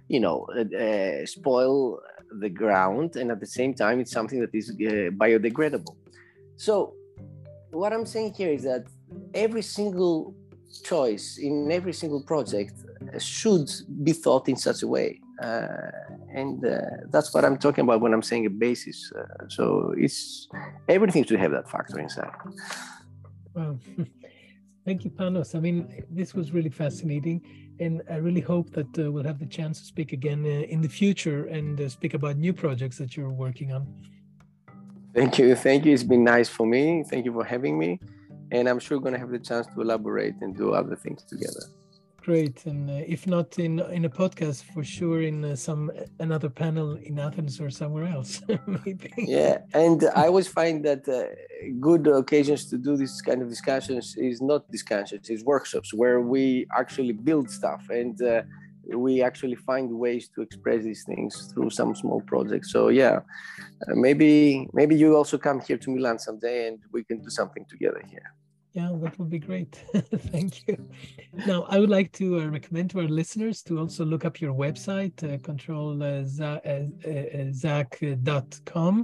you 0.09 0.21
know, 0.21 0.47
uh, 0.55 0.77
uh 0.77 1.25
spoil 1.25 2.01
the 2.41 2.51
ground, 2.51 3.17
and 3.17 3.31
at 3.31 3.41
the 3.41 3.47
same 3.47 3.73
time, 3.73 3.99
it's 4.01 4.13
something 4.13 4.41
that 4.41 4.55
is 4.55 4.69
uh, 4.69 5.09
biodegradable. 5.23 5.97
So, 6.57 6.95
what 7.71 7.95
I'm 7.95 8.05
saying 8.05 8.35
here 8.35 8.51
is 8.51 8.65
that 8.65 8.85
every 9.33 9.63
single 9.63 10.35
choice 10.85 11.39
in 11.39 11.73
every 11.73 11.95
single 11.95 12.23
project 12.23 12.75
should 13.19 13.71
be 14.03 14.13
thought 14.13 14.47
in 14.51 14.57
such 14.57 14.83
a 14.83 14.87
way. 14.87 15.21
Uh, 15.41 15.91
and 16.33 16.65
uh, 16.65 16.81
that's 17.11 17.33
what 17.33 17.45
I'm 17.45 17.57
talking 17.57 17.85
about 17.85 18.01
when 18.01 18.13
I'm 18.13 18.23
saying 18.23 18.47
a 18.47 18.51
basis. 18.51 19.13
Uh, 19.13 19.49
so 19.49 19.95
it's 19.97 20.49
everything 20.89 21.25
should 21.25 21.39
have 21.39 21.53
that 21.53 21.71
factor 21.71 21.99
inside. 22.01 22.31
Well, 23.55 23.79
thank 24.85 25.05
you, 25.05 25.11
Panos. 25.11 25.55
I 25.55 25.61
mean, 25.61 26.05
this 26.11 26.35
was 26.35 26.53
really 26.53 26.71
fascinating, 26.71 27.41
and 27.79 28.03
I 28.11 28.17
really 28.17 28.41
hope 28.41 28.71
that 28.71 28.99
uh, 28.99 29.11
we'll 29.13 29.25
have 29.25 29.39
the 29.39 29.47
chance 29.47 29.81
to 29.81 29.87
speak 29.87 30.13
again 30.13 30.45
uh, 30.45 30.75
in 30.75 30.81
the 30.81 30.89
future 30.89 31.47
and 31.47 31.81
uh, 31.81 31.89
speak 31.89 32.15
about 32.15 32.37
new 32.37 32.53
projects 32.53 32.99
that 32.99 33.17
you're 33.17 33.31
working 33.31 33.73
on. 33.73 33.87
Thank 35.15 35.39
you. 35.39 35.55
Thank 35.55 35.85
you. 35.85 35.93
It's 35.95 36.03
been 36.03 36.25
nice 36.25 36.49
for 36.49 36.67
me. 36.67 37.03
Thank 37.03 37.25
you 37.25 37.33
for 37.33 37.45
having 37.45 37.79
me 37.79 37.99
and 38.51 38.69
I'm 38.69 38.79
sure 38.79 38.99
we're 38.99 39.03
going 39.03 39.15
to 39.15 39.21
have 39.21 39.31
the 39.31 39.39
chance 39.39 39.67
to 39.67 39.81
elaborate 39.81 40.35
and 40.41 40.57
do 40.57 40.73
other 40.73 40.97
things 40.97 41.23
together. 41.23 41.61
Great, 42.29 42.67
and 42.67 42.91
uh, 42.91 43.15
if 43.17 43.27
not 43.27 43.59
in 43.59 43.81
in 43.99 44.05
a 44.05 44.11
podcast, 44.11 44.63
for 44.75 44.85
sure 44.85 45.23
in 45.23 45.43
uh, 45.47 45.57
some 45.57 45.91
another 46.19 46.51
panel 46.51 46.89
in 47.09 47.19
Athens 47.19 47.59
or 47.59 47.71
somewhere 47.71 48.05
else, 48.05 48.43
maybe. 48.85 49.11
Yeah, 49.17 49.57
and 49.73 49.99
I 50.15 50.27
always 50.27 50.47
find 50.47 50.85
that 50.85 51.09
uh, 51.09 51.17
good 51.81 52.07
occasions 52.07 52.69
to 52.69 52.77
do 52.77 52.99
this 52.99 53.23
kind 53.23 53.41
of 53.41 53.49
discussions 53.49 54.15
is 54.19 54.43
not 54.43 54.71
discussions, 54.71 55.31
it's 55.31 55.43
workshops 55.43 55.95
where 55.95 56.21
we 56.21 56.67
actually 56.83 57.15
build 57.29 57.51
stuff 57.51 57.83
and 57.89 58.21
uh, 58.21 58.43
we 58.95 59.23
actually 59.23 59.57
find 59.71 59.89
ways 59.91 60.29
to 60.35 60.43
express 60.43 60.85
these 60.85 61.05
things 61.05 61.51
through 61.55 61.71
some 61.71 61.95
small 61.95 62.21
projects. 62.33 62.71
So 62.71 62.89
yeah, 62.89 63.21
uh, 63.87 63.95
maybe 64.07 64.69
maybe 64.75 64.95
you 65.03 65.17
also 65.17 65.39
come 65.39 65.61
here 65.61 65.79
to 65.79 65.91
Milan 65.95 66.19
someday 66.19 66.69
and 66.69 66.79
we 66.93 67.05
can 67.05 67.23
do 67.23 67.31
something 67.31 67.65
together 67.71 68.03
here. 68.15 68.35
Yeah, 68.73 68.91
that 69.03 69.19
would 69.19 69.31
be 69.31 69.39
great. 69.39 69.83
Thank 70.31 70.69
you. 70.69 70.77
Now, 71.47 71.63
I 71.69 71.79
would 71.79 71.91
like 71.91 72.13
to 72.13 72.41
uh, 72.41 72.47
recommend 72.47 72.91
to 72.91 73.01
our 73.01 73.09
listeners 73.09 73.63
to 73.63 73.79
also 73.79 74.05
look 74.05 74.25
up 74.25 74.41
your 74.41 74.55
website, 74.55 75.25
uh, 75.25 75.39
ctrlzak.com. 75.39 75.87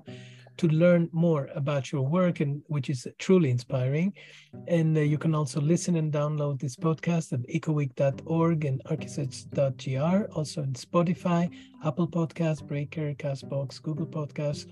Uh, 0.07 0.13
to 0.57 0.69
learn 0.69 1.09
more 1.13 1.49
about 1.55 1.91
your 1.91 2.03
work 2.03 2.41
and 2.41 2.63
which 2.69 2.89
is 2.89 3.07
truly 3.19 3.51
inspiring. 3.51 4.13
And 4.69 4.97
uh, 4.97 5.01
you 5.01 5.19
can 5.19 5.35
also 5.35 5.61
listen 5.61 5.97
and 5.97 6.13
download 6.13 6.61
this 6.61 6.77
podcast 6.77 7.33
at 7.33 7.41
ecoweek.org 7.49 8.65
and 8.65 8.81
archisearch.gr, 8.85 10.33
also 10.33 10.63
in 10.63 10.73
Spotify, 10.75 11.51
Apple 11.85 12.09
Podcasts, 12.09 12.65
Breaker, 12.65 13.15
Castbox, 13.15 13.83
Google 13.83 14.07
Podcasts, 14.07 14.67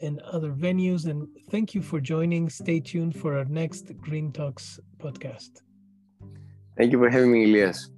and 0.00 0.20
other 0.20 0.52
venues. 0.52 1.06
And 1.06 1.28
thank 1.50 1.74
you 1.74 1.82
for 1.82 2.00
joining. 2.00 2.48
Stay 2.48 2.80
tuned 2.80 3.16
for 3.16 3.36
our 3.36 3.44
next 3.44 3.96
Green 4.00 4.32
Talks 4.32 4.80
podcast. 4.98 5.62
Thank 6.76 6.92
you 6.92 6.98
for 6.98 7.10
having 7.10 7.32
me, 7.32 7.44
Elias. 7.44 7.90